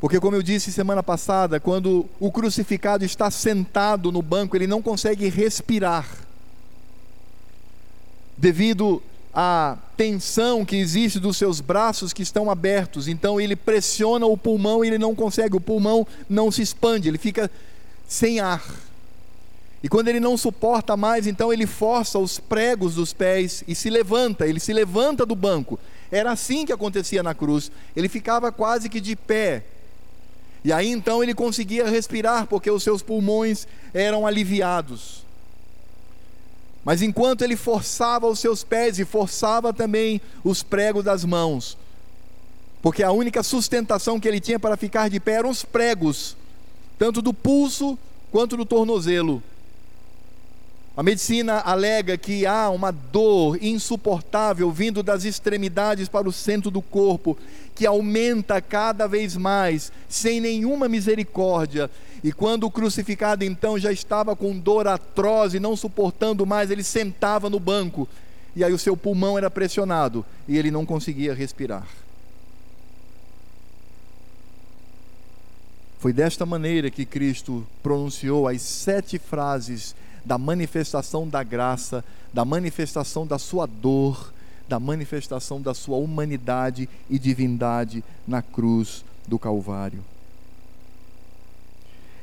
Porque, 0.00 0.20
como 0.20 0.36
eu 0.36 0.42
disse 0.42 0.72
semana 0.72 1.02
passada, 1.02 1.60
quando 1.60 2.06
o 2.18 2.30
crucificado 2.30 3.04
está 3.04 3.30
sentado 3.30 4.10
no 4.10 4.20
banco, 4.20 4.56
ele 4.56 4.66
não 4.66 4.82
consegue 4.82 5.28
respirar, 5.28 6.06
devido 8.36 9.02
à 9.38 9.76
tensão 9.98 10.64
que 10.64 10.76
existe 10.76 11.20
dos 11.20 11.36
seus 11.36 11.60
braços 11.60 12.14
que 12.14 12.22
estão 12.22 12.50
abertos. 12.50 13.06
Então, 13.06 13.38
ele 13.38 13.54
pressiona 13.54 14.24
o 14.24 14.34
pulmão 14.34 14.82
e 14.82 14.88
ele 14.88 14.96
não 14.96 15.14
consegue, 15.14 15.54
o 15.54 15.60
pulmão 15.60 16.06
não 16.26 16.50
se 16.50 16.62
expande, 16.62 17.06
ele 17.06 17.18
fica 17.18 17.50
sem 18.08 18.40
ar. 18.40 18.64
E 19.82 19.90
quando 19.90 20.08
ele 20.08 20.20
não 20.20 20.38
suporta 20.38 20.96
mais, 20.96 21.26
então 21.26 21.52
ele 21.52 21.66
força 21.66 22.18
os 22.18 22.38
pregos 22.38 22.94
dos 22.94 23.12
pés 23.12 23.62
e 23.68 23.74
se 23.74 23.90
levanta, 23.90 24.46
ele 24.46 24.58
se 24.58 24.72
levanta 24.72 25.26
do 25.26 25.36
banco. 25.36 25.78
Era 26.10 26.32
assim 26.32 26.64
que 26.64 26.72
acontecia 26.72 27.22
na 27.22 27.34
cruz. 27.34 27.70
Ele 27.94 28.08
ficava 28.08 28.50
quase 28.50 28.88
que 28.88 29.02
de 29.02 29.14
pé. 29.14 29.64
E 30.64 30.72
aí 30.72 30.90
então 30.90 31.22
ele 31.22 31.34
conseguia 31.34 31.88
respirar, 31.88 32.46
porque 32.46 32.70
os 32.70 32.82
seus 32.82 33.02
pulmões 33.02 33.68
eram 33.92 34.26
aliviados. 34.26 35.25
Mas 36.86 37.02
enquanto 37.02 37.42
ele 37.42 37.56
forçava 37.56 38.28
os 38.28 38.38
seus 38.38 38.62
pés 38.62 39.00
e 39.00 39.04
forçava 39.04 39.72
também 39.72 40.20
os 40.44 40.62
pregos 40.62 41.02
das 41.02 41.24
mãos, 41.24 41.76
porque 42.80 43.02
a 43.02 43.10
única 43.10 43.42
sustentação 43.42 44.20
que 44.20 44.28
ele 44.28 44.38
tinha 44.38 44.56
para 44.56 44.76
ficar 44.76 45.10
de 45.10 45.18
pé 45.18 45.32
eram 45.32 45.50
os 45.50 45.64
pregos 45.64 46.36
tanto 46.96 47.20
do 47.20 47.34
pulso 47.34 47.98
quanto 48.30 48.56
do 48.56 48.64
tornozelo. 48.64 49.42
A 50.96 51.02
medicina 51.02 51.58
alega 51.58 52.16
que 52.16 52.46
há 52.46 52.70
uma 52.70 52.92
dor 52.92 53.58
insuportável 53.60 54.70
vindo 54.70 55.02
das 55.02 55.24
extremidades 55.24 56.08
para 56.08 56.28
o 56.28 56.32
centro 56.32 56.70
do 56.70 56.80
corpo, 56.80 57.36
que 57.74 57.84
aumenta 57.84 58.62
cada 58.62 59.08
vez 59.08 59.36
mais, 59.36 59.90
sem 60.08 60.40
nenhuma 60.40 60.88
misericórdia. 60.88 61.90
E 62.26 62.32
quando 62.32 62.64
o 62.64 62.70
crucificado 62.72 63.44
então 63.44 63.78
já 63.78 63.92
estava 63.92 64.34
com 64.34 64.58
dor 64.58 64.88
atroz 64.88 65.54
e 65.54 65.60
não 65.60 65.76
suportando 65.76 66.44
mais, 66.44 66.72
ele 66.72 66.82
sentava 66.82 67.48
no 67.48 67.60
banco, 67.60 68.08
e 68.56 68.64
aí 68.64 68.72
o 68.72 68.78
seu 68.80 68.96
pulmão 68.96 69.38
era 69.38 69.48
pressionado 69.48 70.26
e 70.48 70.58
ele 70.58 70.72
não 70.72 70.84
conseguia 70.84 71.32
respirar. 71.32 71.86
Foi 76.00 76.12
desta 76.12 76.44
maneira 76.44 76.90
que 76.90 77.06
Cristo 77.06 77.64
pronunciou 77.80 78.48
as 78.48 78.60
sete 78.60 79.20
frases 79.20 79.94
da 80.24 80.36
manifestação 80.36 81.28
da 81.28 81.44
graça, 81.44 82.04
da 82.34 82.44
manifestação 82.44 83.24
da 83.24 83.38
sua 83.38 83.66
dor, 83.66 84.34
da 84.68 84.80
manifestação 84.80 85.62
da 85.62 85.74
sua 85.74 85.96
humanidade 85.96 86.88
e 87.08 87.20
divindade 87.20 88.02
na 88.26 88.42
cruz 88.42 89.04
do 89.28 89.38
Calvário. 89.38 90.02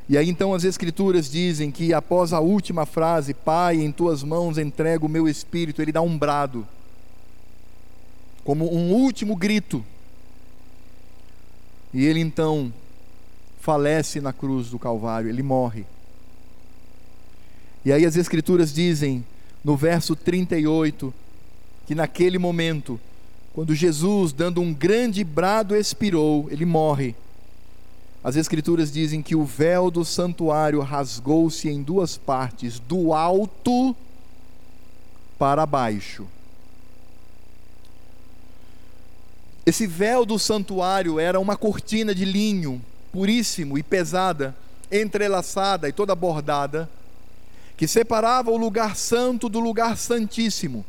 E 0.08 0.18
aí 0.18 0.30
então 0.30 0.54
as 0.54 0.64
Escrituras 0.64 1.30
dizem 1.30 1.72
que 1.72 1.94
após 1.94 2.34
a 2.34 2.40
última 2.40 2.86
frase, 2.86 3.34
Pai, 3.34 3.78
em 3.78 3.92
tuas 3.92 4.22
mãos 4.22 4.58
entrego 4.58 5.06
o 5.06 5.10
meu 5.10 5.28
espírito, 5.28 5.82
ele 5.82 5.92
dá 5.92 6.02
um 6.02 6.18
brado, 6.18 6.68
como 8.44 8.74
um 8.74 8.92
último 8.92 9.36
grito. 9.36 9.84
E 11.94 12.04
ele 12.06 12.20
então 12.20 12.74
falece 13.62 14.20
na 14.20 14.34
cruz 14.34 14.70
do 14.70 14.78
Calvário, 14.78 15.30
ele 15.30 15.42
morre. 15.42 15.86
E 17.86 17.94
aí 17.94 18.06
as 18.06 18.18
Escrituras 18.18 18.74
dizem, 18.74 19.24
no 19.64 19.78
verso 19.78 20.16
38, 20.16 21.14
que 21.86 21.96
naquele 21.96 22.38
momento, 22.38 23.00
quando 23.54 23.74
Jesus, 23.74 24.34
dando 24.34 24.60
um 24.60 24.74
grande 24.74 25.24
brado, 25.24 25.76
expirou, 25.76 26.48
ele 26.50 26.66
morre. 26.66 27.16
As 28.24 28.38
Escrituras 28.38 28.90
dizem 28.90 29.22
que 29.22 29.36
o 29.36 29.44
véu 29.44 29.92
do 29.92 30.06
santuário 30.06 30.80
rasgou-se 30.80 31.68
em 31.68 31.84
duas 31.84 32.16
partes, 32.16 32.80
do 32.80 33.14
alto 33.14 33.94
para 35.38 35.66
baixo. 35.66 36.26
Esse 39.66 39.86
véu 39.86 40.26
do 40.26 40.40
santuário 40.40 41.20
era 41.20 41.38
uma 41.40 41.58
cortina 41.58 42.16
de 42.16 42.24
linho 42.24 42.82
puríssimo 43.12 43.78
e 43.78 43.84
pesada, 43.84 44.56
entrelaçada 44.90 45.90
e 45.90 45.94
toda 45.94 46.16
bordada, 46.16 46.90
que 47.76 47.88
separava 47.88 48.52
o 48.52 48.58
lugar 48.58 48.96
santo 48.96 49.50
do 49.50 49.60
lugar 49.60 49.98
santíssimo. 49.98 50.86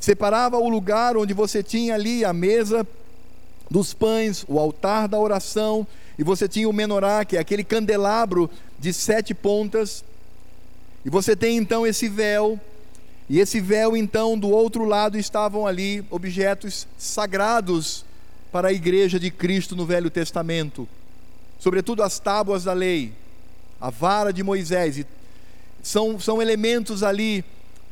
Separava 0.00 0.58
o 0.58 0.68
lugar 0.68 1.16
onde 1.16 1.32
você 1.32 1.62
tinha 1.62 1.94
ali 1.94 2.24
a 2.24 2.32
mesa 2.32 2.86
dos 3.70 3.94
pães, 3.94 4.44
o 4.48 4.58
altar 4.58 5.08
da 5.08 5.18
oração, 5.18 5.86
e 6.18 6.24
você 6.24 6.48
tinha 6.48 6.68
o 6.68 6.72
menorá, 6.72 7.24
que 7.24 7.36
é 7.36 7.40
aquele 7.40 7.62
candelabro 7.62 8.50
de 8.78 8.92
sete 8.92 9.34
pontas, 9.34 10.04
e 11.04 11.10
você 11.10 11.36
tem 11.36 11.56
então 11.56 11.86
esse 11.86 12.08
véu, 12.08 12.58
e 13.28 13.38
esse 13.38 13.60
véu 13.60 13.96
então 13.96 14.38
do 14.38 14.48
outro 14.48 14.84
lado 14.84 15.18
estavam 15.18 15.66
ali 15.66 16.04
objetos 16.10 16.86
sagrados 16.96 18.04
para 18.50 18.68
a 18.68 18.72
igreja 18.72 19.18
de 19.18 19.30
Cristo 19.30 19.76
no 19.76 19.84
Velho 19.84 20.10
Testamento, 20.10 20.88
sobretudo 21.58 22.02
as 22.02 22.18
tábuas 22.18 22.64
da 22.64 22.72
lei, 22.72 23.12
a 23.80 23.90
vara 23.90 24.32
de 24.32 24.42
Moisés, 24.42 24.98
e 24.98 25.06
são, 25.82 26.18
são 26.18 26.40
elementos 26.40 27.02
ali 27.02 27.44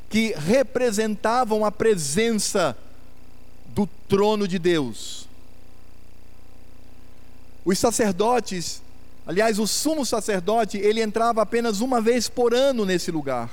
que 0.08 0.34
representavam 0.36 1.64
a 1.64 1.72
presença 1.72 2.76
do 3.66 3.86
trono 4.08 4.46
de 4.46 4.58
Deus. 4.58 5.23
Os 7.64 7.78
sacerdotes, 7.78 8.82
aliás, 9.26 9.58
o 9.58 9.66
sumo 9.66 10.04
sacerdote, 10.04 10.78
ele 10.78 11.02
entrava 11.02 11.42
apenas 11.42 11.80
uma 11.80 12.00
vez 12.00 12.28
por 12.28 12.54
ano 12.54 12.84
nesse 12.84 13.10
lugar. 13.10 13.50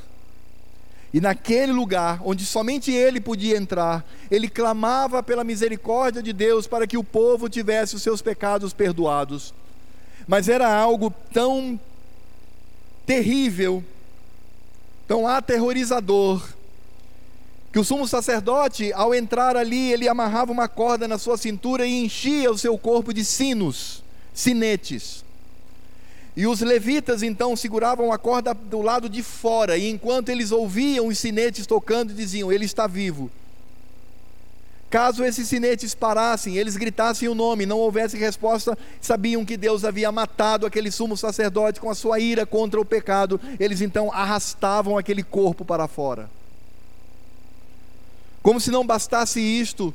E 1.14 1.20
naquele 1.20 1.72
lugar, 1.72 2.22
onde 2.24 2.45
somente 2.45 2.91
ele 2.91 3.20
podia 3.20 3.57
entrar, 3.57 4.05
ele 4.30 4.47
clamava 4.47 5.22
pela 5.22 5.43
misericórdia 5.43 6.24
de 6.24 6.32
Deus 6.32 6.68
para 6.68 6.88
que 6.88 6.97
o 6.97 7.03
povo 7.03 7.49
tivesse 7.49 7.95
os 7.95 8.01
seus 8.01 8.22
pecados 8.22 8.74
perdoados. 8.74 9.53
Mas 10.28 10.47
era 10.47 10.74
algo 10.74 11.14
tão 11.34 11.80
terrível 13.05 13.84
tão 15.12 15.28
aterrorizador, 15.28 16.41
que 17.72 17.80
o 17.80 17.84
sumo 17.86 18.05
sacerdote, 18.05 18.91
ao 18.91 19.15
entrar 19.15 19.55
ali, 19.55 19.93
ele 19.93 20.07
amarrava 20.07 20.51
uma 20.51 20.67
corda 20.67 21.07
na 21.07 21.17
sua 21.17 21.38
cintura 21.38 21.86
e 21.88 22.03
enchia 22.03 22.51
o 22.51 22.57
seu 22.57 22.78
corpo 22.78 23.13
de 23.13 23.24
sinos, 23.24 24.03
sinetes. 24.34 25.24
E 26.36 26.45
os 26.45 26.59
levitas 26.59 27.24
então 27.24 27.55
seguravam 27.55 28.11
a 28.11 28.17
corda 28.17 28.53
do 28.53 28.82
lado 28.82 29.07
de 29.07 29.24
fora, 29.24 29.78
e 29.78 29.89
enquanto 29.89 30.30
eles 30.30 30.51
ouviam 30.51 31.07
os 31.07 31.17
sinetes 31.17 31.65
tocando, 31.65 32.13
diziam: 32.13 32.51
Ele 32.51 32.65
está 32.65 32.88
vivo. 32.88 33.32
Caso 34.89 35.24
esses 35.24 35.47
sinetes 35.47 35.95
parassem, 35.95 36.57
eles 36.57 36.76
gritassem 36.76 37.30
o 37.30 37.36
nome, 37.36 37.65
não 37.65 37.78
houvesse 37.80 38.17
resposta, 38.17 38.78
sabiam 38.99 39.45
que 39.45 39.55
Deus 39.55 39.86
havia 39.86 40.11
matado 40.11 40.65
aquele 40.65 40.91
sumo 40.91 41.15
sacerdote 41.15 41.80
com 41.80 41.89
a 41.89 41.95
sua 41.95 42.19
ira 42.19 42.45
contra 42.45 42.80
o 42.80 42.84
pecado, 42.84 43.39
eles 43.57 43.80
então 43.80 44.11
arrastavam 44.11 44.97
aquele 44.97 45.24
corpo 45.24 45.63
para 45.63 45.88
fora. 45.88 46.30
Como 48.42 48.60
se 48.60 48.72
não 48.72 48.86
bastasse 48.86 49.39
isto, 49.39 49.94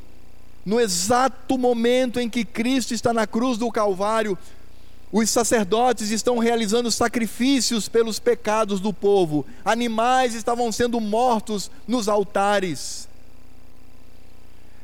no 0.64 0.80
exato 0.80 1.56
momento 1.56 2.20
em 2.20 2.28
que 2.28 2.44
Cristo 2.44 2.94
está 2.94 3.12
na 3.12 3.26
cruz 3.26 3.58
do 3.58 3.70
Calvário, 3.70 4.36
os 5.12 5.30
sacerdotes 5.30 6.10
estão 6.10 6.38
realizando 6.38 6.90
sacrifícios 6.90 7.88
pelos 7.88 8.18
pecados 8.18 8.80
do 8.80 8.92
povo, 8.92 9.46
animais 9.64 10.34
estavam 10.34 10.70
sendo 10.72 11.00
mortos 11.00 11.70
nos 11.86 12.08
altares. 12.08 13.08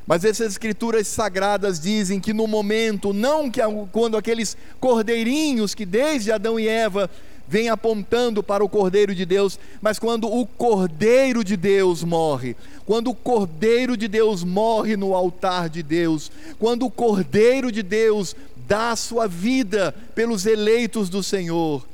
Mas 0.07 0.25
essas 0.25 0.53
escrituras 0.53 1.07
sagradas 1.07 1.79
dizem 1.79 2.21
que 2.21 2.33
no 2.33 2.47
momento, 2.47 3.13
não 3.13 3.51
que 3.51 3.61
quando 3.93 4.17
aqueles 4.17 4.57
cordeirinhos 4.81 5.75
que 5.75 5.87
desde 5.87 6.33
Adão 6.33 6.59
e 6.59 6.67
Eva 6.67 7.09
vêm 7.53 7.69
apontando 7.69 8.43
para 8.43 8.65
o 8.65 8.69
Cordeiro 8.69 9.15
de 9.15 9.27
Deus, 9.27 9.59
mas 9.83 9.99
quando 9.99 10.27
o 10.27 10.47
Cordeiro 10.47 11.45
de 11.45 11.55
Deus 11.55 12.03
morre, 12.03 12.57
quando 12.87 13.11
o 13.11 13.15
Cordeiro 13.15 13.95
de 13.95 14.09
Deus 14.09 14.43
morre 14.43 14.97
no 14.97 15.15
altar 15.15 15.69
de 15.69 15.83
Deus, 15.83 16.33
quando 16.59 16.87
o 16.87 16.91
Cordeiro 16.91 17.71
de 17.71 17.83
Deus 17.83 18.35
dá 18.67 18.93
a 18.93 18.97
sua 18.97 19.29
vida 19.29 19.95
pelos 20.15 20.47
eleitos 20.47 21.11
do 21.11 21.23
Senhor, 21.23 21.87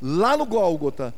lá 0.00 0.34
no 0.34 0.46
Gólgota, 0.46 1.14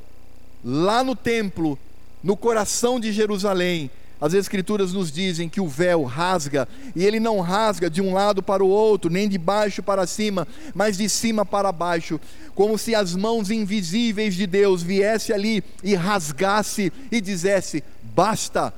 lá 0.65 1.05
no 1.05 1.15
templo, 1.15 1.79
no 2.25 2.37
coração 2.37 2.99
de 2.99 3.13
Jerusalém, 3.13 3.89
as 4.21 4.33
Escrituras 4.33 4.93
nos 4.93 5.13
dizem 5.13 5.49
que 5.49 5.61
o 5.61 5.69
véu 5.69 6.03
rasga, 6.05 6.67
e 6.95 7.05
ele 7.05 7.21
não 7.21 7.41
rasga 7.41 7.91
de 7.91 8.01
um 8.01 8.15
lado 8.15 8.43
para 8.43 8.65
o 8.65 8.69
outro, 8.69 9.11
nem 9.11 9.29
de 9.29 9.37
baixo 9.37 9.83
para 9.83 10.07
cima, 10.07 10.49
mas 10.75 10.97
de 10.97 11.09
cima 11.09 11.45
para 11.45 11.71
baixo, 11.71 12.19
como 12.55 12.79
se 12.79 12.95
as 12.95 13.15
mãos 13.15 13.51
invisíveis 13.51 14.35
de 14.35 14.47
Deus 14.47 14.83
viesse 14.83 15.33
ali 15.33 15.63
e 15.85 15.95
rasgasse 15.95 16.93
e 17.13 17.21
dissesse: 17.21 17.85
basta, 18.03 18.73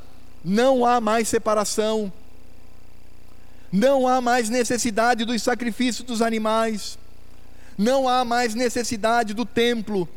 não 0.45 0.85
há 0.85 1.01
mais 1.01 1.29
separação, 1.29 2.13
não 3.71 4.09
há 4.09 4.21
mais 4.21 4.49
necessidade 4.49 5.25
dos 5.25 5.41
sacrifícios 5.41 6.05
dos 6.05 6.21
animais, 6.21 6.99
não 7.77 8.09
há 8.09 8.25
mais 8.25 8.57
necessidade 8.57 9.35
do 9.35 9.45
templo, 9.45 10.09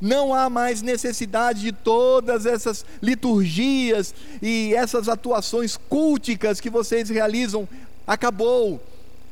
não 0.00 0.34
há 0.34 0.50
mais 0.50 0.82
necessidade 0.82 1.60
de 1.60 1.72
todas 1.72 2.46
essas 2.46 2.84
liturgias 3.02 4.14
e 4.42 4.74
essas 4.74 5.08
atuações 5.08 5.76
culticas 5.76 6.60
que 6.60 6.70
vocês 6.70 7.08
realizam. 7.08 7.68
Acabou, 8.06 8.80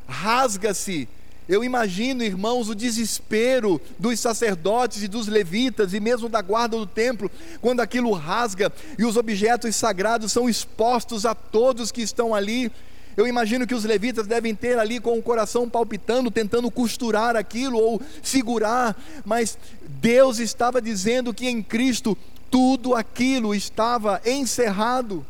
rasga-se. 0.06 1.08
Eu 1.46 1.62
imagino, 1.62 2.22
irmãos, 2.22 2.70
o 2.70 2.74
desespero 2.74 3.78
dos 3.98 4.18
sacerdotes 4.18 5.02
e 5.02 5.08
dos 5.08 5.26
levitas 5.26 5.92
e 5.92 6.00
mesmo 6.00 6.26
da 6.26 6.40
guarda 6.40 6.78
do 6.78 6.86
templo, 6.86 7.30
quando 7.60 7.80
aquilo 7.80 8.12
rasga 8.12 8.72
e 8.98 9.04
os 9.04 9.18
objetos 9.18 9.76
sagrados 9.76 10.32
são 10.32 10.48
expostos 10.48 11.26
a 11.26 11.34
todos 11.34 11.92
que 11.92 12.00
estão 12.00 12.34
ali. 12.34 12.72
Eu 13.16 13.26
imagino 13.26 13.66
que 13.66 13.74
os 13.74 13.84
levitas 13.84 14.26
devem 14.26 14.54
ter 14.54 14.78
ali 14.78 14.98
com 14.98 15.18
o 15.18 15.22
coração 15.22 15.68
palpitando, 15.68 16.30
tentando 16.30 16.70
costurar 16.70 17.36
aquilo 17.36 17.78
ou 17.78 18.00
segurar, 18.22 18.96
mas 19.24 19.56
Deus 20.00 20.38
estava 20.38 20.82
dizendo 20.82 21.32
que 21.32 21.48
em 21.48 21.62
Cristo 21.62 22.16
tudo 22.50 22.94
aquilo 22.94 23.54
estava 23.54 24.20
encerrado. 24.24 25.24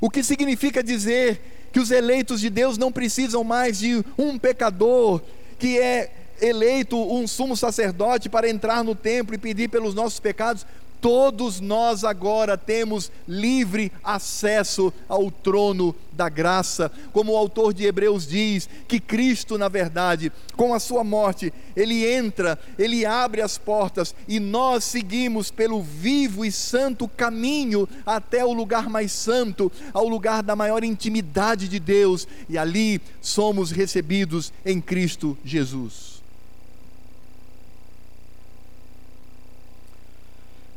O 0.00 0.08
que 0.08 0.22
significa 0.22 0.82
dizer 0.82 1.68
que 1.72 1.78
os 1.78 1.90
eleitos 1.90 2.40
de 2.40 2.50
Deus 2.50 2.76
não 2.76 2.90
precisam 2.90 3.44
mais 3.44 3.78
de 3.78 4.04
um 4.18 4.38
pecador 4.38 5.20
que 5.58 5.78
é 5.78 6.10
eleito 6.40 6.96
um 6.96 7.26
sumo 7.28 7.56
sacerdote 7.56 8.28
para 8.28 8.48
entrar 8.48 8.82
no 8.82 8.94
templo 8.94 9.34
e 9.34 9.38
pedir 9.38 9.68
pelos 9.68 9.94
nossos 9.94 10.18
pecados. 10.18 10.66
Todos 11.00 11.60
nós 11.60 12.04
agora 12.04 12.58
temos 12.58 13.10
livre 13.26 13.90
acesso 14.04 14.92
ao 15.08 15.30
trono 15.30 15.94
da 16.12 16.28
graça, 16.28 16.92
como 17.12 17.32
o 17.32 17.36
autor 17.36 17.72
de 17.72 17.86
Hebreus 17.86 18.26
diz, 18.26 18.68
que 18.86 19.00
Cristo, 19.00 19.56
na 19.56 19.68
verdade, 19.68 20.30
com 20.54 20.74
a 20.74 20.78
sua 20.78 21.02
morte, 21.02 21.50
ele 21.74 22.04
entra, 22.06 22.58
ele 22.78 23.06
abre 23.06 23.40
as 23.40 23.56
portas 23.56 24.14
e 24.28 24.38
nós 24.38 24.84
seguimos 24.84 25.50
pelo 25.50 25.82
vivo 25.82 26.44
e 26.44 26.52
santo 26.52 27.08
caminho 27.08 27.88
até 28.04 28.44
o 28.44 28.52
lugar 28.52 28.90
mais 28.90 29.12
santo, 29.12 29.72
ao 29.94 30.06
lugar 30.06 30.42
da 30.42 30.54
maior 30.54 30.84
intimidade 30.84 31.68
de 31.68 31.80
Deus, 31.80 32.28
e 32.48 32.58
ali 32.58 33.00
somos 33.22 33.70
recebidos 33.70 34.52
em 34.66 34.80
Cristo 34.80 35.38
Jesus. 35.42 36.09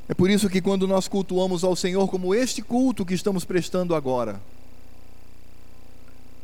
É 0.08 0.14
por 0.14 0.30
isso 0.30 0.50
que 0.50 0.62
quando 0.62 0.88
nós 0.88 1.08
cultuamos 1.08 1.64
ao 1.64 1.76
Senhor 1.76 2.08
como 2.10 2.36
este 2.36 2.62
culto 2.62 3.06
que 3.06 3.14
estamos 3.14 3.46
prestando 3.46 3.96
agora, 3.96 4.40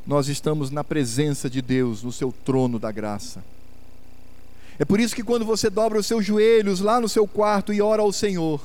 nós 0.07 0.28
estamos 0.28 0.72
na 0.72 0.84
presença 0.84 1.49
de 1.49 1.62
Deus, 1.62 2.01
no 2.01 2.12
seu 2.12 2.34
trono 2.43 2.80
da 2.80 2.91
graça. 2.91 3.43
É 4.80 4.86
por 4.86 4.99
isso 4.99 5.14
que 5.14 5.24
quando 5.24 5.45
você 5.45 5.70
dobra 5.70 5.99
os 5.99 6.07
seus 6.07 6.26
joelhos 6.26 6.80
lá 6.80 6.99
no 6.99 7.07
seu 7.07 7.28
quarto 7.28 7.72
e 7.72 7.80
ora 7.80 8.01
ao 8.01 8.12
Senhor, 8.12 8.60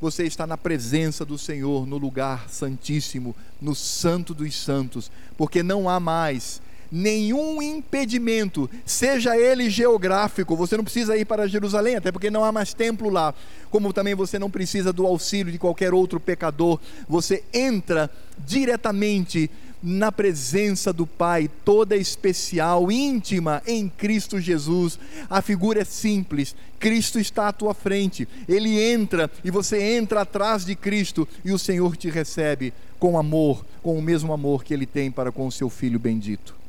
você 0.00 0.24
está 0.24 0.46
na 0.46 0.56
presença 0.56 1.24
do 1.24 1.36
Senhor, 1.36 1.84
no 1.84 1.96
lugar 1.96 2.48
santíssimo, 2.48 3.34
no 3.60 3.74
santo 3.74 4.34
dos 4.34 4.54
santos, 4.54 5.10
porque 5.36 5.62
não 5.62 5.88
há 5.88 5.98
mais 5.98 6.61
nenhum 6.92 7.62
impedimento, 7.62 8.68
seja 8.84 9.34
ele 9.34 9.70
geográfico, 9.70 10.54
você 10.54 10.76
não 10.76 10.84
precisa 10.84 11.16
ir 11.16 11.24
para 11.24 11.48
Jerusalém, 11.48 11.96
até 11.96 12.12
porque 12.12 12.30
não 12.30 12.44
há 12.44 12.52
mais 12.52 12.74
templo 12.74 13.08
lá, 13.08 13.34
como 13.70 13.94
também 13.94 14.14
você 14.14 14.38
não 14.38 14.50
precisa 14.50 14.92
do 14.92 15.06
auxílio 15.06 15.50
de 15.50 15.58
qualquer 15.58 15.94
outro 15.94 16.20
pecador, 16.20 16.78
você 17.08 17.42
entra 17.54 18.10
diretamente 18.46 19.50
na 19.82 20.12
presença 20.12 20.92
do 20.92 21.06
Pai, 21.06 21.50
toda 21.64 21.96
especial, 21.96 22.92
íntima 22.92 23.62
em 23.66 23.88
Cristo 23.88 24.38
Jesus. 24.38 24.96
A 25.28 25.42
figura 25.42 25.80
é 25.80 25.84
simples, 25.84 26.54
Cristo 26.78 27.18
está 27.18 27.48
à 27.48 27.52
tua 27.52 27.74
frente, 27.74 28.28
ele 28.46 28.80
entra 28.80 29.30
e 29.42 29.50
você 29.50 29.96
entra 29.96 30.20
atrás 30.20 30.64
de 30.64 30.76
Cristo 30.76 31.26
e 31.44 31.52
o 31.52 31.58
Senhor 31.58 31.96
te 31.96 32.10
recebe 32.10 32.72
com 32.98 33.18
amor, 33.18 33.64
com 33.82 33.98
o 33.98 34.02
mesmo 34.02 34.32
amor 34.32 34.62
que 34.62 34.72
ele 34.72 34.86
tem 34.86 35.10
para 35.10 35.32
com 35.32 35.46
o 35.46 35.52
seu 35.52 35.68
filho 35.68 35.98
bendito. 35.98 36.61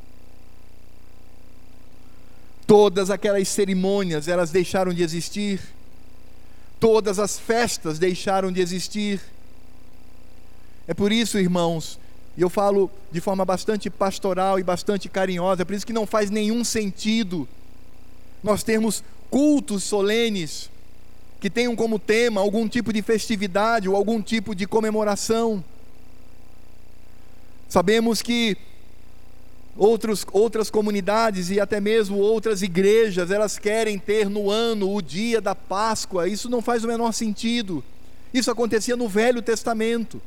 Todas 2.74 3.12
aquelas 3.12 3.48
cerimônias, 3.50 4.28
elas 4.28 4.50
deixaram 4.50 4.92
de 4.92 5.04
existir. 5.04 5.62
Todas 6.80 7.20
as 7.20 7.38
festas 7.38 8.00
deixaram 8.00 8.52
de 8.52 8.60
existir. 8.60 9.22
É 10.88 10.94
por 10.96 11.12
isso, 11.12 11.38
irmãos, 11.38 12.00
e 12.36 12.42
eu 12.42 12.50
falo 12.50 12.90
de 13.12 13.22
forma 13.22 13.46
bastante 13.46 13.92
pastoral 13.92 14.60
e 14.60 14.64
bastante 14.64 15.08
carinhosa, 15.08 15.62
é 15.62 15.66
por 15.66 15.76
isso 15.76 15.86
que 15.86 15.94
não 15.94 16.08
faz 16.08 16.32
nenhum 16.32 16.64
sentido 16.64 17.48
nós 18.42 18.64
termos 18.64 19.04
cultos 19.30 19.84
solenes 19.84 20.68
que 21.40 21.52
tenham 21.52 21.76
como 21.76 22.00
tema 22.00 22.42
algum 22.42 22.68
tipo 22.68 22.92
de 22.92 23.04
festividade 23.04 23.88
ou 23.88 23.96
algum 23.96 24.20
tipo 24.20 24.56
de 24.56 24.66
comemoração. 24.66 25.64
Sabemos 27.70 28.24
que 28.24 28.58
Outros, 29.76 30.24
outras 30.32 30.70
comunidades 30.70 31.50
e 31.50 31.60
até 31.60 31.80
mesmo 31.80 32.18
outras 32.18 32.62
igrejas, 32.62 33.32
elas 33.32 33.58
querem 33.58 33.98
ter 33.98 34.30
no 34.30 34.52
ano 34.52 34.94
o 34.94 35.02
dia 35.02 35.42
da 35.42 35.56
Páscoa. 35.56 36.28
Isso 36.28 36.48
não 36.48 36.62
faz 36.62 36.84
o 36.84 36.88
menor 36.88 37.12
sentido. 37.12 37.84
Isso 38.32 38.52
acontecia 38.52 38.96
no 38.96 39.08
Velho 39.08 39.42
Testamento. 39.42 40.22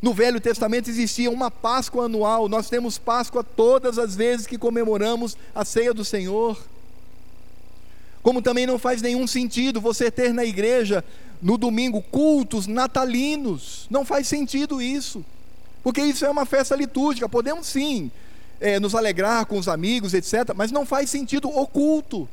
No 0.00 0.14
Velho 0.14 0.40
Testamento 0.40 0.88
existia 0.88 1.30
uma 1.30 1.50
Páscoa 1.50 2.06
anual. 2.06 2.48
Nós 2.48 2.70
temos 2.70 2.96
Páscoa 2.96 3.44
todas 3.44 3.98
as 3.98 4.16
vezes 4.16 4.46
que 4.46 4.56
comemoramos 4.56 5.36
a 5.54 5.66
ceia 5.66 5.92
do 5.92 6.04
Senhor. 6.04 6.58
Como 8.22 8.40
também 8.40 8.66
não 8.66 8.78
faz 8.78 9.02
nenhum 9.02 9.26
sentido 9.26 9.80
você 9.80 10.10
ter 10.10 10.32
na 10.32 10.44
igreja 10.44 11.04
no 11.42 11.58
domingo 11.58 12.00
cultos 12.00 12.66
natalinos. 12.66 13.86
Não 13.90 14.04
faz 14.04 14.28
sentido 14.28 14.80
isso. 14.80 15.22
Porque 15.82 16.00
isso 16.00 16.24
é 16.24 16.30
uma 16.30 16.46
festa 16.46 16.74
litúrgica. 16.74 17.28
Podemos 17.28 17.66
sim 17.66 18.10
é, 18.60 18.78
nos 18.80 18.94
alegrar 18.94 19.46
com 19.46 19.58
os 19.58 19.68
amigos, 19.68 20.14
etc., 20.14 20.52
mas 20.54 20.72
não 20.72 20.86
faz 20.86 21.10
sentido 21.10 21.48
oculto. 21.48 22.28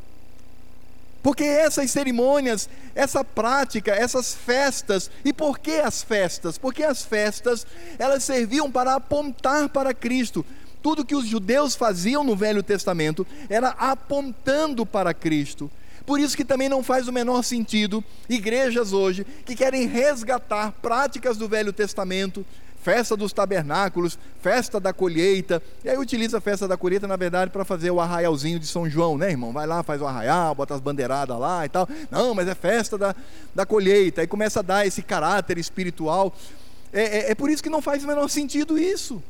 Porque 1.26 1.44
essas 1.44 1.90
cerimônias, 1.90 2.70
essa 2.94 3.24
prática, 3.24 3.92
essas 3.92 4.36
festas, 4.36 5.10
e 5.24 5.34
por 5.34 5.58
que 5.58 5.80
as 5.80 6.04
festas? 6.04 6.56
Porque 6.56 6.84
as 6.84 7.04
festas, 7.04 7.66
elas 7.98 8.24
serviam 8.24 8.72
para 8.72 8.94
apontar 8.94 9.68
para 9.70 9.92
Cristo. 9.92 10.46
Tudo 10.84 11.04
que 11.04 11.16
os 11.16 11.26
judeus 11.26 11.76
faziam 11.76 12.24
no 12.24 12.36
Velho 12.36 12.62
Testamento 12.62 13.26
era 13.50 13.70
apontando 13.70 14.86
para 14.86 15.16
Cristo. 15.16 15.70
Por 16.06 16.20
isso 16.20 16.38
que 16.38 16.46
também 16.46 16.70
não 16.70 16.84
faz 16.84 17.08
o 17.08 17.12
menor 17.12 17.44
sentido 17.44 18.04
igrejas 18.30 18.94
hoje 18.94 19.26
que 19.46 19.56
querem 19.56 19.88
resgatar 19.88 20.72
práticas 20.74 21.38
do 21.38 21.48
Velho 21.48 21.74
Testamento, 21.74 22.46
festa 22.86 23.18
dos 23.18 23.34
tabernáculos, 23.34 24.16
festa 24.40 24.80
da 24.80 24.94
colheita. 24.94 25.60
E 25.84 25.90
aí 25.90 25.98
utiliza 25.98 26.38
a 26.38 26.42
festa 26.42 26.68
da 26.68 26.78
colheita, 26.78 27.08
na 27.08 27.16
verdade, 27.16 27.50
para 27.50 27.66
fazer 27.66 27.90
o 27.90 28.00
arraialzinho 28.00 28.60
de 28.60 28.68
São 28.68 28.88
João, 28.88 29.18
né, 29.18 29.32
irmão? 29.32 29.52
Vai 29.52 29.66
lá, 29.66 29.82
faz 29.82 30.00
o 30.00 30.06
arraial, 30.06 30.54
bota 30.54 30.76
as 30.76 30.80
bandeiradas 30.80 31.36
lá 31.40 31.66
e 31.66 31.70
tal. 31.70 31.90
Não, 32.12 32.36
mas 32.36 32.48
é 32.48 32.54
festa 32.54 32.96
da, 32.96 33.16
da 33.56 33.66
colheita. 33.66 34.22
Aí 34.22 34.28
começa 34.28 34.60
a 34.60 34.62
dar 34.62 34.86
esse 34.86 35.02
caráter 35.02 35.58
espiritual. 35.58 36.32
É, 36.94 37.02
é, 37.02 37.32
é 37.32 37.36
por 37.36 37.50
isso 37.50 37.64
que 37.64 37.72
não 37.72 37.82
faz 37.82 38.04
o 38.04 38.08
menor 38.08 38.30
sentido 38.30 38.78
isso. 38.78 39.22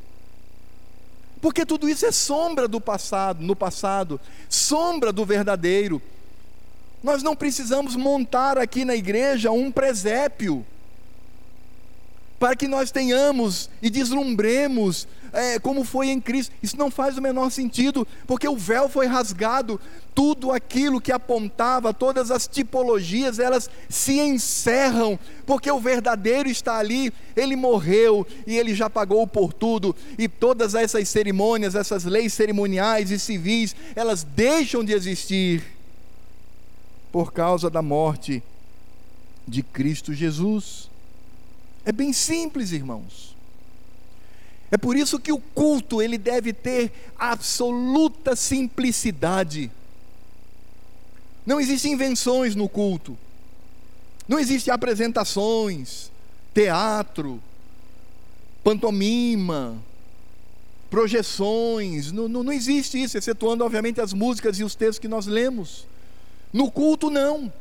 Porque 1.39 1.65
tudo 1.65 1.87
isso 1.87 2.05
é 2.05 2.11
sombra 2.11 2.67
do 2.67 2.81
passado, 2.81 3.41
no 3.41 3.55
passado, 3.55 4.19
sombra 4.49 5.13
do 5.13 5.23
verdadeiro. 5.23 6.01
Nós 7.01 7.23
não 7.23 7.37
precisamos 7.37 7.95
montar 7.95 8.57
aqui 8.57 8.83
na 8.83 8.97
igreja 8.97 9.49
um 9.49 9.71
presépio 9.71 10.65
para 12.39 12.55
que 12.55 12.67
nós 12.67 12.91
tenhamos 12.91 13.69
e 13.81 13.89
deslumbremos 13.89 15.07
é, 15.35 15.59
como 15.59 15.83
foi 15.83 16.09
em 16.09 16.19
Cristo. 16.19 16.53
Isso 16.63 16.77
não 16.77 16.89
faz 16.89 17.17
o 17.17 17.21
menor 17.21 17.49
sentido, 17.51 18.07
porque 18.25 18.47
o 18.47 18.55
véu 18.55 18.87
foi 18.87 19.05
rasgado, 19.05 19.79
tudo 20.13 20.51
aquilo 20.51 21.01
que 21.01 21.11
apontava, 21.11 21.93
todas 21.93 22.31
as 22.31 22.47
tipologias, 22.47 23.37
elas 23.37 23.69
se 23.89 24.17
encerram, 24.17 25.19
porque 25.45 25.69
o 25.69 25.79
verdadeiro 25.79 26.49
está 26.49 26.77
ali, 26.77 27.11
ele 27.35 27.55
morreu 27.55 28.25
e 28.47 28.57
ele 28.57 28.73
já 28.73 28.89
pagou 28.89 29.27
por 29.27 29.51
tudo, 29.51 29.93
e 30.17 30.29
todas 30.29 30.73
essas 30.73 31.09
cerimônias, 31.09 31.75
essas 31.75 32.05
leis 32.05 32.33
cerimoniais 32.33 33.11
e 33.11 33.19
civis, 33.19 33.75
elas 33.93 34.23
deixam 34.23 34.83
de 34.85 34.93
existir 34.93 35.61
por 37.11 37.33
causa 37.33 37.69
da 37.69 37.81
morte 37.81 38.41
de 39.45 39.61
Cristo 39.61 40.13
Jesus. 40.13 40.89
É 41.85 41.91
bem 41.91 42.11
simples, 42.11 42.71
irmãos. 42.71 43.35
É 44.71 44.77
por 44.77 44.97
isso 44.97 45.19
que 45.19 45.31
o 45.31 45.37
culto 45.37 46.01
ele 46.01 46.17
deve 46.17 46.51
ter 46.51 46.91
absoluta 47.17 48.35
simplicidade. 48.35 49.71
Não 51.45 51.59
existem 51.59 51.93
invenções 51.93 52.55
no 52.55 52.67
culto. 52.67 53.15
Não 54.27 54.39
existem 54.39 54.73
apresentações, 54.73 56.11
teatro, 56.53 57.39
pantomima, 58.63 59.77
projeções. 60.89 62.11
Não, 62.11 62.27
não, 62.27 62.43
não 62.43 62.51
existe 62.51 63.01
isso, 63.01 63.17
excetuando, 63.17 63.63
obviamente, 63.63 64.01
as 64.01 64.11
músicas 64.11 64.57
e 64.59 64.63
os 64.63 64.73
textos 64.73 64.97
que 64.97 65.07
nós 65.07 65.27
lemos. 65.27 65.85
No 66.51 66.71
culto, 66.71 67.11
não. 67.11 67.53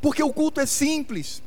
Porque 0.00 0.22
o 0.22 0.32
culto 0.32 0.60
é 0.60 0.66
simples. 0.66 1.40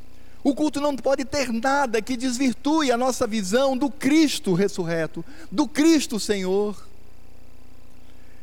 O 0.45 0.53
culto 0.53 0.79
não 0.79 0.95
pode 0.95 1.25
ter 1.25 1.51
nada 1.51 1.99
que 2.03 2.15
desvirtue 2.15 2.91
a 2.91 2.97
nossa 2.97 3.25
visão 3.25 3.75
do 3.75 3.89
Cristo 3.89 4.53
ressurreto, 4.53 5.25
do 5.51 5.67
Cristo 5.67 6.19
Senhor. 6.19 6.87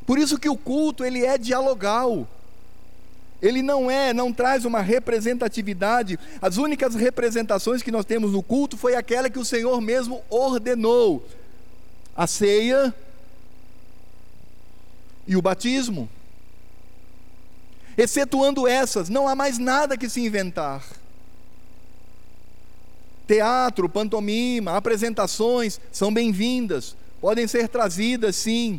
Por 0.05 0.19
isso 0.19 0.37
que 0.37 0.49
o 0.49 0.57
culto 0.57 1.05
ele 1.05 1.25
é 1.25 1.39
dialogal. 1.39 2.27
Ele 3.41 3.63
não 3.63 3.89
é, 3.89 4.13
não 4.13 4.33
traz 4.33 4.65
uma 4.65 4.81
representatividade. 4.81 6.19
As 6.41 6.57
únicas 6.57 6.97
representações 6.97 7.83
que 7.83 7.93
nós 7.93 8.05
temos 8.05 8.33
no 8.33 8.43
culto 8.43 8.77
foi 8.77 8.97
aquela 8.97 9.31
que 9.31 9.39
o 9.39 9.45
Senhor 9.45 9.81
mesmo 9.81 10.25
ordenou: 10.29 11.25
a 12.17 12.27
ceia 12.27 12.93
e 15.25 15.37
o 15.37 15.43
batismo. 15.43 16.09
Excetuando 17.97 18.67
essas, 18.67 19.09
não 19.09 19.29
há 19.29 19.37
mais 19.37 19.57
nada 19.57 19.97
que 19.97 20.09
se 20.09 20.21
inventar 20.21 20.83
teatro, 23.33 23.89
pantomima, 23.89 24.77
apresentações 24.77 25.81
são 25.91 26.13
bem-vindas, 26.13 26.95
podem 27.19 27.49
ser 27.49 27.67
trazidas 27.67 28.37
sim. 28.37 28.79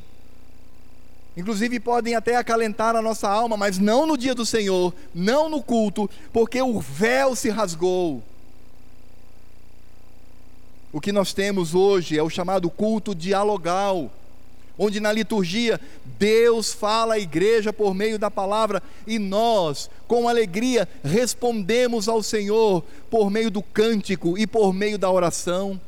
inclusive 1.36 1.80
podem 1.80 2.14
até 2.14 2.36
acalentar 2.36 2.95
a 2.95 3.01
nossa 3.01 3.28
alma, 3.28 3.58
mas 3.58 3.80
não 3.80 4.06
no 4.06 4.16
dia 4.16 4.36
do 4.36 4.45
Senhor, 4.45 4.93
não 5.16 5.49
no 5.49 5.64
culto, 5.64 6.08
porque 6.32 6.62
o 6.62 6.80
véu 6.80 7.36
se 7.36 7.49
rasgou. 7.49 8.22
O 10.91 11.01
que 11.01 11.12
nós 11.12 11.34
temos 11.34 11.74
hoje 11.74 12.16
é 12.16 12.22
o 12.22 12.30
chamado 12.30 12.70
culto 12.70 13.16
dialogal, 13.16 14.12
onde 14.78 14.99
na 14.99 15.11
liturgia 15.11 15.80
Deus 16.17 16.74
fala 16.74 17.15
à 17.15 17.19
igreja 17.19 17.71
por 17.71 17.93
meio 17.93 18.17
da 18.17 18.32
palavra 18.32 18.82
e 19.05 19.19
nós, 19.19 19.89
com 20.07 20.28
alegria, 20.28 20.88
respondemos 21.03 22.07
ao 22.07 22.24
Senhor 22.24 22.84
por 23.09 23.30
meio 23.30 23.51
do 23.51 23.61
cântico 23.61 24.38
e 24.38 24.47
por 24.47 24.74
meio 24.74 24.97
da 24.97 25.11
oração. 25.11 25.80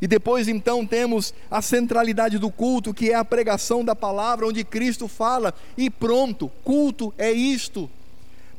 E 0.00 0.06
depois 0.06 0.48
então 0.48 0.84
temos 0.84 1.32
a 1.50 1.62
centralidade 1.62 2.38
do 2.38 2.50
culto, 2.50 2.92
que 2.92 3.10
é 3.10 3.14
a 3.14 3.24
pregação 3.24 3.84
da 3.84 3.96
palavra, 3.96 4.46
onde 4.46 4.64
Cristo 4.64 5.08
fala, 5.08 5.54
e 5.78 5.88
pronto, 5.88 6.50
culto 6.62 7.14
é 7.16 7.32
isto. 7.32 7.88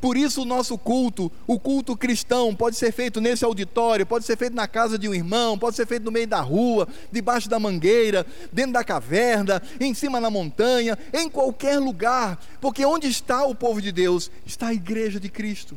Por 0.05 0.17
isso, 0.17 0.43
o 0.43 0.45
nosso 0.45 0.77
culto, 0.77 1.31
o 1.47 1.59
culto 1.59 1.97
cristão, 1.97 2.53
pode 2.53 2.75
ser 2.75 2.91
feito 2.91 3.19
nesse 3.19 3.43
auditório, 3.43 4.05
pode 4.05 4.23
ser 4.23 4.37
feito 4.37 4.55
na 4.55 4.67
casa 4.67 4.99
de 4.99 5.09
um 5.09 5.15
irmão, 5.15 5.57
pode 5.57 5.75
ser 5.75 5.87
feito 5.87 6.03
no 6.03 6.11
meio 6.11 6.27
da 6.27 6.41
rua, 6.41 6.87
debaixo 7.11 7.49
da 7.49 7.57
mangueira, 7.59 8.23
dentro 8.53 8.73
da 8.73 8.83
caverna, 8.83 9.59
em 9.79 9.95
cima 9.95 10.19
na 10.19 10.29
montanha, 10.29 10.95
em 11.11 11.27
qualquer 11.27 11.79
lugar, 11.79 12.39
porque 12.61 12.85
onde 12.85 13.07
está 13.07 13.45
o 13.45 13.55
povo 13.55 13.81
de 13.81 13.91
Deus? 13.91 14.29
Está 14.45 14.67
a 14.67 14.73
igreja 14.75 15.19
de 15.19 15.27
Cristo. 15.27 15.75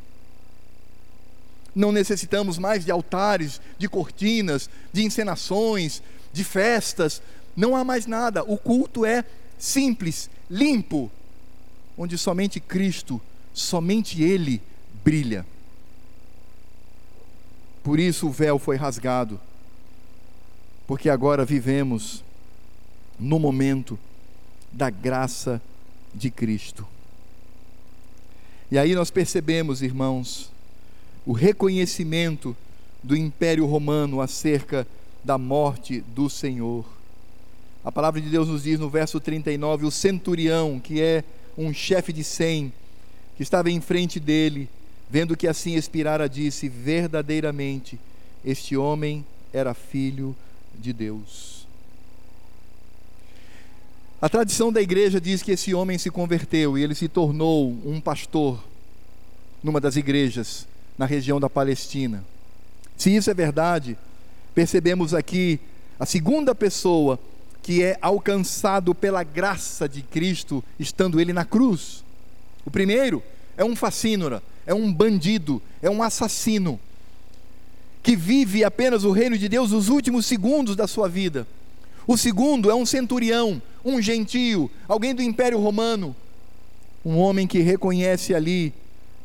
Não 1.75 1.91
necessitamos 1.91 2.59
mais 2.59 2.85
de 2.85 2.91
altares, 2.91 3.63
de 3.79 3.89
cortinas, 3.89 4.69
de 4.93 5.05
encenações, 5.05 6.03
de 6.35 6.45
festas, 6.45 7.23
não 7.57 7.75
há 7.75 7.83
mais 7.83 8.05
nada. 8.05 8.45
O 8.45 8.59
culto 8.59 9.07
é 9.07 9.25
simples, 9.59 10.29
limpo, 10.51 11.11
onde 11.97 12.19
somente 12.19 12.61
Cristo 12.61 13.19
somente 13.53 14.23
Ele 14.23 14.61
brilha. 15.05 15.45
Por 17.83 17.99
isso 17.99 18.29
o 18.29 18.33
véu 18.33 18.59
foi 18.59 18.77
rasgado, 18.77 19.41
porque 20.87 21.09
agora 21.09 21.45
vivemos 21.45 22.23
no 23.19 23.39
momento 23.39 23.99
da 24.73 24.91
graça 24.91 25.61
de 26.15 26.31
Cristo. 26.31 26.87
E 28.71 28.79
aí 28.79 28.95
nós 28.95 29.11
percebemos, 29.11 29.81
irmãos, 29.81 30.51
o 31.25 31.33
reconhecimento 31.33 32.57
do 33.03 33.17
Império 33.17 33.65
Romano 33.65 34.21
acerca 34.21 34.87
da 35.25 35.39
morte 35.39 36.01
do 36.01 36.29
Senhor. 36.29 36.85
A 37.85 37.91
palavra 37.91 38.21
de 38.21 38.29
Deus 38.29 38.49
nos 38.49 38.65
diz 38.65 38.79
no 38.79 38.91
verso 38.91 39.19
39: 39.21 39.87
o 39.87 39.91
centurião, 39.91 40.79
que 40.79 41.01
é 41.01 41.25
um 41.57 41.73
chefe 41.73 42.13
de 42.13 42.23
cem, 42.23 42.73
que 43.39 43.45
estava 43.45 43.71
em 43.71 43.81
frente 43.81 44.19
dele, 44.19 44.69
vendo 45.09 45.37
que 45.37 45.47
assim 45.47 45.77
expirara, 45.77 46.29
disse: 46.29 46.69
Verdadeiramente, 46.69 47.97
este 48.45 48.77
homem 48.77 49.25
era 49.53 49.75
filho 49.75 50.35
de 50.77 50.93
Deus. 50.93 51.65
A 54.21 54.29
tradição 54.29 54.73
da 54.73 54.83
igreja 54.83 55.21
diz 55.21 55.41
que 55.41 55.53
esse 55.53 55.73
homem 55.73 55.97
se 55.99 56.11
converteu 56.11 56.77
e 56.77 56.83
ele 56.83 56.97
se 56.97 57.07
tornou 57.07 57.71
um 57.87 58.01
pastor 58.01 58.61
numa 59.63 59.81
das 59.81 59.95
igrejas 59.95 60.67
na 60.99 61.07
região 61.07 61.39
da 61.39 61.49
Palestina. 61.49 62.25
Se 62.97 63.15
isso 63.15 63.31
é 63.31 63.35
verdade, 63.35 63.97
percebemos 64.53 65.15
aqui 65.15 65.61
a 66.01 66.05
segunda 66.05 66.57
pessoa 66.57 67.21
que 67.63 67.85
é 67.85 67.97
alcançado 68.03 68.97
pela 68.97 69.23
graça 69.23 69.89
de 69.89 70.03
Cristo, 70.03 70.65
estando 70.77 71.21
ele 71.21 71.33
na 71.33 71.45
cruz. 71.45 72.03
O 72.69 72.71
primeiro 72.71 73.23
é 73.57 73.65
um 73.65 73.75
facínora, 73.75 74.43
é 74.67 74.75
um 74.75 74.93
bandido, 74.93 75.63
é 75.81 75.89
um 75.89 76.03
assassino, 76.03 76.79
que 78.03 78.15
vive 78.15 78.63
apenas 78.63 79.05
o 79.05 79.11
reino 79.11 79.39
de 79.39 79.49
Deus 79.49 79.73
os 79.73 79.89
últimos 79.89 80.27
segundos 80.27 80.77
da 80.77 80.87
sua 80.87 81.09
vida. 81.09 81.47
O 82.07 82.15
segundo 82.19 82.71
é 82.71 82.75
um 82.75 82.85
centurião, 82.85 83.63
um 83.83 84.03
gentio, 84.03 84.71
alguém 84.87 85.15
do 85.15 85.23
Império 85.23 85.59
Romano, 85.59 86.15
um 87.03 87.17
homem 87.17 87.47
que 87.47 87.61
reconhece 87.61 88.35
ali, 88.35 88.75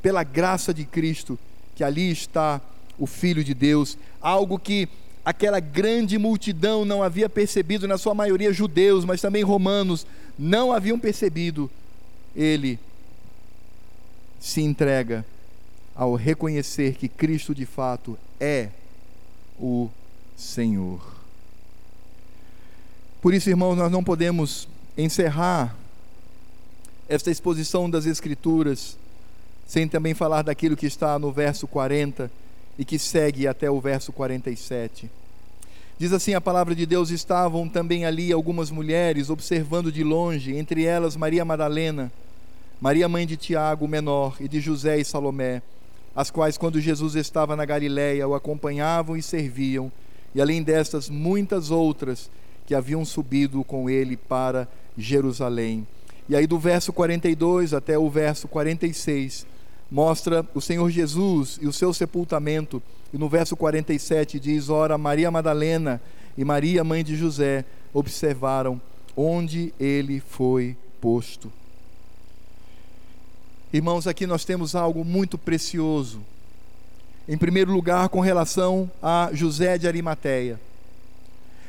pela 0.01 0.23
graça 0.23 0.73
de 0.73 0.85
Cristo, 0.85 1.37
que 1.75 1.83
ali 1.83 2.11
está 2.11 2.61
o 2.97 3.05
Filho 3.05 3.43
de 3.43 3.53
Deus, 3.53 3.97
algo 4.21 4.57
que 4.57 4.87
aquela 5.25 5.59
grande 5.59 6.17
multidão 6.17 6.85
não 6.85 7.03
havia 7.03 7.27
percebido, 7.27 7.89
na 7.89 7.97
sua 7.97 8.13
maioria 8.13 8.53
judeus, 8.53 9.03
mas 9.03 9.19
também 9.19 9.43
romanos, 9.43 10.07
não 10.39 10.71
haviam 10.71 10.97
percebido. 10.97 11.69
Ele 12.33 12.79
se 14.43 14.59
entrega 14.59 15.25
ao 15.95 16.15
reconhecer 16.15 16.95
que 16.95 17.07
Cristo 17.07 17.55
de 17.55 17.65
fato 17.65 18.17
é 18.41 18.67
o 19.57 19.89
Senhor. 20.35 21.01
Por 23.21 23.33
isso, 23.33 23.49
irmãos, 23.49 23.77
nós 23.77 23.89
não 23.89 24.03
podemos 24.03 24.67
encerrar 24.97 25.73
esta 27.07 27.31
exposição 27.31 27.89
das 27.89 28.05
Escrituras 28.05 28.97
sem 29.65 29.87
também 29.87 30.13
falar 30.13 30.41
daquilo 30.41 30.75
que 30.75 30.87
está 30.87 31.17
no 31.17 31.31
verso 31.31 31.65
40 31.65 32.29
e 32.77 32.83
que 32.83 32.99
segue 32.99 33.47
até 33.47 33.71
o 33.71 33.79
verso 33.79 34.11
47. 34.11 35.09
Diz 35.97 36.11
assim 36.11 36.33
a 36.33 36.41
palavra 36.41 36.75
de 36.75 36.85
Deus: 36.85 37.11
Estavam 37.11 37.69
também 37.69 38.03
ali 38.03 38.33
algumas 38.33 38.69
mulheres 38.69 39.29
observando 39.29 39.89
de 39.89 40.03
longe, 40.03 40.53
entre 40.53 40.83
elas 40.83 41.15
Maria 41.15 41.45
Madalena 41.45 42.11
Maria, 42.79 43.07
mãe 43.07 43.25
de 43.25 43.37
Tiago, 43.37 43.87
menor, 43.87 44.37
e 44.39 44.47
de 44.47 44.59
José 44.59 44.99
e 44.99 45.05
Salomé, 45.05 45.61
as 46.15 46.29
quais, 46.29 46.57
quando 46.57 46.79
Jesus 46.79 47.15
estava 47.15 47.55
na 47.55 47.65
Galiléia, 47.65 48.27
o 48.27 48.35
acompanhavam 48.35 49.17
e 49.17 49.23
serviam, 49.23 49.91
e 50.35 50.41
além 50.41 50.61
destas, 50.61 51.09
muitas 51.09 51.71
outras 51.71 52.29
que 52.65 52.75
haviam 52.75 53.03
subido 53.03 53.63
com 53.63 53.89
ele 53.89 54.17
para 54.17 54.67
Jerusalém. 54.97 55.87
E 56.27 56.35
aí, 56.35 56.47
do 56.47 56.57
verso 56.57 56.93
42 56.93 57.73
até 57.73 57.97
o 57.97 58.09
verso 58.09 58.47
46, 58.47 59.45
mostra 59.91 60.45
o 60.55 60.61
Senhor 60.61 60.89
Jesus 60.89 61.59
e 61.61 61.67
o 61.67 61.73
seu 61.73 61.93
sepultamento. 61.93 62.81
E 63.13 63.17
no 63.17 63.29
verso 63.29 63.55
47 63.55 64.39
diz: 64.39 64.69
Ora, 64.69 64.97
Maria 64.97 65.29
Madalena 65.29 66.01
e 66.37 66.43
Maria, 66.43 66.83
mãe 66.83 67.03
de 67.03 67.15
José, 67.15 67.65
observaram 67.93 68.81
onde 69.15 69.73
ele 69.79 70.19
foi 70.19 70.75
posto. 70.99 71.51
Irmãos, 73.73 74.05
aqui 74.05 74.27
nós 74.27 74.45
temos 74.45 74.75
algo 74.75 75.03
muito 75.03 75.35
precioso. 75.35 76.21
Em 77.27 77.35
primeiro 77.35 77.71
lugar, 77.71 78.07
com 78.07 78.19
relação 78.19 78.91
a 79.01 79.31
José 79.33 79.79
de 79.79 79.87
Arimateia. 79.87 80.61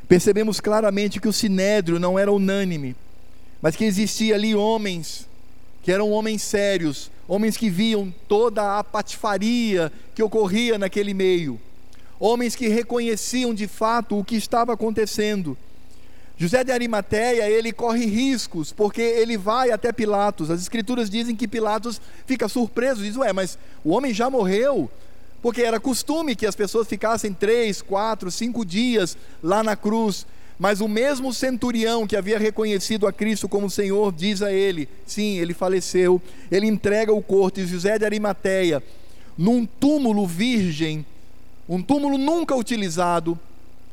Percebemos 0.06 0.60
claramente 0.60 1.18
que 1.18 1.28
o 1.28 1.32
sinédrio 1.32 1.98
não 1.98 2.18
era 2.18 2.30
unânime, 2.30 2.94
mas 3.62 3.74
que 3.74 3.86
existia 3.86 4.34
ali 4.34 4.54
homens 4.54 5.26
que 5.82 5.90
eram 5.90 6.10
homens 6.10 6.42
sérios, 6.42 7.10
homens 7.26 7.56
que 7.56 7.70
viam 7.70 8.12
toda 8.28 8.78
a 8.78 8.84
patifaria 8.84 9.90
que 10.14 10.22
ocorria 10.22 10.78
naquele 10.78 11.14
meio, 11.14 11.58
homens 12.20 12.54
que 12.54 12.68
reconheciam 12.68 13.54
de 13.54 13.66
fato 13.66 14.18
o 14.18 14.24
que 14.24 14.36
estava 14.36 14.74
acontecendo 14.74 15.56
José 16.36 16.64
de 16.64 16.72
Arimateia, 16.72 17.48
ele 17.48 17.72
corre 17.72 18.06
riscos, 18.06 18.72
porque 18.72 19.00
ele 19.00 19.36
vai 19.36 19.70
até 19.70 19.92
Pilatos. 19.92 20.50
As 20.50 20.60
escrituras 20.60 21.08
dizem 21.08 21.36
que 21.36 21.46
Pilatos 21.46 22.00
fica 22.26 22.48
surpreso, 22.48 23.02
diz: 23.02 23.16
Ué, 23.16 23.32
mas 23.32 23.56
o 23.84 23.90
homem 23.90 24.12
já 24.12 24.28
morreu. 24.28 24.90
Porque 25.40 25.62
era 25.62 25.78
costume 25.78 26.34
que 26.34 26.46
as 26.46 26.56
pessoas 26.56 26.88
ficassem 26.88 27.32
três, 27.32 27.82
quatro, 27.82 28.30
cinco 28.30 28.64
dias 28.64 29.16
lá 29.42 29.62
na 29.62 29.76
cruz. 29.76 30.26
Mas 30.58 30.80
o 30.80 30.88
mesmo 30.88 31.34
centurião 31.34 32.06
que 32.06 32.16
havia 32.16 32.38
reconhecido 32.38 33.06
a 33.06 33.12
Cristo 33.12 33.48
como 33.48 33.70
Senhor 33.70 34.12
diz 34.12 34.42
a 34.42 34.52
ele: 34.52 34.88
sim, 35.06 35.38
ele 35.38 35.54
faleceu. 35.54 36.20
Ele 36.50 36.66
entrega 36.66 37.12
o 37.12 37.22
corpo 37.22 37.60
de 37.60 37.66
José 37.66 37.98
de 37.98 38.04
Arimateia 38.04 38.82
num 39.36 39.66
túmulo 39.66 40.26
virgem, 40.26 41.04
um 41.68 41.82
túmulo 41.82 42.16
nunca 42.16 42.54
utilizado, 42.54 43.38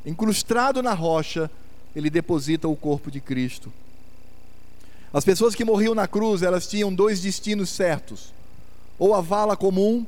incrustado 0.06 0.82
na 0.84 0.94
rocha 0.94 1.50
ele 1.96 2.10
deposita 2.10 2.68
o 2.68 2.76
corpo 2.76 3.12
de 3.12 3.20
Cristo. 3.20 3.72
As 5.14 5.26
pessoas 5.26 5.56
que 5.56 5.66
morriam 5.66 5.94
na 5.94 6.08
cruz, 6.08 6.42
elas 6.42 6.68
tinham 6.68 6.94
dois 6.94 7.22
destinos 7.22 7.70
certos: 7.70 8.34
ou 8.98 9.14
a 9.14 9.22
vala 9.22 9.58
comum, 9.58 10.06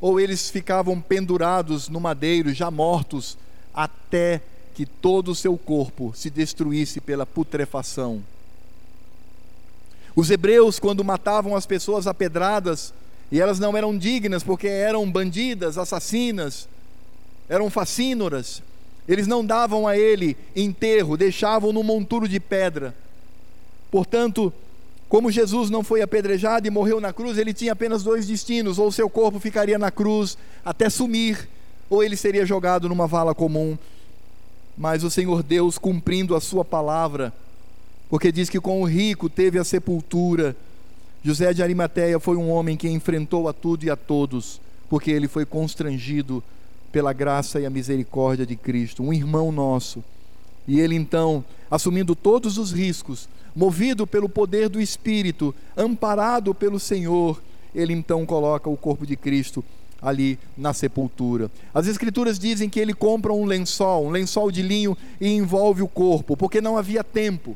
ou 0.00 0.20
eles 0.20 0.50
ficavam 0.50 1.00
pendurados 1.00 1.88
no 1.88 2.00
madeiro, 2.00 2.52
já 2.52 2.70
mortos, 2.70 3.38
até 3.74 4.42
que 4.74 4.84
todo 4.84 5.30
o 5.30 5.34
seu 5.34 5.56
corpo 5.56 6.12
se 6.14 6.28
destruísse 6.28 7.00
pela 7.00 7.24
putrefação. 7.24 8.22
Os 10.14 10.30
hebreus, 10.30 10.78
quando 10.78 11.04
matavam 11.04 11.56
as 11.56 11.66
pessoas 11.66 12.06
a 12.06 12.12
pedradas, 12.12 12.92
e 13.30 13.40
elas 13.40 13.58
não 13.58 13.76
eram 13.76 13.96
dignas 13.96 14.42
porque 14.42 14.66
eram 14.66 15.10
bandidas, 15.10 15.78
assassinas, 15.78 16.68
eram 17.48 17.70
facínoras, 17.70 18.62
eles 19.08 19.26
não 19.26 19.44
davam 19.44 19.86
a 19.86 19.96
ele 19.96 20.36
enterro, 20.54 21.16
deixavam 21.16 21.72
no 21.72 21.82
monturo 21.82 22.28
de 22.28 22.40
pedra. 22.40 22.94
Portanto, 23.90 24.52
Como 25.08 25.30
Jesus 25.30 25.70
não 25.70 25.84
foi 25.84 26.02
apedrejado 26.02 26.66
e 26.66 26.70
morreu 26.70 27.00
na 27.00 27.12
cruz, 27.12 27.38
ele 27.38 27.54
tinha 27.54 27.72
apenas 27.72 28.02
dois 28.02 28.26
destinos: 28.26 28.78
ou 28.78 28.90
seu 28.90 29.08
corpo 29.08 29.38
ficaria 29.38 29.78
na 29.78 29.90
cruz 29.90 30.36
até 30.64 30.90
sumir, 30.90 31.48
ou 31.88 32.02
ele 32.02 32.16
seria 32.16 32.44
jogado 32.44 32.88
numa 32.88 33.06
vala 33.06 33.34
comum. 33.34 33.78
Mas 34.76 35.04
o 35.04 35.10
Senhor 35.10 35.42
Deus, 35.42 35.78
cumprindo 35.78 36.34
a 36.34 36.40
sua 36.40 36.64
palavra, 36.64 37.32
porque 38.10 38.32
diz 38.32 38.50
que 38.50 38.60
com 38.60 38.82
o 38.82 38.84
rico 38.84 39.28
teve 39.30 39.58
a 39.58 39.64
sepultura. 39.64 40.56
José 41.24 41.52
de 41.52 41.62
Arimateia 41.62 42.20
foi 42.20 42.36
um 42.36 42.50
homem 42.50 42.76
que 42.76 42.88
enfrentou 42.88 43.48
a 43.48 43.52
tudo 43.52 43.84
e 43.84 43.90
a 43.90 43.96
todos, 43.96 44.60
porque 44.88 45.10
ele 45.10 45.26
foi 45.26 45.44
constrangido 45.44 46.42
pela 46.96 47.12
graça 47.12 47.60
e 47.60 47.66
a 47.66 47.68
misericórdia 47.68 48.46
de 48.46 48.56
Cristo, 48.56 49.02
um 49.02 49.12
irmão 49.12 49.52
nosso. 49.52 50.02
E 50.66 50.80
ele 50.80 50.94
então, 50.94 51.44
assumindo 51.70 52.16
todos 52.16 52.56
os 52.56 52.72
riscos, 52.72 53.28
movido 53.54 54.06
pelo 54.06 54.30
poder 54.30 54.70
do 54.70 54.80
Espírito, 54.80 55.54
amparado 55.76 56.54
pelo 56.54 56.80
Senhor, 56.80 57.38
ele 57.74 57.92
então 57.92 58.24
coloca 58.24 58.70
o 58.70 58.78
corpo 58.78 59.06
de 59.06 59.14
Cristo 59.14 59.62
ali 60.00 60.38
na 60.56 60.72
sepultura. 60.72 61.50
As 61.74 61.86
Escrituras 61.86 62.38
dizem 62.38 62.70
que 62.70 62.80
ele 62.80 62.94
compra 62.94 63.30
um 63.30 63.44
lençol, 63.44 64.06
um 64.06 64.10
lençol 64.10 64.50
de 64.50 64.62
linho 64.62 64.96
e 65.20 65.28
envolve 65.28 65.82
o 65.82 65.88
corpo, 65.88 66.34
porque 66.34 66.62
não 66.62 66.78
havia 66.78 67.04
tempo 67.04 67.54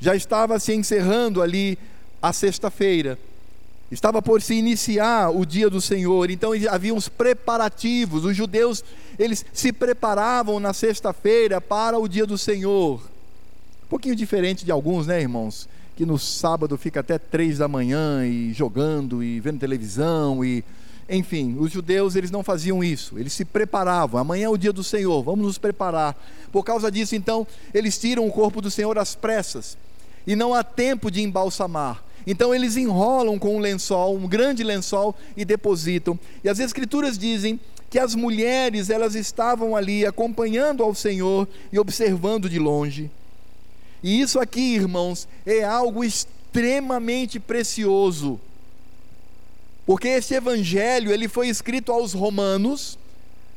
já 0.00 0.16
estava 0.16 0.58
se 0.58 0.72
encerrando 0.74 1.42
ali 1.42 1.78
a 2.22 2.32
sexta-feira. 2.32 3.18
Estava 3.90 4.22
por 4.22 4.40
se 4.40 4.54
iniciar 4.54 5.30
o 5.30 5.44
dia 5.44 5.68
do 5.68 5.80
Senhor, 5.80 6.30
então 6.30 6.52
havia 6.70 6.94
uns 6.94 7.08
preparativos. 7.08 8.24
Os 8.24 8.36
judeus, 8.36 8.84
eles 9.18 9.44
se 9.52 9.72
preparavam 9.72 10.60
na 10.60 10.72
sexta-feira 10.72 11.60
para 11.60 11.98
o 11.98 12.08
dia 12.08 12.24
do 12.24 12.38
Senhor. 12.38 13.00
Um 13.84 13.88
pouquinho 13.88 14.14
diferente 14.14 14.64
de 14.64 14.70
alguns, 14.70 15.08
né, 15.08 15.20
irmãos? 15.20 15.68
Que 15.96 16.06
no 16.06 16.18
sábado 16.18 16.78
fica 16.78 17.00
até 17.00 17.18
três 17.18 17.58
da 17.58 17.66
manhã 17.66 18.24
e 18.24 18.52
jogando 18.52 19.24
e 19.24 19.40
vendo 19.40 19.58
televisão 19.58 20.44
e 20.44 20.64
enfim, 21.12 21.56
os 21.58 21.72
judeus 21.72 22.14
eles 22.14 22.30
não 22.30 22.44
faziam 22.44 22.84
isso, 22.84 23.18
eles 23.18 23.32
se 23.32 23.44
preparavam. 23.44 24.20
Amanhã 24.20 24.46
é 24.46 24.48
o 24.48 24.56
dia 24.56 24.72
do 24.72 24.84
Senhor, 24.84 25.20
vamos 25.24 25.44
nos 25.44 25.58
preparar. 25.58 26.16
Por 26.52 26.62
causa 26.62 26.88
disso, 26.88 27.16
então, 27.16 27.44
eles 27.74 27.98
tiram 27.98 28.24
o 28.28 28.30
corpo 28.30 28.60
do 28.60 28.70
Senhor 28.70 28.96
às 28.96 29.16
pressas 29.16 29.76
e 30.24 30.36
não 30.36 30.54
há 30.54 30.62
tempo 30.62 31.10
de 31.10 31.20
embalsamar. 31.20 32.00
Então 32.30 32.54
eles 32.54 32.76
enrolam 32.76 33.40
com 33.40 33.56
um 33.56 33.58
lençol, 33.58 34.14
um 34.14 34.28
grande 34.28 34.62
lençol 34.62 35.16
e 35.36 35.44
depositam. 35.44 36.16
E 36.44 36.48
as 36.48 36.60
escrituras 36.60 37.18
dizem 37.18 37.58
que 37.90 37.98
as 37.98 38.14
mulheres, 38.14 38.88
elas 38.88 39.16
estavam 39.16 39.74
ali 39.74 40.06
acompanhando 40.06 40.84
ao 40.84 40.94
Senhor 40.94 41.48
e 41.72 41.78
observando 41.80 42.48
de 42.48 42.56
longe. 42.56 43.10
E 44.00 44.20
isso 44.20 44.38
aqui, 44.38 44.76
irmãos, 44.76 45.26
é 45.44 45.64
algo 45.64 46.04
extremamente 46.04 47.40
precioso. 47.40 48.38
Porque 49.84 50.06
esse 50.06 50.32
evangelho, 50.32 51.10
ele 51.10 51.26
foi 51.26 51.48
escrito 51.48 51.90
aos 51.90 52.12
romanos, 52.12 52.96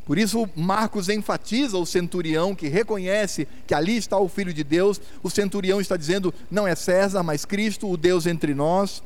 por 0.05 0.17
isso, 0.17 0.49
Marcos 0.55 1.07
enfatiza 1.07 1.77
o 1.77 1.85
centurião 1.85 2.53
que 2.53 2.67
reconhece 2.67 3.47
que 3.65 3.73
ali 3.73 3.95
está 3.95 4.17
o 4.17 4.27
Filho 4.27 4.53
de 4.53 4.63
Deus. 4.63 4.99
O 5.21 5.29
centurião 5.29 5.79
está 5.79 5.95
dizendo: 5.95 6.33
não 6.51 6.67
é 6.67 6.75
César, 6.75 7.23
mas 7.23 7.45
Cristo, 7.45 7.89
o 7.89 7.95
Deus 7.95 8.25
entre 8.25 8.53
nós. 8.53 9.01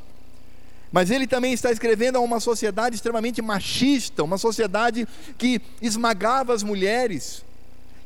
Mas 0.92 1.12
ele 1.12 1.28
também 1.28 1.54
está 1.54 1.72
escrevendo 1.72 2.18
a 2.18 2.22
uma 2.22 2.40
sociedade 2.40 2.96
extremamente 2.96 3.42
machista, 3.42 4.24
uma 4.24 4.38
sociedade 4.38 5.08
que 5.38 5.62
esmagava 5.82 6.54
as 6.54 6.64
mulheres, 6.64 7.44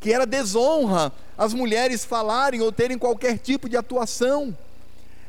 que 0.02 0.12
era 0.12 0.26
desonra 0.26 1.14
as 1.38 1.54
mulheres 1.54 2.04
falarem 2.04 2.60
ou 2.60 2.72
terem 2.72 2.98
qualquer 2.98 3.38
tipo 3.38 3.70
de 3.70 3.78
atuação. 3.78 4.56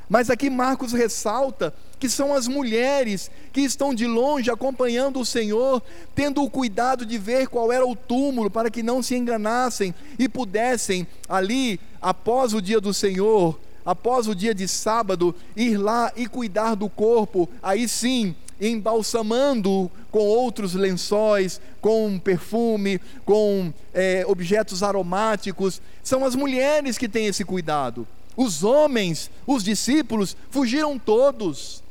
Mas 0.08 0.30
aqui 0.30 0.50
Marcos 0.50 0.92
ressalta 0.92 1.72
que 2.02 2.08
são 2.08 2.34
as 2.34 2.48
mulheres 2.48 3.30
que 3.52 3.60
estão 3.60 3.94
de 3.94 4.08
longe 4.08 4.50
acompanhando 4.50 5.20
o 5.20 5.24
Senhor, 5.24 5.80
tendo 6.16 6.42
o 6.42 6.50
cuidado 6.50 7.06
de 7.06 7.16
ver 7.16 7.46
qual 7.46 7.70
era 7.70 7.86
o 7.86 7.94
túmulo 7.94 8.50
para 8.50 8.68
que 8.72 8.82
não 8.82 9.00
se 9.00 9.14
enganassem 9.14 9.94
e 10.18 10.28
pudessem 10.28 11.06
ali, 11.28 11.78
após 12.00 12.54
o 12.54 12.60
dia 12.60 12.80
do 12.80 12.92
Senhor, 12.92 13.56
após 13.86 14.26
o 14.26 14.34
dia 14.34 14.52
de 14.52 14.66
sábado, 14.66 15.32
ir 15.54 15.76
lá 15.76 16.10
e 16.16 16.26
cuidar 16.26 16.74
do 16.74 16.88
corpo, 16.88 17.48
aí 17.62 17.88
sim, 17.88 18.34
embalsamando 18.60 19.88
com 20.10 20.26
outros 20.26 20.74
lençóis, 20.74 21.60
com 21.80 22.18
perfume, 22.18 23.00
com 23.24 23.72
é, 23.94 24.24
objetos 24.26 24.82
aromáticos. 24.82 25.80
São 26.02 26.24
as 26.24 26.34
mulheres 26.34 26.98
que 26.98 27.08
têm 27.08 27.26
esse 27.26 27.44
cuidado. 27.44 28.04
Os 28.36 28.64
homens, 28.64 29.30
os 29.46 29.62
discípulos, 29.62 30.36
fugiram 30.50 30.98
todos. 30.98 31.81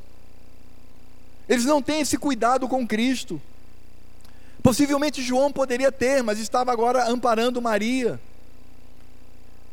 Eles 1.48 1.64
não 1.64 1.82
têm 1.82 2.00
esse 2.00 2.16
cuidado 2.16 2.68
com 2.68 2.86
Cristo. 2.86 3.40
Possivelmente 4.62 5.22
João 5.22 5.52
poderia 5.52 5.90
ter, 5.90 6.22
mas 6.22 6.38
estava 6.38 6.72
agora 6.72 7.08
amparando 7.08 7.60
Maria. 7.60 8.20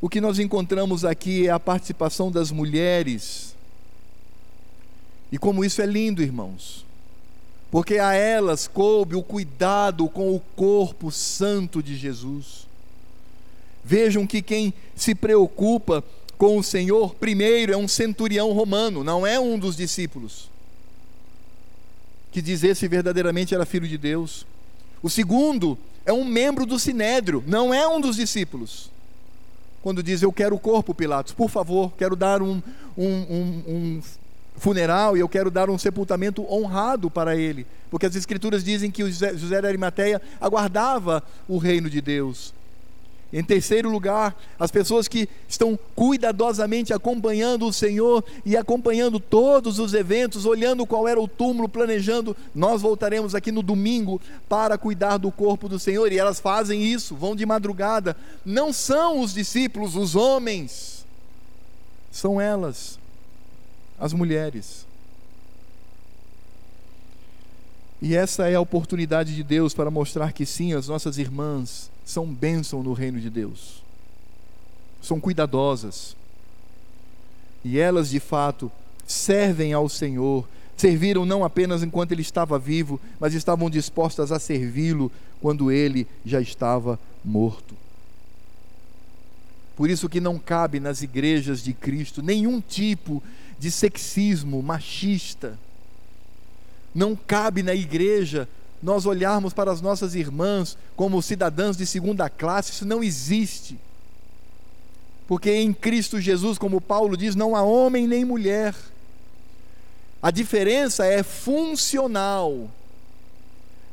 O 0.01 0.09
que 0.09 0.19
nós 0.19 0.39
encontramos 0.39 1.05
aqui 1.05 1.47
é 1.47 1.51
a 1.51 1.59
participação 1.59 2.31
das 2.31 2.51
mulheres. 2.51 3.55
E 5.31 5.37
como 5.37 5.63
isso 5.63 5.81
é 5.81 5.85
lindo, 5.85 6.23
irmãos. 6.23 6.85
Porque 7.69 7.99
a 7.99 8.13
elas 8.13 8.67
coube 8.67 9.15
o 9.15 9.21
cuidado 9.21 10.07
com 10.09 10.35
o 10.35 10.39
corpo 10.55 11.11
santo 11.11 11.83
de 11.83 11.95
Jesus. 11.95 12.67
Vejam 13.85 14.25
que 14.25 14.41
quem 14.41 14.73
se 14.95 15.13
preocupa 15.13 16.03
com 16.35 16.57
o 16.57 16.63
Senhor, 16.63 17.13
primeiro 17.15 17.71
é 17.71 17.77
um 17.77 17.87
centurião 17.87 18.51
romano, 18.53 19.03
não 19.03 19.27
é 19.27 19.39
um 19.39 19.59
dos 19.59 19.75
discípulos 19.75 20.49
que 22.31 22.41
diz 22.41 22.63
esse 22.63 22.87
verdadeiramente 22.87 23.55
era 23.55 23.65
filho 23.65 23.87
de 23.87 23.97
Deus. 23.97 24.45
O 25.01 25.09
segundo 25.09 25.77
é 26.05 26.13
um 26.13 26.25
membro 26.25 26.65
do 26.65 26.77
sinédrio, 26.77 27.43
não 27.47 27.73
é 27.73 27.87
um 27.87 27.99
dos 28.01 28.15
discípulos. 28.15 28.91
Quando 29.81 30.03
diz 30.03 30.21
eu 30.21 30.31
quero 30.31 30.55
o 30.55 30.59
corpo, 30.59 30.93
Pilatos, 30.93 31.33
por 31.33 31.49
favor, 31.49 31.93
quero 31.97 32.15
dar 32.15 32.41
um, 32.41 32.61
um, 32.97 33.07
um, 33.07 33.63
um 33.67 34.01
funeral 34.57 35.15
e 35.15 35.21
eu 35.21 35.29
quero 35.29 35.49
dar 35.49 35.69
um 35.69 35.77
sepultamento 35.77 36.45
honrado 36.53 37.09
para 37.09 37.35
ele, 37.35 37.65
porque 37.89 38.05
as 38.05 38.15
escrituras 38.15 38.63
dizem 38.63 38.91
que 38.91 39.03
José, 39.09 39.35
José 39.35 39.61
de 39.61 39.67
Arimateia 39.67 40.21
aguardava 40.39 41.23
o 41.47 41.57
reino 41.57 41.89
de 41.89 42.01
Deus. 42.01 42.53
Em 43.31 43.43
terceiro 43.43 43.91
lugar, 43.91 44.35
as 44.59 44.71
pessoas 44.71 45.07
que 45.07 45.29
estão 45.47 45.77
cuidadosamente 45.95 46.91
acompanhando 46.91 47.67
o 47.67 47.73
Senhor 47.73 48.23
e 48.43 48.57
acompanhando 48.57 49.19
todos 49.19 49.77
os 49.77 49.93
eventos, 49.93 50.45
olhando 50.45 50.85
qual 50.85 51.07
era 51.07 51.21
o 51.21 51.27
túmulo, 51.27 51.69
planejando, 51.69 52.35
nós 52.55 52.81
voltaremos 52.81 53.35
aqui 53.35 53.51
no 53.51 53.61
domingo 53.61 54.19
para 54.47 54.79
cuidar 54.79 55.17
do 55.17 55.31
corpo 55.31 55.69
do 55.69 55.77
Senhor, 55.77 56.11
e 56.11 56.17
elas 56.17 56.39
fazem 56.39 56.81
isso, 56.81 57.15
vão 57.15 57.35
de 57.35 57.45
madrugada. 57.45 58.17
Não 58.43 58.73
são 58.73 59.19
os 59.19 59.31
discípulos, 59.31 59.95
os 59.95 60.15
homens, 60.15 61.05
são 62.11 62.41
elas, 62.41 62.97
as 63.99 64.11
mulheres. 64.11 64.87
E 68.01 68.15
essa 68.15 68.49
é 68.49 68.55
a 68.55 68.61
oportunidade 68.61 69.35
de 69.35 69.43
Deus 69.43 69.75
para 69.75 69.91
mostrar 69.91 70.33
que 70.33 70.47
sim, 70.47 70.73
as 70.73 70.87
nossas 70.87 71.19
irmãs 71.19 71.91
são 72.09 72.25
bênção 72.25 72.81
no 72.81 72.93
reino 72.93 73.21
de 73.21 73.29
Deus. 73.29 73.83
São 74.99 75.19
cuidadosas. 75.19 76.15
E 77.63 77.77
elas, 77.77 78.09
de 78.09 78.19
fato, 78.19 78.71
servem 79.05 79.73
ao 79.73 79.87
Senhor. 79.87 80.47
Serviram 80.75 81.23
não 81.23 81.43
apenas 81.43 81.83
enquanto 81.83 82.11
ele 82.11 82.23
estava 82.23 82.57
vivo, 82.57 82.99
mas 83.19 83.35
estavam 83.35 83.69
dispostas 83.69 84.31
a 84.31 84.39
servi-lo 84.39 85.11
quando 85.39 85.71
ele 85.71 86.07
já 86.25 86.41
estava 86.41 86.99
morto. 87.23 87.75
Por 89.75 89.87
isso 89.87 90.09
que 90.09 90.19
não 90.19 90.39
cabe 90.39 90.79
nas 90.79 91.03
igrejas 91.03 91.61
de 91.61 91.73
Cristo 91.73 92.23
nenhum 92.23 92.59
tipo 92.59 93.21
de 93.59 93.69
sexismo 93.69 94.63
machista 94.63 95.59
não 96.93 97.15
cabe 97.15 97.61
na 97.61 97.75
igreja 97.75 98.47
nós 98.81 99.05
olharmos 99.05 99.53
para 99.53 99.71
as 99.71 99.81
nossas 99.81 100.15
irmãs 100.15 100.77
como 100.95 101.21
cidadãs 101.21 101.75
de 101.75 101.85
segunda 101.85 102.29
classe, 102.29 102.71
isso 102.71 102.85
não 102.85 103.03
existe. 103.03 103.77
Porque 105.27 105.51
em 105.51 105.73
Cristo 105.73 106.19
Jesus, 106.19 106.57
como 106.57 106.81
Paulo 106.81 107.15
diz, 107.15 107.35
não 107.35 107.55
há 107.55 107.61
homem 107.61 108.07
nem 108.07 108.25
mulher. 108.25 108.73
A 110.21 110.31
diferença 110.31 111.05
é 111.05 111.21
funcional. 111.21 112.69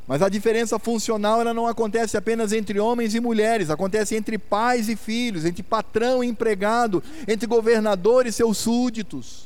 Mas 0.06 0.22
a 0.22 0.28
diferença 0.28 0.78
funcional 0.78 1.40
ela 1.40 1.52
não 1.52 1.66
acontece 1.66 2.16
apenas 2.16 2.52
entre 2.52 2.78
homens 2.78 3.14
e 3.14 3.20
mulheres, 3.20 3.70
acontece 3.70 4.14
entre 4.14 4.38
pais 4.38 4.88
e 4.88 4.94
filhos, 4.94 5.44
entre 5.44 5.64
patrão 5.64 6.22
e 6.22 6.28
empregado, 6.28 7.02
entre 7.26 7.46
governador 7.46 8.24
e 8.24 8.32
seus 8.32 8.56
súditos. 8.58 9.45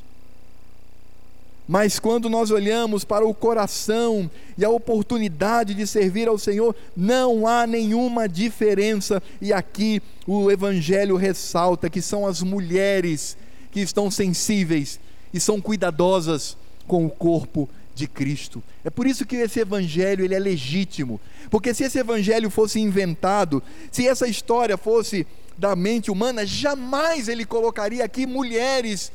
Mas 1.71 2.01
quando 2.01 2.29
nós 2.29 2.51
olhamos 2.51 3.05
para 3.05 3.25
o 3.25 3.33
coração 3.33 4.29
e 4.59 4.65
a 4.65 4.69
oportunidade 4.69 5.73
de 5.73 5.87
servir 5.87 6.27
ao 6.27 6.37
Senhor, 6.37 6.75
não 6.97 7.47
há 7.47 7.65
nenhuma 7.65 8.29
diferença. 8.29 9.23
E 9.41 9.53
aqui 9.53 10.03
o 10.27 10.51
Evangelho 10.51 11.15
ressalta 11.15 11.89
que 11.89 12.03
são 12.03 12.27
as 12.27 12.43
mulheres 12.43 13.37
que 13.71 13.79
estão 13.79 14.11
sensíveis 14.11 14.99
e 15.33 15.39
são 15.39 15.61
cuidadosas 15.61 16.57
com 16.89 17.07
o 17.07 17.11
corpo 17.11 17.69
de 17.95 18.09
Cristo. 18.09 18.61
É 18.85 18.91
por 18.91 19.07
isso 19.07 19.25
que 19.25 19.37
esse 19.37 19.61
evangelho 19.61 20.25
ele 20.25 20.35
é 20.35 20.41
legítimo, 20.41 21.21
porque 21.51 21.73
se 21.73 21.85
esse 21.85 22.01
evangelho 22.01 22.51
fosse 22.51 22.81
inventado, 22.81 23.63
se 23.93 24.09
essa 24.09 24.27
história 24.27 24.77
fosse 24.77 25.25
da 25.57 25.77
mente 25.77 26.11
humana, 26.11 26.45
jamais 26.45 27.29
ele 27.29 27.45
colocaria 27.45 28.05
aqui 28.05 28.27
mulheres 28.27 29.13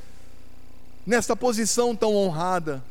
nessa 1.05 1.35
posição 1.35 1.95
tão 1.95 2.15
honrada. 2.15 2.83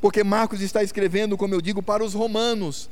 Porque 0.00 0.22
Marcos 0.24 0.60
está 0.60 0.82
escrevendo, 0.82 1.36
como 1.36 1.54
eu 1.54 1.60
digo, 1.60 1.82
para 1.82 2.04
os 2.04 2.14
romanos, 2.14 2.88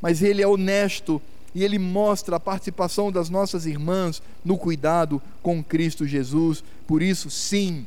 mas 0.00 0.22
ele 0.22 0.42
é 0.42 0.46
honesto 0.46 1.20
e 1.54 1.64
ele 1.64 1.78
mostra 1.78 2.36
a 2.36 2.40
participação 2.40 3.10
das 3.10 3.30
nossas 3.30 3.64
irmãs 3.64 4.22
no 4.44 4.58
cuidado 4.58 5.22
com 5.42 5.62
Cristo 5.62 6.06
Jesus. 6.06 6.62
Por 6.86 7.02
isso, 7.02 7.30
sim, 7.30 7.86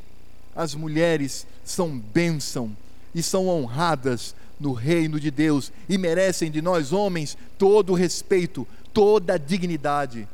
as 0.56 0.74
mulheres 0.74 1.46
são 1.64 1.96
bênção 1.96 2.76
e 3.14 3.22
são 3.22 3.46
honradas 3.46 4.34
no 4.58 4.72
reino 4.72 5.20
de 5.20 5.30
Deus 5.30 5.72
e 5.88 5.96
merecem 5.96 6.50
de 6.50 6.60
nós 6.60 6.92
homens 6.92 7.36
todo 7.56 7.92
o 7.92 7.96
respeito, 7.96 8.66
toda 8.92 9.34
a 9.34 9.38
dignidade 9.38 10.26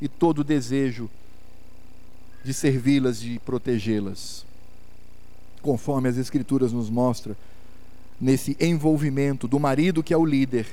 e 0.00 0.08
todo 0.08 0.40
o 0.40 0.44
desejo 0.44 1.10
de 2.44 2.54
servi-las, 2.54 3.20
de 3.20 3.38
protegê-las. 3.40 4.44
Conforme 5.62 6.08
as 6.08 6.16
Escrituras 6.16 6.72
nos 6.72 6.88
mostram, 6.88 7.36
nesse 8.20 8.56
envolvimento 8.60 9.48
do 9.48 9.58
marido 9.58 10.02
que 10.02 10.12
é 10.12 10.16
o 10.16 10.24
líder 10.24 10.66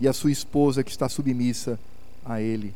e 0.00 0.06
a 0.06 0.12
sua 0.12 0.30
esposa 0.30 0.84
que 0.84 0.90
está 0.90 1.08
submissa 1.08 1.78
a 2.24 2.40
ele. 2.40 2.74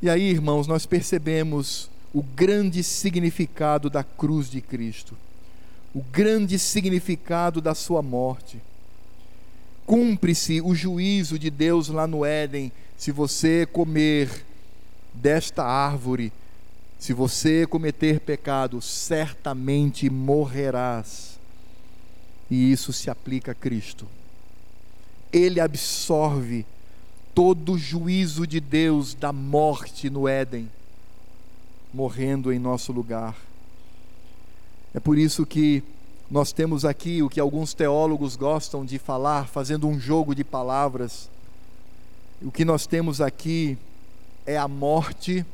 E 0.00 0.08
aí, 0.08 0.30
irmãos, 0.30 0.66
nós 0.66 0.86
percebemos 0.86 1.90
o 2.12 2.22
grande 2.22 2.82
significado 2.82 3.90
da 3.90 4.04
cruz 4.04 4.48
de 4.50 4.60
Cristo, 4.60 5.16
o 5.94 6.00
grande 6.00 6.58
significado 6.58 7.60
da 7.60 7.74
sua 7.74 8.02
morte. 8.02 8.60
Cumpre-se 9.86 10.60
o 10.60 10.74
juízo 10.74 11.38
de 11.38 11.50
Deus 11.50 11.88
lá 11.88 12.06
no 12.06 12.24
Éden, 12.24 12.70
se 12.96 13.10
você 13.10 13.66
comer 13.66 14.44
desta 15.20 15.64
árvore, 15.64 16.32
se 16.98 17.12
você 17.12 17.66
cometer 17.66 18.20
pecado, 18.20 18.80
certamente 18.80 20.08
morrerás. 20.10 21.38
E 22.50 22.72
isso 22.72 22.92
se 22.92 23.10
aplica 23.10 23.52
a 23.52 23.54
Cristo 23.54 24.06
ele 25.32 25.60
absorve 25.60 26.64
todo 27.34 27.72
o 27.72 27.78
juízo 27.78 28.46
de 28.46 28.60
Deus 28.60 29.14
da 29.14 29.32
morte 29.32 30.10
no 30.10 30.26
Éden, 30.26 30.68
morrendo 31.92 32.52
em 32.52 32.58
nosso 32.58 32.92
lugar. 32.92 33.36
É 34.94 35.00
por 35.00 35.16
isso 35.16 35.46
que 35.46 35.82
nós 36.30 36.52
temos 36.52 36.84
aqui 36.84 37.22
o 37.22 37.28
que 37.28 37.40
alguns 37.40 37.74
teólogos 37.74 38.36
gostam 38.36 38.84
de 38.84 38.98
falar, 38.98 39.46
fazendo 39.46 39.86
um 39.86 39.98
jogo 39.98 40.34
de 40.34 40.42
palavras. 40.42 41.30
O 42.42 42.50
que 42.50 42.64
nós 42.64 42.86
temos 42.86 43.20
aqui 43.20 43.78
é 44.48 44.56
a 44.56 44.66
morte 44.66 45.44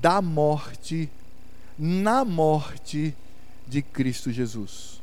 da 0.00 0.22
morte 0.22 1.10
na 1.76 2.24
morte 2.24 3.12
de 3.66 3.82
Cristo 3.82 4.30
Jesus. 4.30 5.00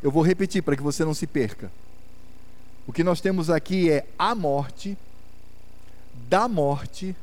Eu 0.00 0.12
vou 0.12 0.22
repetir 0.22 0.62
para 0.62 0.76
que 0.76 0.82
você 0.82 1.04
não 1.04 1.12
se 1.12 1.26
perca. 1.26 1.72
O 2.86 2.92
que 2.92 3.02
nós 3.02 3.20
temos 3.20 3.50
aqui 3.50 3.90
é 3.90 4.06
a 4.16 4.32
morte, 4.32 4.96
da 6.28 6.46
morte, 6.46 7.16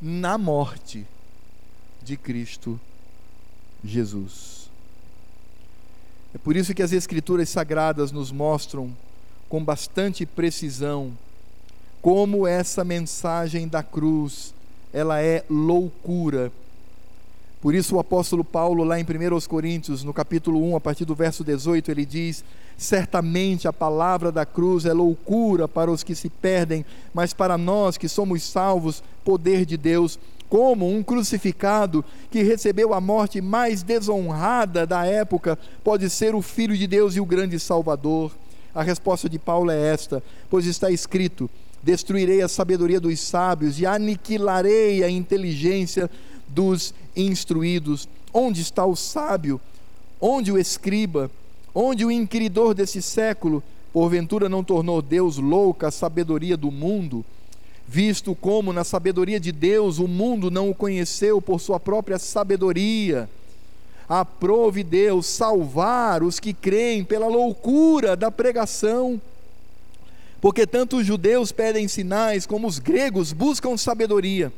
na 0.00 0.38
morte 0.38 1.06
de 2.02 2.16
Cristo 2.16 2.80
Jesus. 3.84 4.70
É 6.34 6.38
por 6.38 6.56
isso 6.56 6.74
que 6.74 6.82
as 6.82 6.92
Escrituras 6.92 7.50
Sagradas 7.50 8.12
nos 8.12 8.32
mostram 8.32 8.96
com 9.46 9.62
bastante 9.62 10.24
precisão 10.24 11.12
como 12.02 12.46
essa 12.46 12.84
mensagem 12.84 13.68
da 13.68 13.82
cruz 13.82 14.54
ela 14.92 15.20
é 15.20 15.44
loucura. 15.48 16.50
Por 17.60 17.74
isso 17.74 17.96
o 17.96 18.00
apóstolo 18.00 18.42
Paulo 18.42 18.84
lá 18.84 18.98
em 18.98 19.04
1 19.04 19.40
Coríntios, 19.46 20.02
no 20.02 20.14
capítulo 20.14 20.62
1, 20.72 20.76
a 20.76 20.80
partir 20.80 21.04
do 21.04 21.14
verso 21.14 21.44
18, 21.44 21.90
ele 21.90 22.06
diz: 22.06 22.42
Certamente 22.76 23.68
a 23.68 23.72
palavra 23.72 24.32
da 24.32 24.46
cruz 24.46 24.86
é 24.86 24.92
loucura 24.92 25.68
para 25.68 25.90
os 25.90 26.02
que 26.02 26.14
se 26.14 26.30
perdem, 26.30 26.84
mas 27.12 27.34
para 27.34 27.58
nós 27.58 27.98
que 27.98 28.08
somos 28.08 28.42
salvos, 28.42 29.02
poder 29.24 29.66
de 29.66 29.76
Deus. 29.76 30.18
Como 30.48 30.90
um 30.90 31.00
crucificado 31.00 32.04
que 32.28 32.42
recebeu 32.42 32.92
a 32.92 33.00
morte 33.00 33.40
mais 33.40 33.84
desonrada 33.84 34.84
da 34.84 35.06
época 35.06 35.56
pode 35.84 36.10
ser 36.10 36.34
o 36.34 36.42
Filho 36.42 36.76
de 36.76 36.88
Deus 36.88 37.14
e 37.14 37.20
o 37.20 37.26
grande 37.26 37.60
Salvador? 37.60 38.32
A 38.74 38.82
resposta 38.82 39.28
de 39.28 39.38
Paulo 39.38 39.70
é 39.70 39.92
esta: 39.92 40.22
pois 40.48 40.64
está 40.64 40.90
escrito: 40.90 41.48
Destruirei 41.82 42.42
a 42.42 42.48
sabedoria 42.48 43.00
dos 43.00 43.18
sábios 43.20 43.80
e 43.80 43.86
aniquilarei 43.86 45.02
a 45.02 45.10
inteligência 45.10 46.10
dos 46.48 46.92
instruídos. 47.16 48.08
Onde 48.32 48.60
está 48.60 48.84
o 48.84 48.94
sábio? 48.94 49.60
Onde 50.20 50.52
o 50.52 50.58
escriba? 50.58 51.30
onde 51.74 52.04
o 52.04 52.10
inquiridor 52.10 52.74
desse 52.74 53.00
século, 53.00 53.62
porventura 53.92 54.48
não 54.48 54.62
tornou 54.62 55.00
Deus 55.00 55.38
louca 55.38 55.88
a 55.88 55.90
sabedoria 55.90 56.56
do 56.56 56.70
mundo, 56.70 57.24
visto 57.86 58.34
como 58.34 58.72
na 58.72 58.84
sabedoria 58.84 59.40
de 59.40 59.52
Deus 59.52 59.98
o 59.98 60.06
mundo 60.06 60.50
não 60.50 60.70
o 60.70 60.74
conheceu 60.74 61.40
por 61.40 61.60
sua 61.60 61.80
própria 61.80 62.18
sabedoria. 62.18 63.28
Aprove 64.08 64.82
Deus 64.82 65.26
salvar 65.26 66.22
os 66.22 66.40
que 66.40 66.52
creem 66.52 67.04
pela 67.04 67.28
loucura 67.28 68.16
da 68.16 68.30
pregação. 68.30 69.20
Porque 70.40 70.66
tanto 70.66 70.98
os 70.98 71.06
judeus 71.06 71.52
pedem 71.52 71.86
sinais, 71.86 72.46
como 72.46 72.66
os 72.66 72.78
gregos 72.78 73.32
buscam 73.32 73.76
sabedoria. 73.76 74.52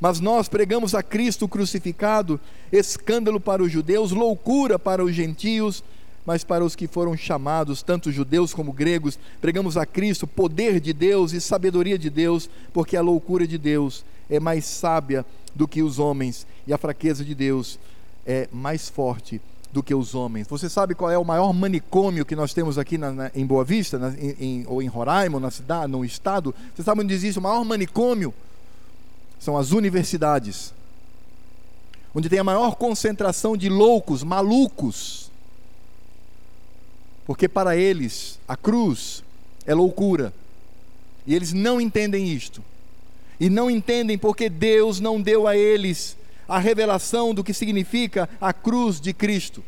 Mas 0.00 0.20
nós 0.20 0.48
pregamos 0.48 0.94
a 0.94 1.02
Cristo 1.02 1.48
crucificado, 1.48 2.40
escândalo 2.72 3.40
para 3.40 3.62
os 3.62 3.70
judeus, 3.70 4.12
loucura 4.12 4.78
para 4.78 5.04
os 5.04 5.14
gentios 5.14 5.82
mas 6.28 6.44
para 6.44 6.62
os 6.62 6.76
que 6.76 6.86
foram 6.86 7.16
chamados, 7.16 7.82
tanto 7.82 8.12
judeus 8.12 8.52
como 8.52 8.70
gregos, 8.70 9.18
pregamos 9.40 9.78
a 9.78 9.86
Cristo, 9.86 10.26
poder 10.26 10.78
de 10.78 10.92
Deus 10.92 11.32
e 11.32 11.40
sabedoria 11.40 11.98
de 11.98 12.10
Deus, 12.10 12.50
porque 12.70 12.98
a 12.98 13.00
loucura 13.00 13.46
de 13.46 13.56
Deus 13.56 14.04
é 14.28 14.38
mais 14.38 14.66
sábia 14.66 15.24
do 15.54 15.66
que 15.66 15.82
os 15.82 15.98
homens, 15.98 16.46
e 16.66 16.72
a 16.74 16.76
fraqueza 16.76 17.24
de 17.24 17.34
Deus 17.34 17.78
é 18.26 18.46
mais 18.52 18.90
forte 18.90 19.40
do 19.72 19.82
que 19.82 19.94
os 19.94 20.14
homens. 20.14 20.46
Você 20.48 20.68
sabe 20.68 20.94
qual 20.94 21.10
é 21.10 21.18
o 21.18 21.24
maior 21.24 21.52
manicômio 21.52 22.24
que 22.24 22.34
nós 22.34 22.54
temos 22.54 22.78
aqui 22.78 22.96
na, 22.96 23.12
na, 23.12 23.30
em 23.34 23.46
Boa 23.46 23.64
Vista, 23.64 23.98
na, 23.98 24.14
em, 24.18 24.64
ou 24.66 24.82
em 24.82 24.86
Roraima, 24.86 25.38
na 25.38 25.50
cidade, 25.50 25.90
no 25.90 26.04
estado? 26.04 26.54
Você 26.74 26.82
sabe 26.82 27.02
onde 27.02 27.12
existe 27.12 27.38
o 27.38 27.42
maior 27.42 27.64
manicômio? 27.64 28.32
São 29.38 29.56
as 29.56 29.70
universidades, 29.70 30.74
onde 32.14 32.28
tem 32.28 32.38
a 32.38 32.44
maior 32.44 32.76
concentração 32.76 33.56
de 33.56 33.68
loucos, 33.68 34.22
malucos 34.24 35.28
porque 37.28 37.46
para 37.46 37.76
eles 37.76 38.40
a 38.48 38.56
cruz 38.56 39.22
é 39.66 39.74
loucura. 39.74 40.32
E 41.26 41.34
eles 41.34 41.52
não 41.52 41.78
entendem 41.78 42.32
isto. 42.32 42.64
E 43.38 43.50
não 43.50 43.70
entendem 43.70 44.16
porque 44.16 44.48
Deus 44.48 44.98
não 44.98 45.20
deu 45.20 45.46
a 45.46 45.54
eles 45.54 46.16
a 46.48 46.58
revelação 46.58 47.34
do 47.34 47.44
que 47.44 47.52
significa 47.52 48.28
a 48.40 48.52
cruz 48.52 49.00
de 49.00 49.12
Cristo. 49.12 49.62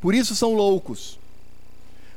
Por 0.00 0.14
isso 0.14 0.36
são 0.36 0.54
loucos. 0.54 1.18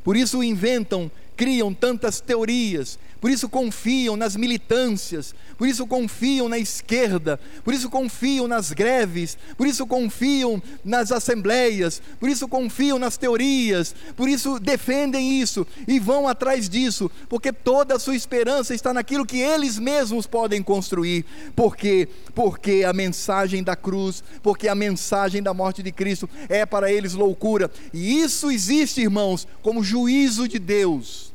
Por 0.03 0.15
isso 0.15 0.43
inventam, 0.43 1.09
criam 1.35 1.73
tantas 1.73 2.21
teorias, 2.21 2.99
por 3.19 3.31
isso 3.31 3.49
confiam 3.49 4.15
nas 4.15 4.35
militâncias, 4.35 5.33
por 5.57 5.67
isso 5.67 5.87
confiam 5.87 6.47
na 6.47 6.57
esquerda, 6.57 7.39
por 7.63 7.73
isso 7.73 7.89
confiam 7.89 8.47
nas 8.47 8.71
greves, 8.71 9.37
por 9.57 9.65
isso 9.65 9.87
confiam 9.87 10.61
nas 10.85 11.11
assembleias, 11.11 12.01
por 12.19 12.29
isso 12.29 12.47
confiam 12.47 12.99
nas 12.99 13.17
teorias, 13.17 13.95
por 14.15 14.29
isso 14.29 14.59
defendem 14.59 15.41
isso 15.41 15.65
e 15.87 15.99
vão 15.99 16.27
atrás 16.27 16.69
disso, 16.69 17.09
porque 17.27 17.51
toda 17.51 17.95
a 17.95 17.99
sua 17.99 18.15
esperança 18.15 18.75
está 18.75 18.93
naquilo 18.93 19.25
que 19.25 19.39
eles 19.39 19.79
mesmos 19.79 20.27
podem 20.27 20.61
construir. 20.61 21.25
Por 21.55 21.75
quê? 21.75 22.07
Porque 22.35 22.83
a 22.87 22.93
mensagem 22.93 23.63
da 23.63 23.75
cruz, 23.75 24.23
porque 24.43 24.67
a 24.67 24.75
mensagem 24.75 25.41
da 25.41 25.53
morte 25.53 25.81
de 25.81 25.91
Cristo 25.91 26.29
é 26.47 26.65
para 26.65 26.91
eles 26.91 27.13
loucura, 27.13 27.71
e 27.93 28.21
isso 28.21 28.51
existe, 28.51 29.01
irmãos, 29.01 29.47
como 29.61 29.83
juízo 29.83 30.47
de 30.47 30.59
Deus 30.59 31.26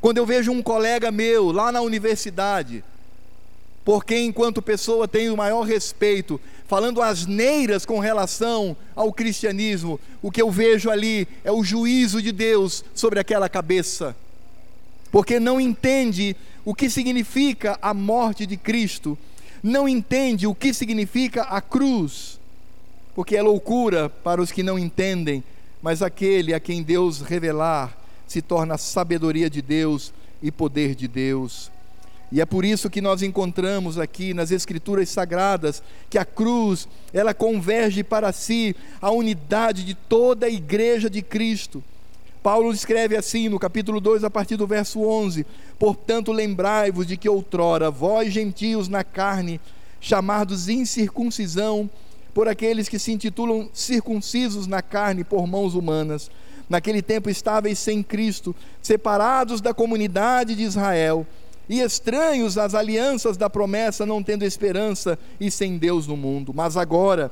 quando 0.00 0.18
eu 0.18 0.26
vejo 0.26 0.52
um 0.52 0.62
colega 0.62 1.10
meu 1.10 1.50
lá 1.50 1.72
na 1.72 1.80
universidade, 1.80 2.84
por 3.84 4.04
quem, 4.04 4.26
enquanto 4.26 4.60
pessoa, 4.60 5.06
tenho 5.06 5.34
o 5.34 5.36
maior 5.36 5.62
respeito, 5.62 6.40
falando 6.66 7.00
asneiras 7.00 7.86
com 7.86 7.98
relação 7.98 8.76
ao 8.94 9.12
cristianismo, 9.12 10.00
o 10.20 10.30
que 10.30 10.42
eu 10.42 10.50
vejo 10.50 10.90
ali 10.90 11.28
é 11.44 11.52
o 11.52 11.62
juízo 11.62 12.20
de 12.20 12.32
Deus 12.32 12.84
sobre 12.94 13.20
aquela 13.20 13.48
cabeça, 13.48 14.16
porque 15.10 15.38
não 15.38 15.60
entende 15.60 16.36
o 16.64 16.74
que 16.74 16.90
significa 16.90 17.78
a 17.80 17.94
morte 17.94 18.44
de 18.44 18.56
Cristo 18.56 19.16
não 19.66 19.88
entende 19.88 20.46
o 20.46 20.54
que 20.54 20.72
significa 20.72 21.42
a 21.42 21.60
cruz, 21.60 22.38
porque 23.14 23.36
é 23.36 23.42
loucura 23.42 24.08
para 24.08 24.40
os 24.40 24.52
que 24.52 24.62
não 24.62 24.78
entendem, 24.78 25.42
mas 25.82 26.02
aquele 26.02 26.54
a 26.54 26.60
quem 26.60 26.82
Deus 26.82 27.20
revelar 27.20 27.96
se 28.26 28.42
torna 28.42 28.78
sabedoria 28.78 29.48
de 29.48 29.62
Deus 29.62 30.12
e 30.42 30.50
poder 30.50 30.94
de 30.94 31.08
Deus. 31.08 31.70
E 32.30 32.40
é 32.40 32.46
por 32.46 32.64
isso 32.64 32.90
que 32.90 33.00
nós 33.00 33.22
encontramos 33.22 33.98
aqui 33.98 34.34
nas 34.34 34.50
escrituras 34.50 35.08
sagradas 35.08 35.82
que 36.10 36.18
a 36.18 36.24
cruz, 36.24 36.88
ela 37.12 37.32
converge 37.32 38.02
para 38.02 38.32
si 38.32 38.74
a 39.00 39.10
unidade 39.10 39.84
de 39.84 39.94
toda 39.94 40.46
a 40.46 40.50
igreja 40.50 41.08
de 41.08 41.22
Cristo. 41.22 41.82
Paulo 42.42 42.72
escreve 42.72 43.16
assim 43.16 43.48
no 43.48 43.58
capítulo 43.58 44.00
2, 44.00 44.24
a 44.24 44.30
partir 44.30 44.56
do 44.56 44.66
verso 44.66 45.00
11: 45.00 45.46
Portanto, 45.78 46.32
lembrai-vos 46.32 47.06
de 47.06 47.16
que 47.16 47.28
outrora 47.28 47.90
vós 47.90 48.32
gentios 48.32 48.88
na 48.88 49.04
carne, 49.04 49.60
chamados 50.00 50.68
incircuncisão 50.68 51.88
por 52.34 52.48
aqueles 52.48 52.88
que 52.88 52.98
se 52.98 53.12
intitulam 53.12 53.70
circuncisos 53.72 54.66
na 54.66 54.82
carne 54.82 55.24
por 55.24 55.46
mãos 55.46 55.74
humanas, 55.74 56.30
naquele 56.68 57.02
tempo 57.02 57.30
estáveis 57.30 57.78
sem 57.78 58.02
Cristo, 58.02 58.54
separados 58.82 59.60
da 59.60 59.72
comunidade 59.72 60.54
de 60.54 60.62
Israel 60.62 61.26
e 61.68 61.80
estranhos 61.80 62.56
às 62.58 62.74
alianças 62.74 63.36
da 63.36 63.50
promessa, 63.50 64.06
não 64.06 64.22
tendo 64.22 64.44
esperança 64.44 65.18
e 65.40 65.50
sem 65.50 65.78
Deus 65.78 66.06
no 66.06 66.16
mundo. 66.16 66.52
Mas 66.54 66.76
agora, 66.76 67.30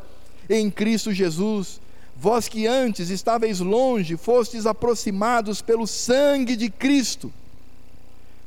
em 0.49 0.70
Cristo 0.70 1.12
Jesus, 1.12 1.80
vós 2.16 2.49
que 2.49 2.66
antes 2.66 3.11
estáveis 3.11 3.61
longe, 3.61 4.16
fostes 4.16 4.66
aproximados 4.66 5.62
pelo 5.62 5.87
sangue 5.87 6.57
de 6.57 6.68
Cristo, 6.68 7.32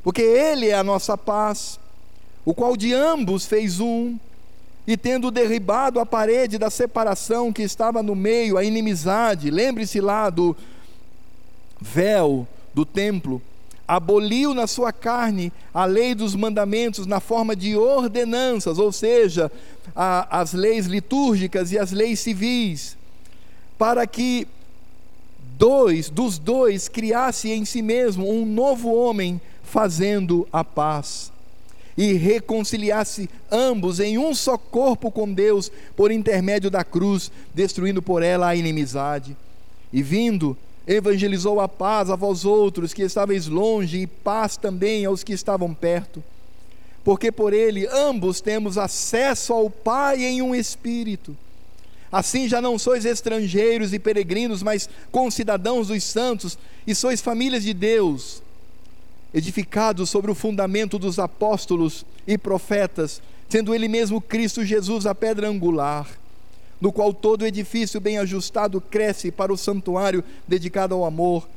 porque 0.04 0.22
Ele 0.22 0.70
é 0.70 0.74
a 0.74 0.84
nossa 0.84 1.18
paz, 1.18 1.80
o 2.46 2.54
qual 2.54 2.78
de 2.78 2.94
ambos 2.94 3.46
fez 3.46 3.80
um, 3.80 4.18
e 4.86 4.96
tendo 4.96 5.30
derribado 5.30 6.00
a 6.00 6.06
parede 6.06 6.58
da 6.58 6.70
separação 6.70 7.52
que 7.52 7.62
estava 7.62 8.02
no 8.02 8.16
meio, 8.16 8.58
a 8.58 8.64
inimizade, 8.64 9.52
lembre-se 9.52 10.00
lá 10.00 10.30
do 10.30 10.56
véu 11.80 12.48
do 12.74 12.86
templo, 12.86 13.42
aboliu 13.88 14.54
na 14.54 14.68
sua 14.68 14.92
carne 14.92 15.52
a 15.74 15.86
lei 15.86 16.14
dos 16.14 16.36
mandamentos 16.36 17.06
na 17.06 17.20
forma 17.20 17.56
de 17.56 17.76
ordenanças, 17.76 18.78
ou 18.78 18.92
seja, 18.92 19.52
a, 19.96 20.40
as 20.42 20.54
leis 20.54 20.86
litúrgicas 20.86 21.72
e 21.72 21.78
as 21.78 21.92
leis 21.92 22.20
civis, 22.20 22.98
para 23.78 24.06
que 24.06 24.48
dois 25.58 26.10
dos 26.10 26.38
dois 26.38 26.88
criasse 26.88 27.50
em 27.50 27.64
si 27.66 27.82
mesmo 27.82 28.30
um 28.30 28.46
novo 28.46 28.94
homem 28.94 29.40
fazendo 29.64 30.48
a 30.52 30.64
paz 30.64 31.32
e 31.98 32.14
reconciliasse 32.14 33.28
ambos 33.52 34.00
em 34.00 34.20
um 34.20 34.34
só 34.36 34.56
corpo 34.56 35.10
com 35.10 35.34
Deus 35.34 35.72
por 35.96 36.12
intermédio 36.12 36.70
da 36.70 36.84
cruz, 36.84 37.32
destruindo 37.56 38.04
por 38.04 38.22
ela 38.22 38.48
a 38.48 38.56
inimizade. 38.56 39.36
E 39.92 40.04
vindo 40.04 40.56
evangelizou 40.88 41.60
a 41.60 41.68
paz 41.68 42.10
a 42.10 42.16
vós 42.16 42.46
outros 42.46 42.94
que 42.94 43.04
estáveis 43.04 43.48
longe, 43.48 44.00
e 44.00 44.08
paz 44.08 44.56
também 44.56 45.06
aos 45.06 45.24
que 45.24 45.34
estavam 45.34 45.74
perto. 45.74 46.24
Porque 47.04 47.32
por 47.32 47.54
ele 47.54 47.88
ambos 47.88 48.40
temos 48.40 48.78
acesso 48.78 49.54
ao 49.54 49.70
Pai 49.70 50.24
em 50.24 50.42
um 50.42 50.56
espírito. 50.56 51.36
Assim 52.10 52.48
já 52.48 52.62
não 52.62 52.80
sois 52.80 53.06
estrangeiros 53.06 53.94
e 53.94 54.00
peregrinos, 54.00 54.64
mas 54.64 54.90
concidadãos 55.12 55.90
dos 55.90 56.04
santos, 56.06 56.58
e 56.86 56.96
sois 56.96 57.20
famílias 57.20 57.64
de 57.64 57.74
Deus, 57.74 58.42
edificados 59.34 60.10
sobre 60.10 60.32
o 60.32 60.36
fundamento 60.36 60.98
dos 60.98 61.20
apóstolos 61.20 62.06
e 62.26 62.38
profetas, 62.38 63.22
sendo 63.50 63.76
ele 63.76 63.90
mesmo 63.90 64.22
Cristo 64.22 64.64
Jesus 64.64 65.06
a 65.06 65.14
pedra 65.14 65.50
angular 65.50 66.08
no 66.80 66.92
qual 66.92 67.14
todo 67.14 67.46
edifício 67.46 68.00
bem 68.00 68.18
ajustado 68.18 68.80
cresce 68.80 69.32
para 69.32 69.52
o 69.52 69.58
santuário 69.58 70.24
dedicado 70.48 70.94
ao 70.94 71.06
amor, 71.06 71.48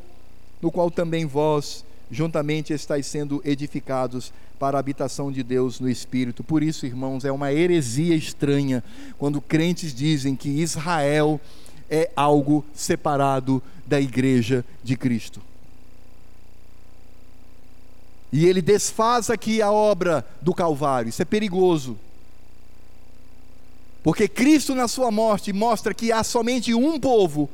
no 0.61 0.71
qual 0.71 0.91
também 0.91 1.27
vós 1.27 1.85
juntamente 2.11 2.73
estáis 2.73 3.07
sendo 3.07 3.41
edificados 3.45 4.33
para 4.59 4.77
a 4.77 4.81
habitação 4.81 5.31
de 5.31 5.43
Deus 5.43 5.81
no 5.81 5.89
Espírito. 5.89 6.43
Por 6.43 6.63
isso, 6.63 6.85
irmãos, 6.85 7.25
é 7.25 7.33
uma 7.33 7.53
heresia 7.53 8.15
estranha 8.15 8.83
quando 9.17 9.41
crentes 9.41 9.95
dizem 9.95 10.35
que 10.35 10.49
Israel 10.49 11.41
é 11.89 12.11
algo 12.15 12.65
separado 12.75 13.63
da 13.87 14.01
igreja 14.01 14.65
de 14.83 14.97
Cristo. 14.97 15.41
E 18.33 18.47
ele 18.47 18.63
desfaz 18.63 19.29
aqui 19.29 19.61
a 19.61 19.73
obra 19.73 20.25
do 20.41 20.55
Calvário, 20.55 21.09
isso 21.09 21.23
é 21.23 21.25
perigoso. 21.25 21.97
Porque 24.03 24.27
Cristo, 24.27 24.75
na 24.75 24.89
sua 24.89 25.11
morte, 25.11 25.53
mostra 25.53 25.93
que 25.93 26.11
há 26.11 26.25
somente 26.25 26.75
um 26.75 26.99
povo, 26.99 27.51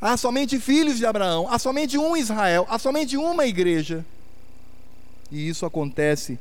há 0.00 0.16
somente 0.16 0.58
filhos 0.58 0.98
de 0.98 1.06
Abraão, 1.06 1.46
há 1.50 1.58
somente 1.58 1.98
um 1.98 2.16
Israel, 2.16 2.66
há 2.68 2.78
somente 2.78 3.16
uma 3.16 3.46
igreja. 3.46 4.04
E 5.30 5.48
isso 5.48 5.66
acontece 5.66 6.38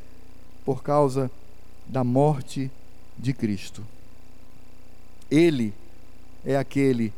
por 0.64 0.84
causa 0.84 1.32
da 1.88 2.04
morte 2.04 2.70
de 3.18 3.34
Cristo. 3.34 3.84
Ele 5.30 5.74
é 6.46 6.56
aquele 6.56 7.12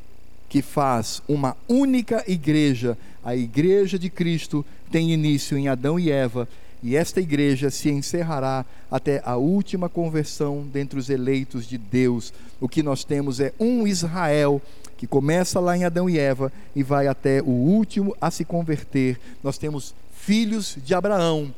que 0.47 0.61
faz 0.61 1.21
uma 1.27 1.57
única 1.67 2.23
igreja. 2.27 2.97
A 3.23 3.35
igreja 3.35 3.99
de 3.99 4.09
Cristo 4.09 4.65
tem 4.89 5.11
início 5.11 5.57
em 5.57 5.67
Adão 5.67 5.99
e 5.99 6.09
Eva 6.09 6.47
e 6.87 6.95
esta 6.95 7.19
igreja 7.19 7.69
se 7.69 7.89
encerrará 7.89 8.65
até 8.89 9.21
a 9.25 9.35
última 9.35 9.89
conversão 9.89 10.65
dentre 10.71 10.97
os 10.97 11.09
eleitos 11.09 11.67
de 11.67 11.77
Deus. 11.77 12.33
O 12.61 12.69
que 12.69 12.81
nós 12.81 13.03
temos 13.03 13.41
é 13.41 13.51
um 13.59 13.85
Israel 13.85 14.61
que 14.95 15.05
começa 15.05 15.59
lá 15.59 15.75
em 15.75 15.83
Adão 15.83 16.09
e 16.09 16.17
Eva 16.17 16.49
e 16.73 16.83
vai 16.83 17.05
até 17.07 17.41
o 17.41 17.49
último 17.49 18.15
a 18.21 18.31
se 18.31 18.45
converter. 18.45 19.19
Nós 19.43 19.57
temos 19.57 19.93
filhos 20.13 20.77
de 20.81 20.95
Abraão 20.95 21.53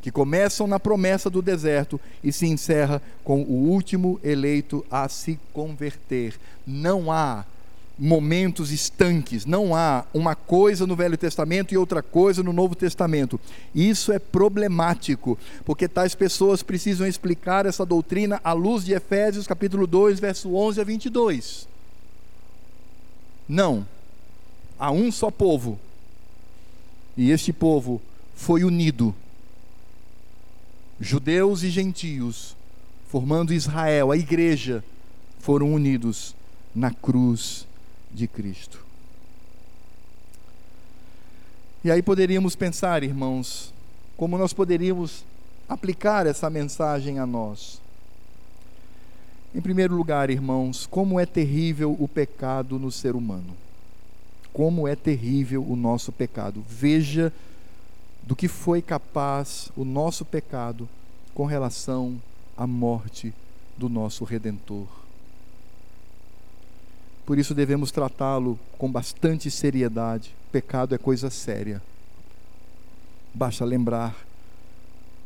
que 0.00 0.12
começam 0.12 0.68
na 0.68 0.78
promessa 0.78 1.28
do 1.28 1.42
deserto 1.42 2.00
e 2.22 2.32
se 2.32 2.46
encerra 2.46 3.02
com 3.24 3.42
o 3.42 3.68
último 3.72 4.20
eleito 4.22 4.86
a 4.88 5.08
se 5.08 5.36
converter. 5.52 6.38
Não 6.64 7.10
há 7.10 7.44
momentos 8.00 8.72
estanques, 8.72 9.44
não 9.44 9.74
há 9.74 10.06
uma 10.14 10.34
coisa 10.34 10.86
no 10.86 10.96
Velho 10.96 11.18
Testamento 11.18 11.74
e 11.74 11.76
outra 11.76 12.02
coisa 12.02 12.42
no 12.42 12.50
Novo 12.50 12.74
Testamento. 12.74 13.38
Isso 13.74 14.10
é 14.10 14.18
problemático, 14.18 15.38
porque 15.66 15.86
tais 15.86 16.14
pessoas 16.14 16.62
precisam 16.62 17.06
explicar 17.06 17.66
essa 17.66 17.84
doutrina 17.84 18.40
à 18.42 18.54
luz 18.54 18.86
de 18.86 18.94
Efésios 18.94 19.46
capítulo 19.46 19.86
2, 19.86 20.18
verso 20.18 20.54
11 20.54 20.80
a 20.80 20.84
22. 20.84 21.68
Não. 23.46 23.86
Há 24.78 24.90
um 24.90 25.12
só 25.12 25.30
povo. 25.30 25.78
E 27.18 27.30
este 27.30 27.52
povo 27.52 28.00
foi 28.34 28.64
unido. 28.64 29.14
Judeus 30.98 31.62
e 31.62 31.68
gentios, 31.68 32.56
formando 33.08 33.52
Israel, 33.52 34.10
a 34.10 34.16
igreja, 34.16 34.82
foram 35.38 35.74
unidos 35.74 36.34
na 36.74 36.90
cruz 36.90 37.68
de 38.12 38.26
Cristo. 38.26 38.84
E 41.82 41.90
aí 41.90 42.02
poderíamos 42.02 42.54
pensar, 42.54 43.02
irmãos, 43.02 43.72
como 44.16 44.36
nós 44.36 44.52
poderíamos 44.52 45.24
aplicar 45.68 46.26
essa 46.26 46.50
mensagem 46.50 47.18
a 47.18 47.26
nós. 47.26 47.80
Em 49.54 49.60
primeiro 49.60 49.94
lugar, 49.94 50.28
irmãos, 50.28 50.86
como 50.86 51.18
é 51.18 51.24
terrível 51.24 51.96
o 51.98 52.06
pecado 52.06 52.78
no 52.78 52.92
ser 52.92 53.16
humano. 53.16 53.56
Como 54.52 54.86
é 54.86 54.94
terrível 54.94 55.64
o 55.66 55.74
nosso 55.74 56.12
pecado. 56.12 56.62
Veja 56.68 57.32
do 58.22 58.36
que 58.36 58.46
foi 58.46 58.82
capaz 58.82 59.72
o 59.76 59.84
nosso 59.84 60.24
pecado 60.24 60.88
com 61.34 61.46
relação 61.46 62.20
à 62.56 62.66
morte 62.66 63.32
do 63.78 63.88
nosso 63.88 64.24
redentor. 64.24 64.99
Por 67.24 67.38
isso 67.38 67.54
devemos 67.54 67.90
tratá-lo 67.90 68.58
com 68.76 68.90
bastante 68.90 69.50
seriedade. 69.50 70.34
Pecado 70.50 70.94
é 70.94 70.98
coisa 70.98 71.30
séria. 71.30 71.80
Basta 73.32 73.64
lembrar 73.64 74.16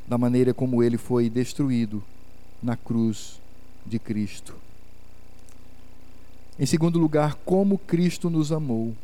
da 0.06 0.18
maneira 0.18 0.52
como 0.52 0.82
ele 0.82 0.98
foi 0.98 1.30
destruído 1.30 2.02
na 2.62 2.76
cruz 2.76 3.40
de 3.86 3.98
Cristo. 3.98 4.54
Em 6.58 6.66
segundo 6.66 6.98
lugar, 6.98 7.36
como 7.44 7.78
Cristo 7.78 8.28
nos 8.28 8.52
amou, 8.52 8.94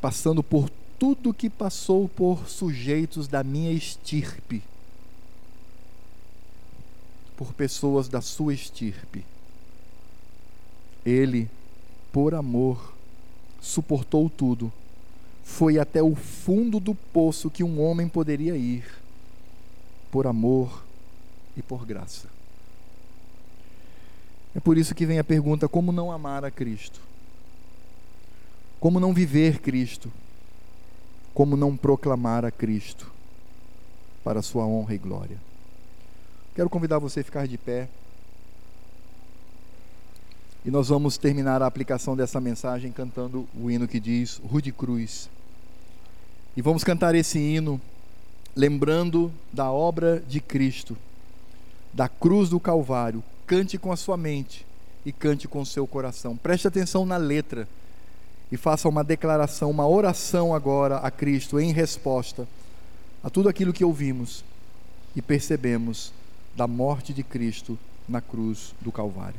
passando 0.00 0.42
por 0.42 0.68
tudo 0.98 1.32
que 1.32 1.48
passou 1.48 2.08
por 2.08 2.48
sujeitos 2.48 3.28
da 3.28 3.44
minha 3.44 3.72
estirpe, 3.72 4.62
por 7.36 7.52
pessoas 7.52 8.08
da 8.08 8.20
sua 8.20 8.52
estirpe 8.52 9.24
ele, 11.06 11.48
por 12.12 12.34
amor, 12.34 12.92
suportou 13.62 14.28
tudo. 14.28 14.70
Foi 15.44 15.78
até 15.78 16.02
o 16.02 16.14
fundo 16.14 16.78
do 16.78 16.94
poço 16.94 17.48
que 17.48 17.64
um 17.64 17.80
homem 17.80 18.08
poderia 18.08 18.56
ir. 18.56 18.84
Por 20.10 20.26
amor, 20.26 20.84
e 21.56 21.62
por 21.62 21.86
graça. 21.86 22.28
É 24.54 24.60
por 24.60 24.76
isso 24.76 24.94
que 24.94 25.06
vem 25.06 25.18
a 25.18 25.24
pergunta: 25.24 25.68
como 25.68 25.90
não 25.90 26.12
amar 26.12 26.44
a 26.44 26.50
Cristo? 26.50 27.00
Como 28.78 29.00
não 29.00 29.14
viver 29.14 29.60
Cristo? 29.60 30.12
Como 31.32 31.56
não 31.56 31.76
proclamar 31.76 32.44
a 32.44 32.50
Cristo 32.50 33.10
para 34.22 34.40
a 34.40 34.42
sua 34.42 34.66
honra 34.66 34.94
e 34.94 34.98
glória? 34.98 35.38
Quero 36.54 36.70
convidar 36.70 36.98
você 36.98 37.20
a 37.20 37.24
ficar 37.24 37.46
de 37.46 37.58
pé. 37.58 37.88
E 40.66 40.70
nós 40.70 40.88
vamos 40.88 41.16
terminar 41.16 41.62
a 41.62 41.66
aplicação 41.66 42.16
dessa 42.16 42.40
mensagem 42.40 42.90
cantando 42.90 43.46
o 43.54 43.70
hino 43.70 43.86
que 43.86 44.00
diz 44.00 44.40
Rude 44.44 44.72
Cruz. 44.72 45.30
E 46.56 46.60
vamos 46.60 46.82
cantar 46.82 47.14
esse 47.14 47.38
hino 47.38 47.80
lembrando 48.56 49.32
da 49.52 49.70
obra 49.70 50.20
de 50.28 50.40
Cristo, 50.40 50.96
da 51.92 52.08
cruz 52.08 52.48
do 52.48 52.58
Calvário. 52.58 53.22
Cante 53.46 53.78
com 53.78 53.92
a 53.92 53.96
sua 53.96 54.16
mente 54.16 54.66
e 55.04 55.12
cante 55.12 55.46
com 55.46 55.60
o 55.60 55.66
seu 55.66 55.86
coração. 55.86 56.36
Preste 56.36 56.66
atenção 56.66 57.06
na 57.06 57.16
letra 57.16 57.68
e 58.50 58.56
faça 58.56 58.88
uma 58.88 59.04
declaração, 59.04 59.70
uma 59.70 59.86
oração 59.86 60.52
agora 60.52 60.96
a 60.96 61.12
Cristo 61.12 61.60
em 61.60 61.72
resposta 61.72 62.44
a 63.22 63.30
tudo 63.30 63.48
aquilo 63.48 63.72
que 63.72 63.84
ouvimos 63.84 64.44
e 65.14 65.22
percebemos 65.22 66.12
da 66.56 66.66
morte 66.66 67.14
de 67.14 67.22
Cristo 67.22 67.78
na 68.08 68.20
cruz 68.20 68.74
do 68.80 68.90
Calvário. 68.90 69.38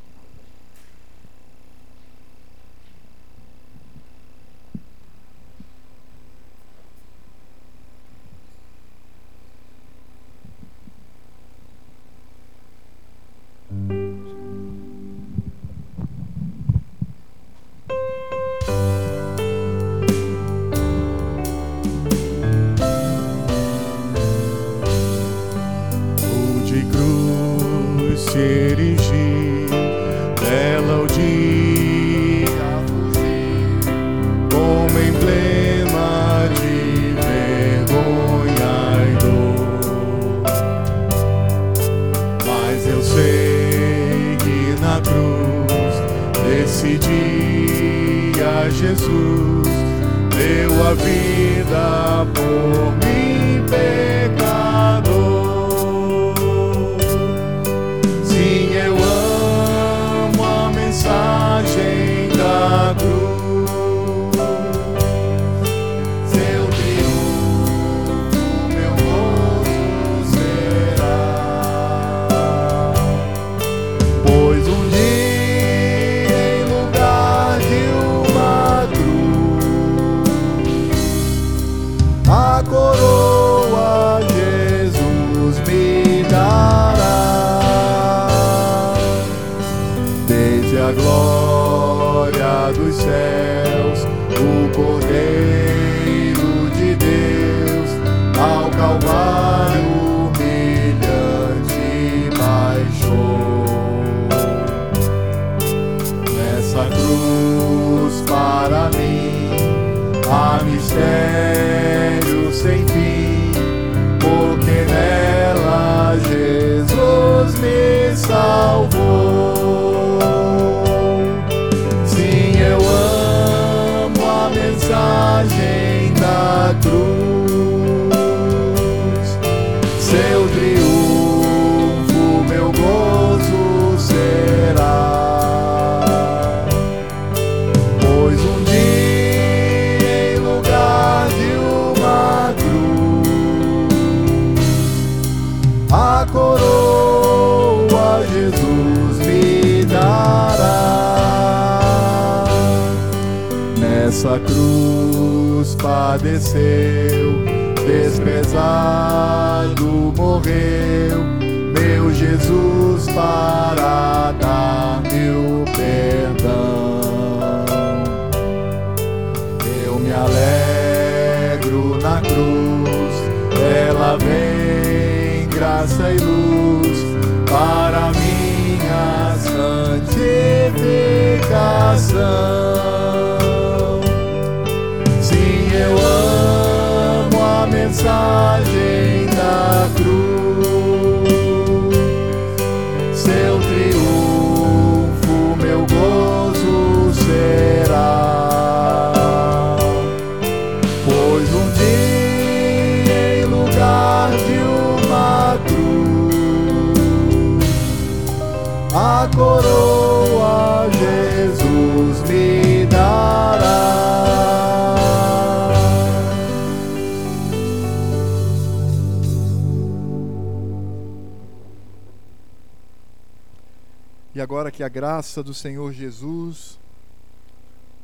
graça 225.31 225.43
do 225.43 225.53
Senhor 225.53 225.93
Jesus, 225.93 226.77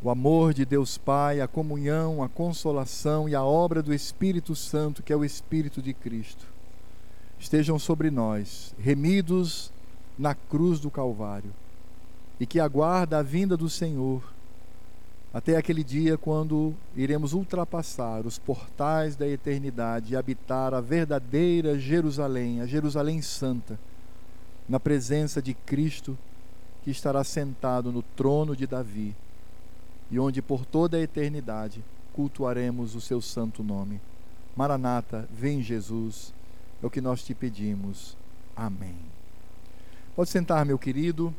o 0.01 0.09
amor 0.09 0.53
de 0.53 0.63
Deus 0.63 0.97
Pai, 0.97 1.41
a 1.41 1.47
comunhão, 1.47 2.23
a 2.23 2.29
consolação 2.29 3.27
e 3.27 3.35
a 3.35 3.43
obra 3.43 3.83
do 3.83 3.93
Espírito 3.93 4.55
Santo, 4.55 5.03
que 5.03 5.11
é 5.11 5.15
o 5.15 5.25
Espírito 5.25 5.81
de 5.81 5.93
Cristo, 5.93 6.45
estejam 7.37 7.77
sobre 7.77 8.09
nós, 8.09 8.73
remidos 8.79 9.73
na 10.17 10.33
cruz 10.33 10.79
do 10.79 10.89
Calvário, 10.89 11.53
e 12.39 12.45
que 12.45 12.61
aguarda 12.61 13.19
a 13.19 13.23
vinda 13.23 13.57
do 13.57 13.69
Senhor, 13.69 14.23
até 15.33 15.57
aquele 15.57 15.83
dia 15.83 16.17
quando 16.17 16.73
iremos 16.95 17.33
ultrapassar 17.33 18.25
os 18.25 18.39
portais 18.39 19.17
da 19.17 19.27
eternidade 19.27 20.13
e 20.13 20.15
habitar 20.15 20.73
a 20.73 20.79
verdadeira 20.79 21.77
Jerusalém, 21.77 22.61
a 22.61 22.65
Jerusalém 22.65 23.21
Santa, 23.21 23.77
na 24.69 24.79
presença 24.79 25.41
de 25.41 25.53
Cristo, 25.53 26.17
que 26.88 26.91
estará 26.91 27.22
sentado 27.22 27.91
no 27.91 28.01
trono 28.01 28.55
de 28.55 28.65
Davi 28.65 29.14
e 30.09 30.18
onde 30.18 30.41
por 30.41 30.65
toda 30.65 30.95
a 30.95 31.01
eternidade 31.01 31.84
cultuaremos 32.14 32.95
o 32.95 33.01
seu 33.01 33.19
santo 33.19 33.61
nome. 33.61 33.99
Maranata, 34.55 35.27
vem 35.30 35.61
Jesus 35.61 36.34
é 36.81 36.85
o 36.85 36.89
que 36.89 37.01
nós 37.01 37.26
te 37.26 37.35
pedimos. 37.35 38.15
Amém. 38.55 38.95
Pode 40.15 40.30
sentar, 40.30 40.65
meu 40.65 40.80
querido. 40.80 41.35